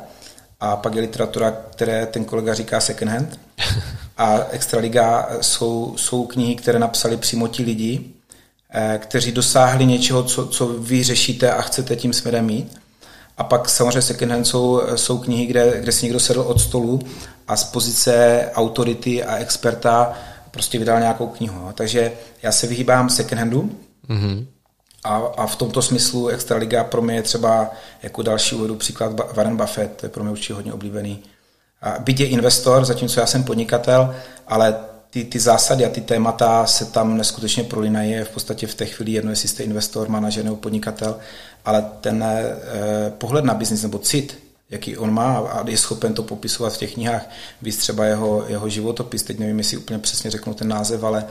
[0.59, 3.39] a pak je literatura, které ten kolega říká second hand.
[4.17, 8.13] A extraliga jsou, jsou knihy, které napsali přímo ti lidi,
[8.97, 12.81] kteří dosáhli něčeho, co, co vy řešíte a chcete tím směrem mít.
[13.37, 16.99] A pak samozřejmě second hand jsou, jsou knihy, kde, kde si někdo sedl od stolu
[17.47, 20.13] a z pozice autority a experta
[20.51, 21.71] prostě vydal nějakou knihu.
[21.73, 22.11] Takže
[22.43, 23.71] já se vyhýbám second handu
[24.09, 24.45] mm-hmm.
[25.03, 27.71] a, a v tomto smyslu Extraliga pro mě je třeba
[28.03, 31.23] jako další uvedu příklad Warren Buffett, to je pro mě určitě hodně oblíbený.
[31.81, 34.15] A byť je investor, zatímco já jsem podnikatel,
[34.47, 34.75] ale
[35.11, 38.11] ty, ty zásady a ty témata se tam neskutečně prolínají.
[38.11, 41.17] Je v podstatě v té chvíli jedno, jestli jste investor, manažer nebo podnikatel,
[41.65, 42.55] ale ten eh,
[43.17, 46.93] pohled na biznis nebo cit, jaký on má a je schopen to popisovat v těch
[46.93, 47.29] knihách.
[47.61, 51.25] Víc třeba jeho, jeho životopis, teď nevím, jestli úplně přesně řeknu ten název, ale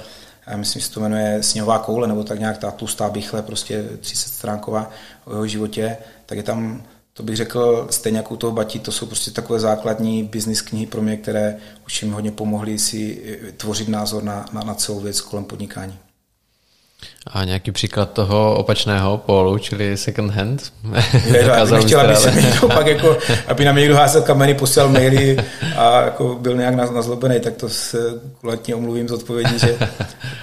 [0.47, 3.85] já myslím, že se to jmenuje Sněhová koule, nebo tak nějak ta tlustá bychle, prostě
[4.01, 4.91] 30 stránková
[5.25, 5.97] o jeho životě,
[6.27, 6.83] tak je tam
[7.21, 10.87] to bych řekl, stejně jako u toho Batí, to jsou prostě takové základní business knihy
[10.87, 11.57] pro mě, které
[11.87, 15.99] už jim hodně pomohly si eh, tvořit názor na, na, na celou věc kolem podnikání.
[17.27, 20.73] A nějaký příklad toho opačného polu, čili second hand?
[21.25, 24.89] Je, já bych chtěl, aby se někdo pak jako, aby nám někdo házel kameny, posílal
[24.89, 25.37] maily
[25.77, 27.99] a jako byl nějak nazlobený, tak to se
[28.41, 29.79] kulatně omluvím z odpovědí, že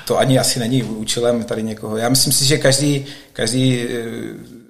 [0.06, 1.98] to ani asi není účelem tady někoho.
[1.98, 3.88] Já myslím si, že každý, každý eh,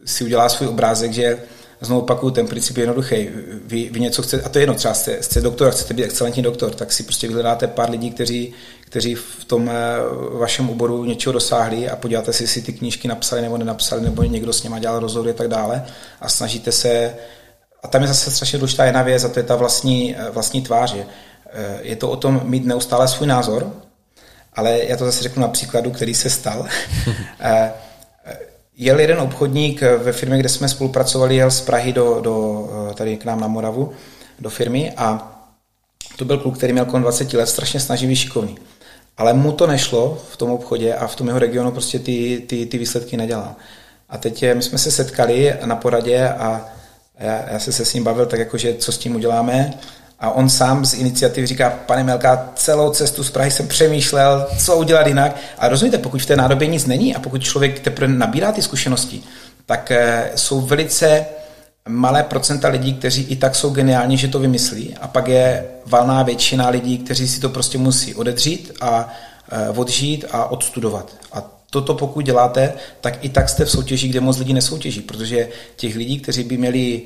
[0.05, 1.37] si udělá svůj obrázek, že
[1.81, 3.29] znovu opakuju, ten princip je jednoduchý.
[3.65, 6.43] Vy, vy něco chcete, a to je jedno, třeba jste, jste doktor, chcete být excelentní
[6.43, 9.73] doktor, tak si prostě vyhledáte pár lidí, kteří, kteří v tom eh,
[10.37, 14.53] vašem oboru něčeho dosáhli a podíváte si, jestli ty knížky napsali nebo nenapsali, nebo někdo
[14.53, 15.85] s nimi dělal rozhovory a tak dále
[16.21, 17.15] a snažíte se,
[17.83, 20.61] a tam je zase strašně důležitá jedna věc a to je ta vlastní, eh, vlastní
[20.61, 20.93] tvář.
[20.93, 21.05] Je,
[21.53, 23.71] eh, je to o tom mít neustále svůj názor,
[24.53, 26.65] ale já to zase řeknu na příkladu, který se stal.
[28.79, 33.25] Jel jeden obchodník ve firmě, kde jsme spolupracovali, jel z Prahy do, do, tady k
[33.25, 33.91] nám na Moravu,
[34.39, 35.33] do firmy a
[36.17, 38.57] to byl kluk, který měl kolem 20 let, strašně snaživý, šikovný.
[39.17, 42.65] Ale mu to nešlo v tom obchodě a v tom jeho regionu prostě ty, ty,
[42.65, 43.55] ty výsledky nedělal.
[44.09, 46.65] A teď my jsme se setkali na poradě a
[47.19, 49.73] já, já se se s ním bavil tak jako, že co s tím uděláme.
[50.19, 54.77] A on sám z iniciativy říká, pane Melka, celou cestu z Prahy jsem přemýšlel, co
[54.77, 55.35] udělat jinak.
[55.57, 59.23] A rozumíte, pokud v té nádobě nic není a pokud člověk teprve nabírá ty zkušenosti,
[59.65, 61.25] tak eh, jsou velice
[61.87, 66.23] malé procenta lidí, kteří i tak jsou geniální, že to vymyslí a pak je valná
[66.23, 69.13] většina lidí, kteří si to prostě musí odedřít a
[69.51, 71.15] eh, odžít a odstudovat.
[71.31, 75.49] A toto pokud děláte, tak i tak jste v soutěži, kde moc lidí nesoutěží, protože
[75.75, 77.01] těch lidí, kteří by měli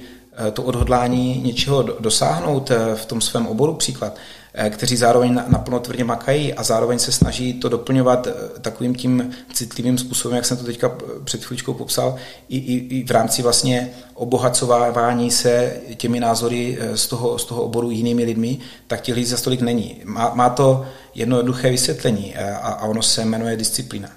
[0.53, 4.17] to odhodlání něčeho dosáhnout eh, v tom svém oboru, příklad,
[4.53, 9.31] Eh, kteří zároveň naplno tvrdě makají a zároveň se snaží to doplňovat eh, takovým tím
[9.53, 10.91] citlivým způsobem, jak jsem to teďka
[11.23, 12.15] před chvíličkou popsal,
[12.49, 17.63] i, i, i v rámci vlastně obohacovávání se těmi názory eh, z toho, z toho
[17.63, 20.01] oboru jinými lidmi, tak těch lidí za stolik není.
[20.03, 20.85] Má, má to
[21.15, 24.09] jednoduché vysvětlení a, a ono se jmenuje disciplína.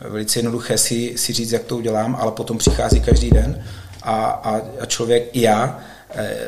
[0.00, 3.64] Velice jednoduché si, si říct, jak to udělám, ale potom přichází každý den
[4.06, 5.80] a, a, a člověk i já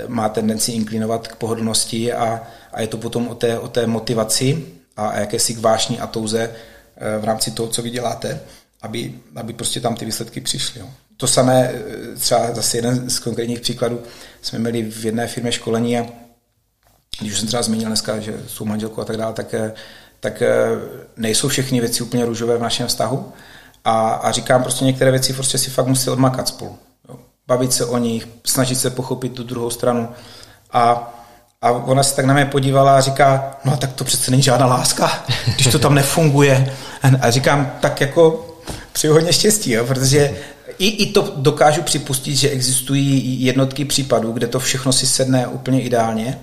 [0.06, 4.66] má tendenci inklinovat k pohodlnosti a, a je to potom o té, o té motivaci
[4.98, 6.50] a jakési k vášní a touze
[6.96, 8.40] eh, v rámci toho, co vy děláte,
[8.82, 10.80] aby, aby prostě tam ty výsledky přišly.
[10.80, 10.90] Jo.
[11.16, 14.02] To samé, eh, třeba zase jeden z konkrétních příkladů,
[14.42, 16.06] jsme měli v jedné firmě školení a
[17.20, 19.72] když už jsem třeba zmínil dneska, že jsou manželku a tak dále, tak, eh,
[20.20, 20.42] tak
[21.16, 23.32] nejsou všechny věci úplně růžové v našem vztahu
[23.84, 26.78] a, a říkám prostě některé věci prostě si fakt musí odmakat spolu.
[27.48, 30.08] Bavit se o nich, snažit se pochopit tu druhou stranu
[30.72, 31.14] a
[31.62, 34.66] a ona se tak na mě podívala a říká, no tak to přece není žádná
[34.66, 36.74] láska, když to tam nefunguje.
[37.20, 38.46] A říkám, tak jako
[38.92, 40.36] přeju hodně štěstí, jo, protože
[40.78, 45.82] i, i to dokážu připustit, že existují jednotky případů, kde to všechno si sedne úplně
[45.82, 46.38] ideálně,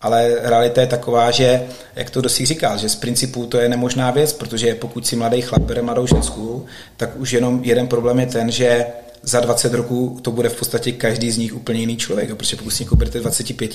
[0.00, 1.62] ale realita je taková, že,
[1.96, 5.40] jak to dosí říkal, že z principu to je nemožná věc, protože pokud si mladý
[5.42, 6.66] chlap bere mladou ženskou,
[6.96, 8.86] tak už jenom jeden problém je ten, že
[9.22, 12.34] za 20 roků to bude v podstatě každý z nich úplně jiný člověk.
[12.34, 13.70] Protože pokud si berete 25,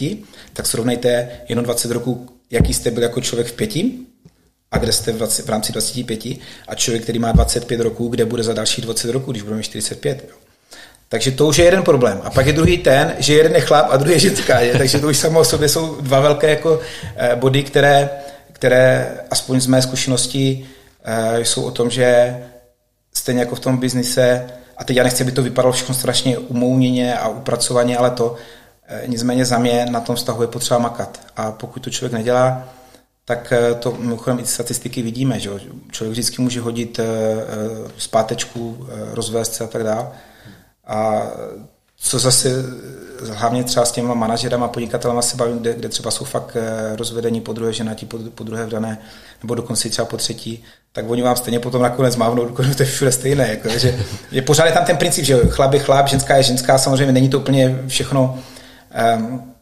[0.54, 3.92] tak srovnejte jenom 20 roků, jaký jste byl jako člověk v pěti
[4.72, 6.26] a kde jste v, 20, v rámci 25
[6.68, 9.64] a člověk, který má 25 roků, kde bude za další 20 roků, když bude mít
[9.64, 10.26] 45.
[10.30, 10.36] Jo.
[11.10, 12.22] Takže to už je jeden problém.
[12.24, 14.60] A pak je druhý ten, že jeden je chlap a druhý je ženská.
[14.60, 14.78] Je?
[14.78, 16.80] Takže to už samo o sobě jsou dva velké jako
[17.16, 18.10] eh, body, které,
[18.52, 20.66] které aspoň z mé zkušenosti
[21.04, 22.38] eh, jsou o tom, že
[23.14, 27.18] stejně jako v tom biznise a teď já nechci, aby to vypadalo všechno strašně umouněně
[27.18, 28.36] a upracovaně, ale to
[28.88, 31.20] eh, nicméně za mě na tom vztahu je potřeba makat.
[31.38, 32.64] A pokud to člověk nedělá,
[33.26, 35.50] tak eh, to mimochodem i statistiky vidíme, že
[35.92, 37.06] člověk vždycky může hodit eh,
[37.98, 40.08] zpátečku, rozvést se a tak dále.
[40.88, 41.28] A
[41.98, 42.50] co zase
[43.32, 46.58] hlavně třeba s těma manažerama, podnikatelama se bavím, kde, kde třeba jsou fakt
[46.96, 48.98] rozvedení po druhé ženatí, po, po druhé vdané,
[49.44, 50.64] nebo dokonce třeba po třetí,
[50.96, 53.50] tak oni vám stejně potom nakonec mávnou, dokonce to je všude stejné.
[53.50, 54.00] Jako, že
[54.32, 57.30] je pořád je tam ten princip, že chlap je chlap, ženská je ženská, samozřejmě není
[57.30, 58.40] to úplně všechno
[59.18, 59.54] um,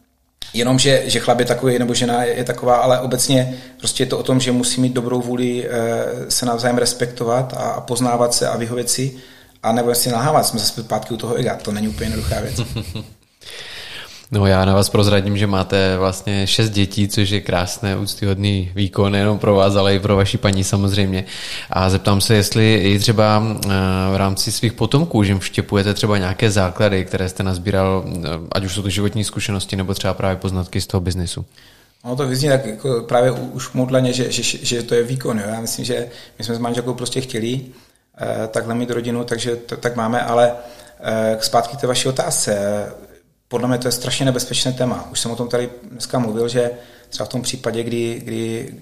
[0.54, 4.18] jenom, že, že chlap je takový nebo žena je taková, ale obecně prostě je to
[4.18, 5.74] o tom, že musí mít dobrou vůli uh,
[6.28, 9.16] se navzájem respektovat a, a poznávat se a vyhovět si
[9.62, 12.60] a nebo si nahávat, jsme zase zpátky u toho ega, to není úplně jednoduchá věc.
[14.30, 19.12] No já na vás prozradím, že máte vlastně šest dětí, což je krásné, úctyhodný výkon
[19.12, 21.24] nejenom pro vás, ale i pro vaši paní samozřejmě.
[21.70, 23.68] A zeptám se, jestli i třeba eh,
[24.12, 28.74] v rámci svých potomků, že vštěpujete třeba nějaké základy, které jste nazbíral, eh, ať už
[28.74, 31.44] jsou to životní zkušenosti nebo třeba právě poznatky z toho biznesu.
[32.04, 35.38] No to vyzní tak jako právě už modleně, že, že, že to je výkon.
[35.38, 35.44] Jo.
[35.48, 37.60] Já myslím, že my jsme s manželkou prostě chtěli
[38.18, 40.52] eh, takhle mít rodinu, takže to, tak máme, ale
[41.00, 42.86] eh, zpátky k té vaší otázce
[43.54, 45.08] podle mě to je strašně nebezpečné téma.
[45.12, 46.70] Už jsem o tom tady dneska mluvil, že
[47.08, 48.74] třeba v tom případě, kdy, kdy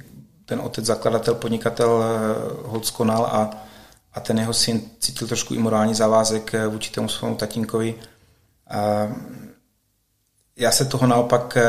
[0.44, 3.50] ten otec, zakladatel, podnikatel eh, Holc konal a,
[4.14, 7.94] a ten jeho syn cítil trošku imorální závazek eh, vůči tomu svému tatínkovi.
[10.56, 11.62] Já se toho naopak eh,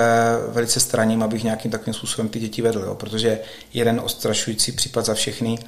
[0.47, 3.39] velice straním, abych nějakým takovým způsobem ty děti vedl, jo, protože
[3.73, 5.59] jeden ostrašující případ za všechny,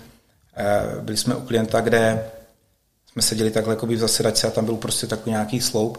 [1.01, 2.29] byli jsme u klienta, kde
[3.11, 5.97] jsme seděli takhle jako v zasedačce a tam byl prostě takový nějaký sloup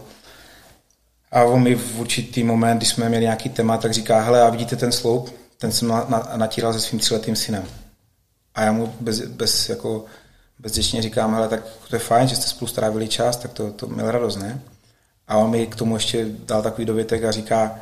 [1.31, 4.49] a on mi v určitý moment, když jsme měli nějaký téma, tak říká, hele, a
[4.49, 5.35] vidíte ten sloup?
[5.57, 7.63] Ten jsem na, na, natíral se svým třiletým synem.
[8.55, 10.05] A já mu bez, bez jako
[10.59, 13.87] bezděčně říkám, hele, tak to je fajn, že jste spolu strávili čas, tak to, to
[13.87, 14.61] měl radost, ne?
[15.27, 17.79] A on mi k tomu ještě dal takový dovětek a říká,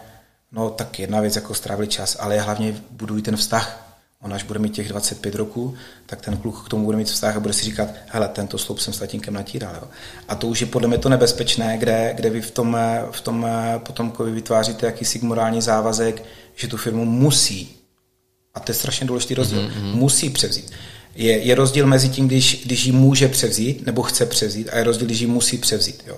[0.51, 3.84] no tak jedna věc, jako strávili čas, ale hlavně budují ten vztah
[4.21, 5.75] on až bude mít těch 25 roků,
[6.05, 8.79] tak ten kluk k tomu bude mít vztah a bude si říkat, hele, tento sloup
[8.79, 9.75] jsem s tatínkem natíral.
[9.75, 9.87] Jo.
[10.27, 12.77] A to už je podle mě to nebezpečné, kde, kde vy v tom,
[13.11, 13.47] v tom
[13.77, 16.23] potomkovi vytváříte jakýsi morální závazek,
[16.55, 17.75] že tu firmu musí,
[18.53, 19.95] a to je strašně důležitý rozdíl, mm-hmm.
[19.95, 20.71] musí převzít.
[21.15, 24.83] Je, je rozdíl mezi tím, když, když ji může převzít nebo chce převzít a je
[24.83, 26.03] rozdíl, když ji musí převzít.
[26.07, 26.17] Jo.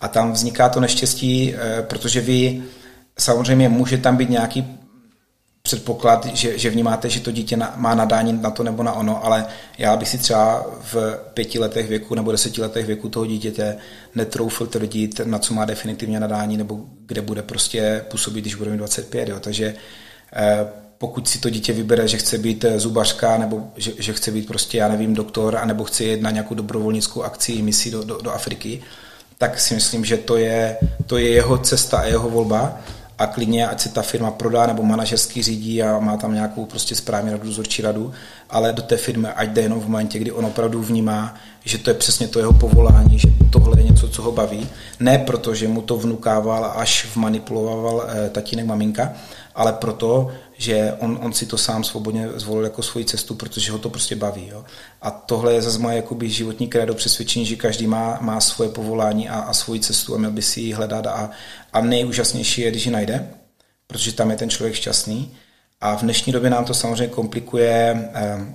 [0.00, 2.62] A tam vzniká to neštěstí, eh, protože vy
[3.18, 4.79] samozřejmě může tam být nějaký
[5.70, 9.24] předpoklad, že, že vnímáte, že to dítě na, má nadání na to nebo na ono,
[9.24, 9.46] ale
[9.78, 13.76] já bych si třeba v pěti letech věku nebo deseti letech věku toho dítěte
[14.14, 18.76] netroufl tvrdit, na co má definitivně nadání nebo kde bude prostě působit, když bude mít
[18.76, 19.28] 25.
[19.28, 19.40] Jo.
[19.40, 19.74] Takže
[20.32, 20.66] eh,
[20.98, 24.46] pokud si to dítě vybere, že chce být eh, zubařka nebo že, že chce být
[24.46, 28.30] prostě, já nevím, doktor, anebo chce jít na nějakou dobrovolnickou akci, misi do, do, do
[28.30, 28.82] Afriky,
[29.38, 30.76] tak si myslím, že to je,
[31.06, 32.80] to je jeho cesta a jeho volba
[33.20, 36.94] a klidně, ať se ta firma prodá nebo manažerský řídí a má tam nějakou prostě
[36.94, 38.12] správní radu, dozorčí radu,
[38.50, 41.34] ale do té firmy ať jde jenom v momentě, kdy on opravdu vnímá,
[41.64, 44.68] že to je přesně to jeho povolání, že tohle je něco, co ho baví.
[45.00, 49.12] Ne proto, že mu to vnukával až vmanipuloval eh, tatínek, maminka,
[49.54, 50.28] ale proto,
[50.60, 54.16] že on, on si to sám svobodně zvolil jako svoji cestu, protože ho to prostě
[54.16, 54.48] baví.
[54.48, 54.64] Jo.
[55.02, 59.28] A tohle je zase moje jakoby, životní krédo přesvědčení, že každý má, má svoje povolání
[59.28, 61.30] a, a svoji cestu a měl by si ji hledat a,
[61.72, 63.30] a nejúžasnější je, když ji najde,
[63.86, 65.32] protože tam je ten člověk šťastný.
[65.80, 68.54] A v dnešní době nám to samozřejmě komplikuje eh,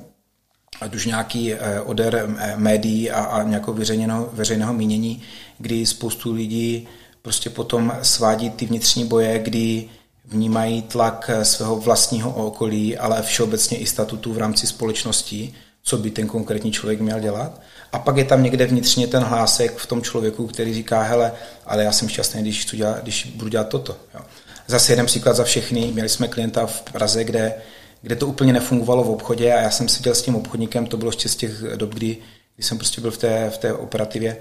[0.82, 5.22] ať už nějaký eh, oder eh, médií a, a nějakého veřejného, veřejného mínění,
[5.58, 6.88] kdy spoustu lidí
[7.22, 9.90] prostě potom svádí ty vnitřní boje, kdy
[10.28, 15.54] vnímají tlak eh, svého vlastního okolí, ale všeobecně i statutu v rámci společnosti,
[15.84, 17.62] co by ten konkrétní člověk měl dělat.
[17.92, 21.32] A pak je tam někde vnitřně ten hlásek v tom člověku, který říká, hele,
[21.66, 23.98] ale já jsem šťastný, když, to dělat, když budu dělat toto.
[24.14, 24.22] Jo.
[24.68, 25.92] Zase jeden příklad za všechny.
[25.94, 27.54] Měli jsme klienta v Praze, kde,
[28.02, 31.10] kde to úplně nefungovalo v obchodě a já jsem seděl s tím obchodníkem, to bylo
[31.10, 32.18] ještě z těch dob, kdy,
[32.56, 34.38] kdy jsem prostě byl v té, v té operativě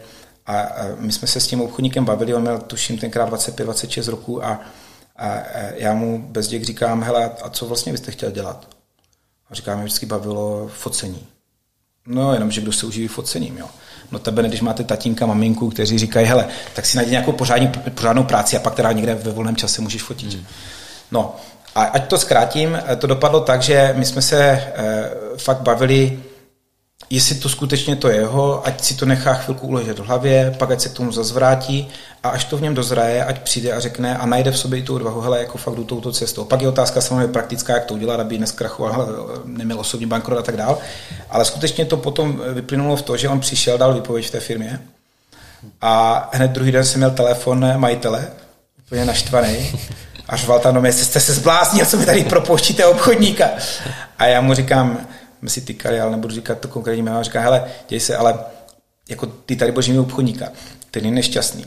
[0.46, 4.60] a my jsme se s tím obchodníkem bavili, on měl tuším tenkrát 25-26 roku a
[5.16, 5.34] a
[5.74, 8.68] já mu bez děk říkám, hele, a co vlastně byste chtěl dělat?
[9.50, 11.26] A říká, mě vždycky bavilo focení.
[12.06, 13.66] No, jenom, že kdo se uživí focením, jo.
[14.10, 18.24] No tebe, když máte tatínka, maminku, kteří říkají, hele, tak si najdi nějakou pořádní, pořádnou
[18.24, 20.34] práci a pak teda někde ve volném čase můžeš fotit.
[20.34, 20.44] Hmm.
[21.10, 21.36] No,
[21.74, 24.70] a ať to zkrátím, to dopadlo tak, že my jsme se e,
[25.36, 26.22] fakt bavili
[27.14, 30.70] jestli to skutečně to je jeho, ať si to nechá chvilku uležet v hlavě, pak
[30.70, 31.88] ať se k tomu zazvrátí
[32.22, 34.82] a až to v něm dozraje, ať přijde a řekne a najde v sobě i
[34.82, 36.44] tu odvahu, hele, jako fakt jdu touto cestou.
[36.44, 39.08] Pak je otázka samozřejmě praktická, jak to udělat, aby neskrachoval,
[39.44, 40.78] neměl osobní bankrot a tak dál.
[41.30, 44.80] Ale skutečně to potom vyplynulo v to, že on přišel, dal výpověď v té firmě
[45.80, 48.26] a hned druhý den jsem měl telefon majitele,
[48.86, 49.72] úplně naštvaný,
[50.28, 53.50] a řval tam, no jestli jste se zbláznil, co mi tady propouštíte obchodníka.
[54.18, 55.06] A já mu říkám,
[55.44, 58.38] jsme si tykali, ale nebudu říkat to konkrétní jméno, říká, hele, děj se, ale
[59.08, 60.48] jako ty tady boží obchodníka,
[60.90, 61.66] který je nešťastný,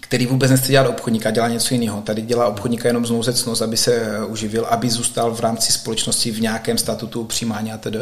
[0.00, 2.02] který vůbec nechce dělat obchodníka, dělá něco jiného.
[2.02, 6.40] Tady dělá obchodníka jenom znouzecnost, aby se eh, uživil, aby zůstal v rámci společnosti v
[6.40, 7.98] nějakém statutu přijímání a tedy.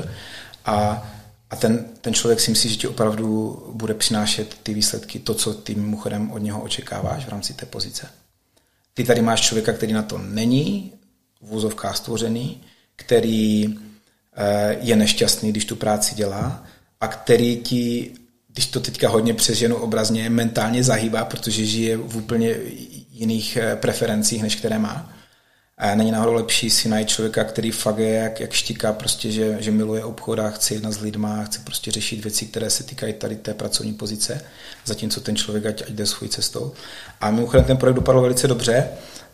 [0.64, 1.08] A,
[1.50, 5.54] a ten, ten člověk si myslí, že ti opravdu bude přinášet ty výsledky, to, co
[5.54, 8.08] ty mimochodem od něho očekáváš v rámci té pozice.
[8.94, 10.92] Ty tady máš člověka, který na to není
[11.40, 12.60] v úzovkách stvořený,
[12.96, 13.74] který
[14.80, 16.64] je nešťastný, když tu práci dělá
[17.00, 18.10] a který ti,
[18.52, 22.54] když to teďka hodně přeženu obrazně, mentálně zahýbá, protože žije v úplně
[23.10, 25.12] jiných eh, preferencích, než které má.
[25.78, 29.56] A není náhodou lepší si najít člověka, který fakt je jak, jak štíká, prostě, že,
[29.60, 33.12] že miluje obchod a chce jednat s lidma, chce prostě řešit věci, které se týkají
[33.12, 34.44] tady té pracovní pozice,
[34.84, 36.72] zatímco ten člověk ať, ať jde svou cestou.
[37.20, 38.88] A mimochodem ten projekt dopadl velice dobře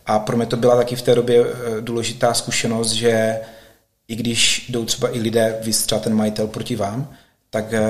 [0.06, 3.40] a pro mě to byla taky v té době eh, důležitá zkušenost, že
[4.10, 7.14] i když jdou třeba i lidé, vy třeba ten majitel proti vám,
[7.50, 7.82] tak eh,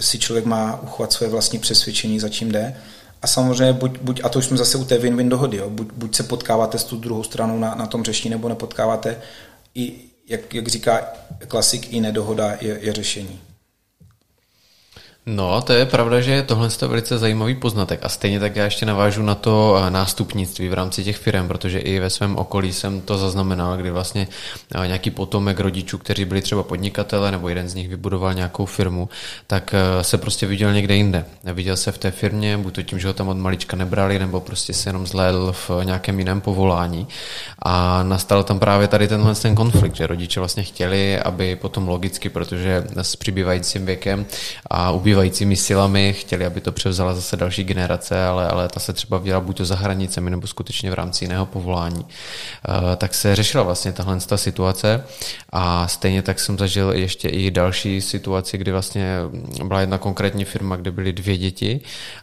[0.00, 2.76] si člověk má uchovat své vlastní přesvědčení, za čím jde
[3.22, 5.88] a samozřejmě buď, buď, a to už jsme zase u té win-win dohody, jo, buď,
[5.92, 9.16] buď se potkáváte s tu druhou stranou na, na tom řešení, nebo nepotkáváte.
[9.74, 9.94] I,
[10.28, 11.12] jak, jak říká
[11.48, 13.40] klasik, i nedohoda je, je řešení.
[15.30, 18.86] No, to je pravda, že tohle je velice zajímavý poznatek a stejně tak já ještě
[18.86, 23.00] navážu na to eh, nástupnictví v rámci těch firm, protože i ve svém okolí jsem
[23.00, 24.28] to zaznamenal, kdy vlastně
[24.74, 29.08] eh, nějaký potomek rodičů, kteří byli třeba podnikatele nebo jeden z nich vybudoval nějakou firmu,
[29.46, 31.24] tak eh, se prostě viděl někde jinde.
[31.44, 34.40] Viděl se v té firmě, buď to tím, že ho tam od malička nebrali, nebo
[34.40, 37.08] prostě se jenom zlédl v nějakém jiném povolání
[37.62, 42.28] a nastal tam právě tady tenhle ten konflikt, že rodiče vlastně chtěli, aby potom logicky,
[42.28, 44.26] protože s přibývajícím věkem
[44.70, 44.90] a
[45.20, 49.40] ubývajícími silami chtěli, aby to převzala zase další generace, ale, ale ta se třeba viděla
[49.40, 52.00] buď to za hranicemi nebo skutečně v rámci jiného povolání.
[52.00, 55.04] Uh, tak se řešila vlastně tahle ta situace
[55.52, 59.16] a stejně tak jsem zažil ještě i další situaci, kdy vlastně
[59.64, 61.80] byla jedna konkrétní firma, kde byly dvě děti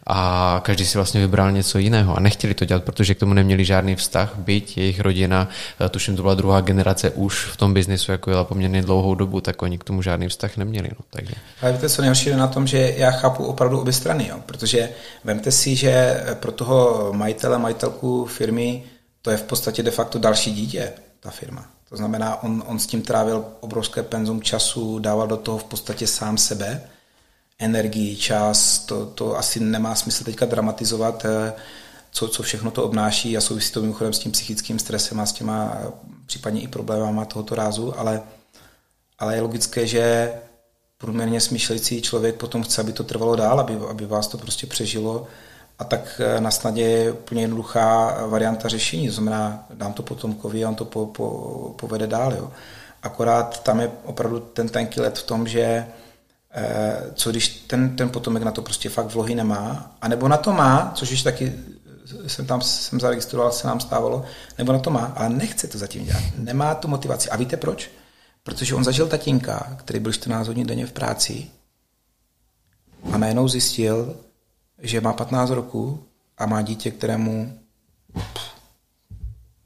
[0.07, 3.65] a každý si vlastně vybral něco jiného a nechtěli to dělat, protože k tomu neměli
[3.65, 5.49] žádný vztah, byť jejich rodina,
[5.85, 9.41] eh, tuším to byla druhá generace už v tom biznisu, jako byla poměrně dlouhou dobu,
[9.41, 10.89] tak oni k tomu žádný vztah neměli.
[10.89, 11.33] No, takže.
[11.61, 14.39] Ale víte, co nejhorší na tom, že já chápu opravdu obě strany, jo?
[14.45, 14.89] protože
[15.23, 18.83] vemte si, že pro toho majitele, majitelku firmy
[19.21, 21.65] to je v podstatě de facto další dítě, ta firma.
[21.89, 26.07] To znamená, on, on s tím trávil obrovské penzum času, dával do toho v podstatě
[26.07, 26.81] sám sebe,
[27.59, 31.53] energii, čas, to, to asi nemá smysl teďka dramatizovat, eh,
[32.11, 35.33] co, co všechno to obnáší a souvisí to mimochodem s tím psychickým stresem a s
[35.33, 35.77] těma
[36.25, 38.21] případně i problémama tohoto rázu, ale,
[39.19, 40.33] ale je logické, že
[40.97, 45.27] průměrně smýšlející člověk potom chce, aby to trvalo dál, aby, aby vás to prostě přežilo
[45.79, 50.65] a tak eh, na snadě je úplně jednoduchá varianta řešení, to znamená, dám to potomkovi
[50.65, 51.27] a on to po, po,
[51.79, 52.33] povede dál.
[52.33, 52.51] Jo.
[53.03, 55.87] Akorát tam je opravdu ten tenký let v tom, že
[56.51, 60.53] eh, co když ten, ten potomek na to prostě fakt vlohy nemá, anebo na to
[60.53, 61.53] má, což už taky
[62.27, 64.23] jsem tam jsem zaregistroval, se nám stávalo,
[64.57, 66.23] nebo na to má, ale nechce to zatím dělat.
[66.37, 67.29] Nemá tu motivaci.
[67.29, 67.91] A víte proč?
[68.47, 71.47] Protože on zažil tatínka, který byl 14 hodin denně v práci
[73.11, 74.15] a najednou zjistil,
[74.79, 76.03] že má 15 roku
[76.37, 77.59] a má dítě, kterému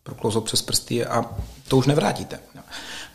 [0.03, 1.25] proklouzlo přes prsty a
[1.67, 2.39] to už nevrátíte.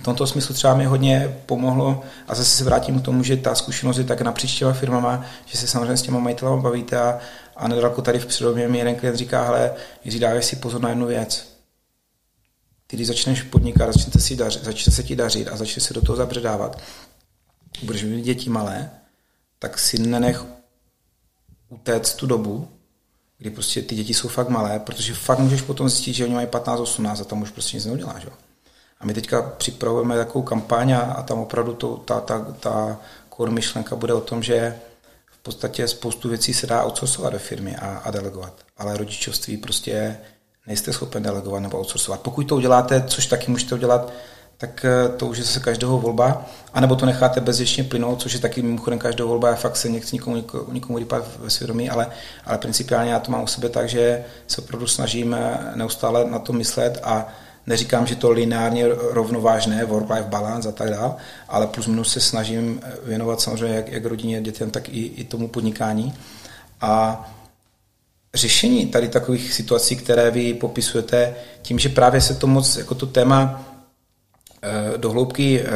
[0.00, 3.54] V tomto smyslu třeba mi hodně pomohlo a zase se vrátím k tomu, že ta
[3.54, 7.18] zkušenost je tak napříč těma firmama, že se samozřejmě s těma majitelama bavíte a,
[7.56, 9.74] a nedaleko tady v předobě mi jeden klient říká, hele,
[10.04, 11.55] Jiří, dávej si pozor na jednu věc.
[12.86, 16.00] Ty, když začneš podnikat, začne, si dařit, začne se ti dařit a začne se do
[16.00, 16.80] toho zabředávat,
[17.82, 18.90] budeš mít děti malé,
[19.58, 20.44] tak si nenech
[21.68, 22.68] utéct tu dobu,
[23.38, 26.46] kdy prostě ty děti jsou fakt malé, protože fakt můžeš potom zjistit, že oni mají
[26.46, 28.26] 15-18 a tam už prostě nic neuděláš.
[29.00, 33.00] A my teďka připravujeme takovou kampaň a tam opravdu to, ta, ta, ta
[33.36, 34.78] core myšlenka bude o tom, že
[35.26, 38.64] v podstatě spoustu věcí se dá outsourcovat do firmy a, a delegovat.
[38.76, 40.18] Ale rodičovství prostě
[40.66, 42.20] nejste schopen delegovat nebo outsourcovat.
[42.20, 44.12] Pokud to uděláte, což taky můžete udělat,
[44.58, 48.40] tak eh, to už je zase každého volba, anebo to necháte bezvěčně plynout, což je
[48.40, 52.06] taky mimochodem každého volba, já fakt se nechci nikomu, nikomu rýpat ve svědomí, ale,
[52.44, 56.38] ale principiálně já to mám u sebe tak, že se opravdu snažím eh, neustále na
[56.38, 57.28] to myslet a
[57.66, 61.14] neříkám, že to lineárně rovnovážné, work-life balance a tak dále,
[61.48, 65.24] ale plus minus se snažím eh, věnovat samozřejmě jak, jak rodině, dětem, tak i, i
[65.24, 66.14] tomu podnikání.
[66.80, 67.24] A
[68.36, 73.06] řešení tady takových situací, které vy popisujete, tím, že právě se to moc, jako to
[73.06, 73.64] téma
[74.62, 75.66] eh, do hloubky eh,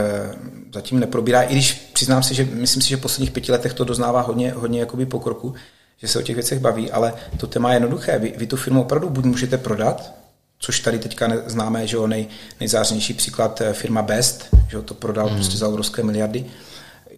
[0.75, 3.85] zatím neprobírá, i když přiznám si, že myslím si, že v posledních pěti letech to
[3.85, 5.55] doznává hodně, hodně jakoby pokroku,
[5.99, 8.19] že se o těch věcech baví, ale to téma je jednoduché.
[8.19, 10.13] Vy, vy tu firmu opravdu buď můžete prodat,
[10.59, 12.27] což tady teďka známe, že jo, nej,
[12.61, 15.37] nejzářnější příklad eh, firma Best, že jo, to prodal hmm.
[15.37, 16.47] prostě za obrovské miliardy,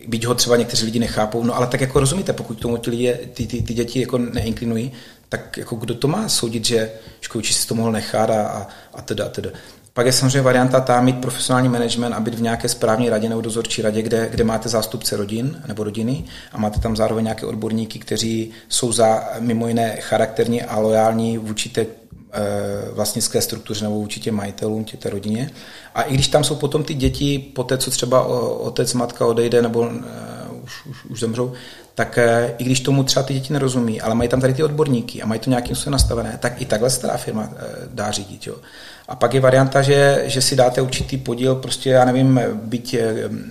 [0.09, 3.14] byť ho třeba někteří lidi nechápou, no ale tak jako rozumíte, pokud tomu ty, lidi,
[3.35, 4.93] ty, ty, ty děti jako neinklinují,
[5.32, 6.90] tak jako kdo to má soudit, že
[7.20, 9.50] školčí si to mohl nechat a, a, a teda, a teda.
[9.92, 13.40] Pak je samozřejmě varianta tam mít profesionální management a být v nějaké správní radě nebo
[13.40, 17.98] dozorčí radě, kde, kde máte zástupce rodin nebo rodiny a máte tam zároveň nějaké odborníky,
[17.98, 21.86] kteří jsou za mimo jiné charakterní a lojální vůči té
[22.34, 25.50] Eh, vlastnické struktuře nebo určitě majitelům, tě té rodině.
[25.94, 28.24] A i když tam jsou potom ty děti, po té, co třeba
[28.59, 29.88] otec, matka odejde nebo uh,
[30.64, 31.52] už, už, už zemřou,
[31.94, 35.22] tak uh, i když tomu třeba ty děti nerozumí, ale mají tam tady ty odborníky
[35.22, 37.48] a mají to nějakým způsobem nastavené, tak i takhle stará firma uh,
[37.86, 38.47] dá řídit.
[38.47, 38.56] Jo.
[39.09, 42.94] A pak je varianta, že, že si dáte určitý podíl, prostě já nevím, být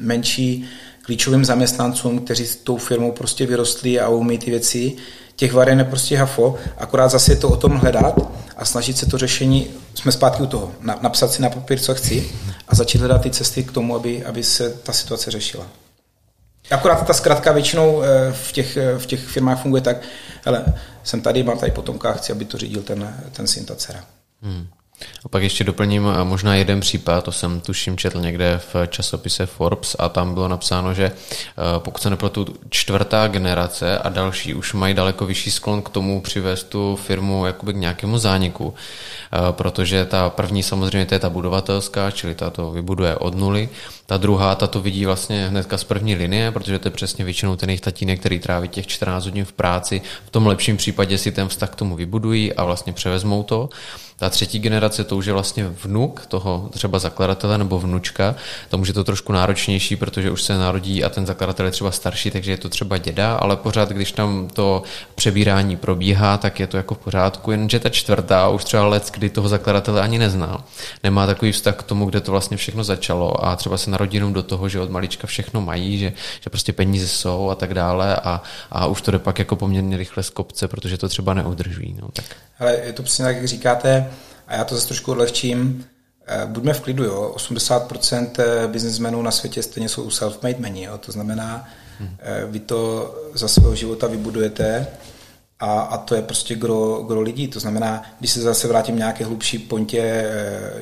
[0.02, 0.70] menší
[1.02, 4.96] klíčovým zaměstnancům, kteří s tou firmou prostě vyrostli a umí ty věci,
[5.36, 8.20] těch variant je prostě hafo, akorát zase je to o tom hledat
[8.58, 10.72] a snažit se to řešení, jsme zpátky u toho,
[11.02, 12.32] napsat si na papír, co chci
[12.68, 15.68] a začít hledat ty cesty k tomu, aby, aby se ta situace řešila.
[16.72, 19.98] Akorát ta zkratka většinou eh, v těch, eh, v těch firmách funguje tak,
[20.45, 20.65] hele,
[21.03, 24.03] jsem tady, mám tady potomka, chci, aby to řídil ten, ten syn, ta dcera.
[24.41, 24.68] Hmm.
[25.26, 29.45] A pak ještě doplním eh, možná jeden případ, to jsem tuším četl někde v časopise
[29.45, 31.11] Forbes a tam bylo napsáno, že
[31.78, 36.64] pokud se nepletu čtvrtá generace a další už mají daleko vyšší sklon k tomu přivést
[36.64, 38.73] tu firmu jakoby k nějakému zániku,
[39.52, 43.69] protože ta první samozřejmě to je ta budovatelská, čili ta to vybuduje od nuly
[44.11, 47.56] ta druhá, ta to vidí vlastně hnedka z první linie, protože to je přesně většinou
[47.56, 50.02] ten jejich tatínek, který tráví těch 14 hodin v práci.
[50.26, 53.69] V tom lepším případě si ten vztah k tomu vybudují a vlastně převezmou to.
[54.22, 58.35] Ta třetí generace to už je vlastně vnuk toho třeba zakladatele nebo vnučka.
[58.69, 61.91] Tam už je to trošku náročnější, protože už se narodí a ten zakladatel je třeba
[61.91, 64.84] starší, takže je to třeba děda, ale pořád, když tam to
[65.15, 67.52] přebírání probíhá, tak je to jako v pořádku.
[67.52, 70.64] Jenže ta čtvrtá už třeba let, kdy toho zakladatele ani nezná.
[71.03, 74.34] Nemá takový vztah k tomu, kde to vlastně všechno začalo a třeba se narodí jenom
[74.34, 78.15] do toho, že od malička všechno mají, že, že prostě peníze jsou a tak dále
[78.15, 78.41] a,
[78.72, 81.95] a už to jde pak jako poměrně rychle z kopce, protože to třeba neudrží.
[82.02, 82.26] No, tak.
[82.62, 84.12] Ale je to přesně tak, jak říkáte,
[84.48, 85.86] a já to zase trošku odlehčím,
[86.28, 87.34] eh, buďme v klidu, jo.
[87.36, 90.98] 80% eh, biznesmenů na světě stejně jsou self-made meni, jo.
[90.98, 91.68] to znamená,
[92.00, 92.18] hmm.
[92.48, 94.88] vy to za svého života vybudujete
[95.60, 97.48] a, a to je prostě gro, gro lidí.
[97.48, 100.32] To znamená, když se zase vrátím nějaké hlubší pontě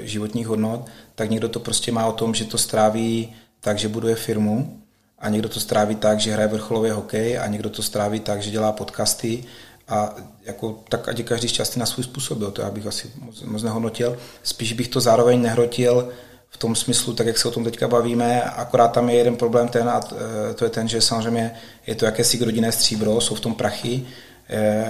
[0.02, 4.16] životních hodnot, tak někdo to prostě má o tom, že to stráví tak, že buduje
[4.16, 4.82] firmu
[5.20, 8.52] a někdo to stráví tak, že hraje vrcholový hokej a někdo to stráví tak, že
[8.52, 9.44] dělá podcasty
[9.90, 13.12] a jako, tak ať je každý šťastný na svůj způsob, jo, to já bych asi
[13.22, 14.18] moc, moc nehodnotil.
[14.44, 16.10] Spíš bych to zároveň nehrotil
[16.50, 19.68] v tom smyslu, tak jak se o tom teďka bavíme, akorát tam je jeden problém
[19.68, 20.02] ten a
[20.50, 21.52] e, to je ten, že samozřejmě
[21.88, 24.06] je to jakési rodinné stříbro, jsou v tom prachy,
[24.50, 24.86] e,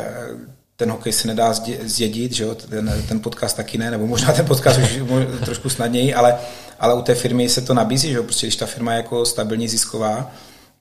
[0.75, 2.55] ten hokej se nedá zdědit, že jo?
[2.55, 5.01] Ten, ten podcast taky ne, nebo možná ten podcast už
[5.45, 6.37] trošku snadněji, ale,
[6.79, 8.23] ale u té firmy se to nabízí, že jo?
[8.23, 10.31] Prostě když ta firma je jako stabilní zisková,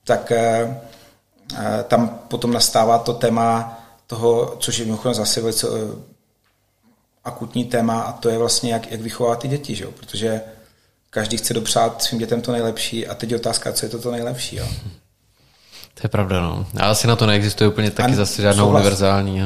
[0.05, 0.77] tak eh,
[1.89, 3.78] tam potom nastává to téma
[4.09, 6.03] toho, což je mimochodem zase velice eh,
[7.25, 9.91] akutní téma a to je vlastně, jak, jak vychovávat ty děti, že jo?
[9.91, 10.41] protože
[11.11, 14.11] každý chce dopřát svým dětem to nejlepší a teď je otázka, co je to to
[14.11, 14.57] nejlepší.
[14.57, 14.67] Jo?
[15.95, 16.67] To je pravda, no.
[16.81, 18.81] A asi na to neexistuje úplně taky zase žádná souhlas.
[18.81, 19.43] univerzální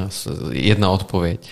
[0.50, 1.48] jedna odpověď.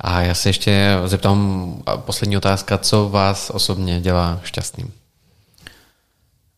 [0.00, 4.92] A já se ještě zeptám, poslední otázka, co vás osobně dělá šťastným?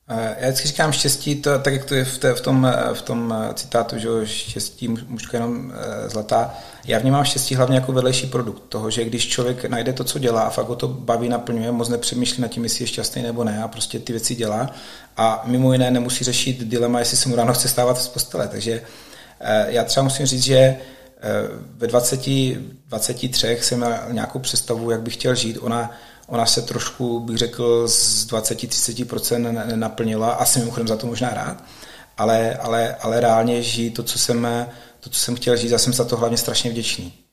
[0.09, 3.03] Eh, já vždycky říkám štěstí, to, tak jak to je v, té, v, tom, v
[3.03, 6.55] tom citátu, že štěstí mužka jenom eh, zlatá.
[6.85, 10.43] Já vnímám štěstí hlavně jako vedlejší produkt toho, že když člověk najde to, co dělá
[10.43, 13.63] a fakt ho to baví, naplňuje, moc nepřemýšlí nad tím, jestli je šťastný nebo ne
[13.63, 14.71] a prostě ty věci dělá
[15.17, 18.49] a mimo jiné nemusí řešit dilema, jestli se mu ráno chce stávat z postele.
[18.49, 18.83] Takže
[19.41, 20.77] eh, já třeba musím říct, že
[21.77, 22.21] ve 20,
[22.89, 25.59] 23 jsem měl nějakou představu, jak bych chtěl žít.
[25.61, 25.91] Ona
[26.27, 31.65] Ona se trošku, bych řekl, z 20-30% nenaplnila a jsem mimochodem za to možná rád,
[32.19, 34.49] ale, ale, ale reálně žijí to, co jsem,
[35.01, 37.24] to, co jsem chtěl žít, já jsem za to hlavně strašně vděčný.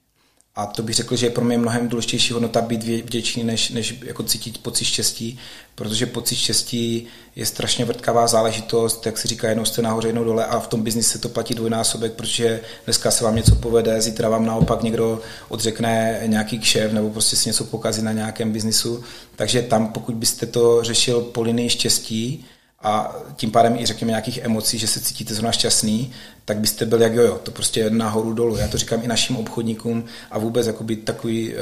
[0.55, 3.95] A to bych řekl, že je pro mě mnohem důležitější hodnota být vděčný, než, než
[4.05, 5.39] jako cítit pocit štěstí,
[5.75, 10.45] protože pocit štěstí je strašně vrtkavá záležitost, jak se říká, jednou jste nahoře, jednou dole
[10.45, 14.45] a v tom biznise to platí dvojnásobek, protože dneska se vám něco povede, zítra vám
[14.45, 19.03] naopak někdo odřekne nějaký kšev nebo prostě si něco pokazí na nějakém biznisu.
[19.35, 22.45] Takže tam, pokud byste to řešil po linii štěstí,
[22.83, 26.11] a tím pádem i řekněme nějakých emocí, že se cítíte zrovna šťastný,
[26.45, 28.57] tak byste byl jak jojo, to prostě nahoru dolů.
[28.57, 31.57] Já to říkám i našim obchodníkům a vůbec jakoby takový e,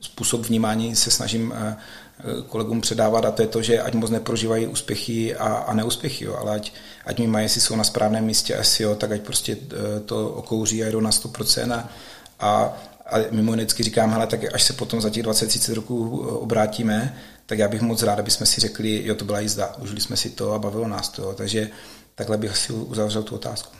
[0.00, 1.76] způsob vnímání se snažím e,
[2.48, 6.36] kolegům předávat a to je to, že ať moc neprožívají úspěchy a, a neúspěchy, jo,
[6.40, 6.72] ale ať,
[7.06, 9.52] ať mi mají, jestli jsou na správném místě SEO, tak ať prostě
[9.96, 11.88] e, to okouří a jdou na 100% a,
[12.40, 12.76] a
[13.10, 17.16] a mimo vždycky říkám, hele, tak až se potom za těch 20-30 roků obrátíme,
[17.50, 20.16] tak já bych moc rád, aby jsme si řekli, jo, to byla jízda, užili jsme
[20.16, 21.22] si to a bavilo nás to.
[21.22, 21.32] Jo.
[21.32, 21.70] Takže
[22.14, 23.76] takhle bych si uzavřel tu otázku.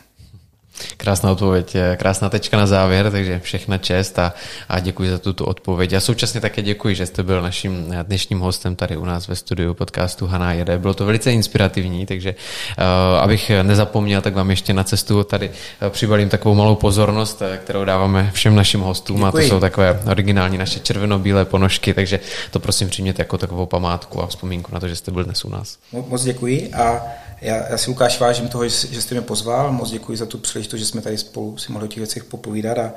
[0.97, 4.33] Krásná odpověď, krásná tečka na závěr, takže všechna čest a,
[4.69, 5.93] a děkuji za tuto odpověď.
[5.93, 9.73] A současně také děkuji, že jste byl naším dnešním hostem tady u nás ve studiu
[9.73, 10.77] podcastu Haná jede.
[10.77, 15.89] Bylo to velice inspirativní, takže uh, abych nezapomněl, tak vám ještě na cestu tady uh,
[15.89, 19.27] přibalím takovou malou pozornost, kterou dáváme všem našim hostům děkuji.
[19.27, 22.19] a to jsou takové originální naše červeno-bílé ponožky, takže
[22.51, 25.49] to prosím přijměte jako takovou památku a vzpomínku na to, že jste byl dnes u
[25.49, 25.77] nás.
[25.91, 27.01] Moc děkuji a
[27.41, 30.37] já, já si Lukáš vážím toho, že, že jste mě pozval, moc děkuji za tu
[30.37, 32.93] příležitost, že jsme tady spolu si mohli o těch věcech popovídat a,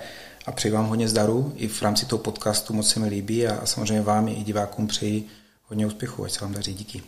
[0.46, 1.52] a přeji vám hodně zdaru.
[1.56, 4.86] I v rámci toho podcastu moc se mi líbí a, a samozřejmě vám i divákům
[4.86, 5.26] přeji
[5.68, 6.74] hodně úspěchu, ať se vám daří.
[6.74, 7.02] Díky.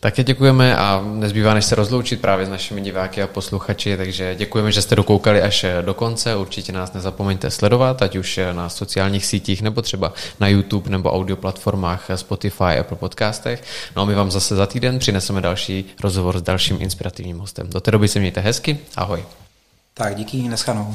[0.00, 4.72] Také děkujeme a nezbývá než se rozloučit právě s našimi diváky a posluchači, takže děkujeme,
[4.72, 6.36] že jste dokoukali až do konce.
[6.36, 11.36] Určitě nás nezapomeňte sledovat, ať už na sociálních sítích nebo třeba na YouTube nebo audio
[11.36, 13.62] platformách Spotify, Apple podcastech.
[13.96, 17.68] No a my vám zase za týden přineseme další rozhovor s dalším inspirativním hostem.
[17.70, 19.24] Do té doby se mějte hezky, ahoj.
[19.98, 20.94] Tak díky, neschanou.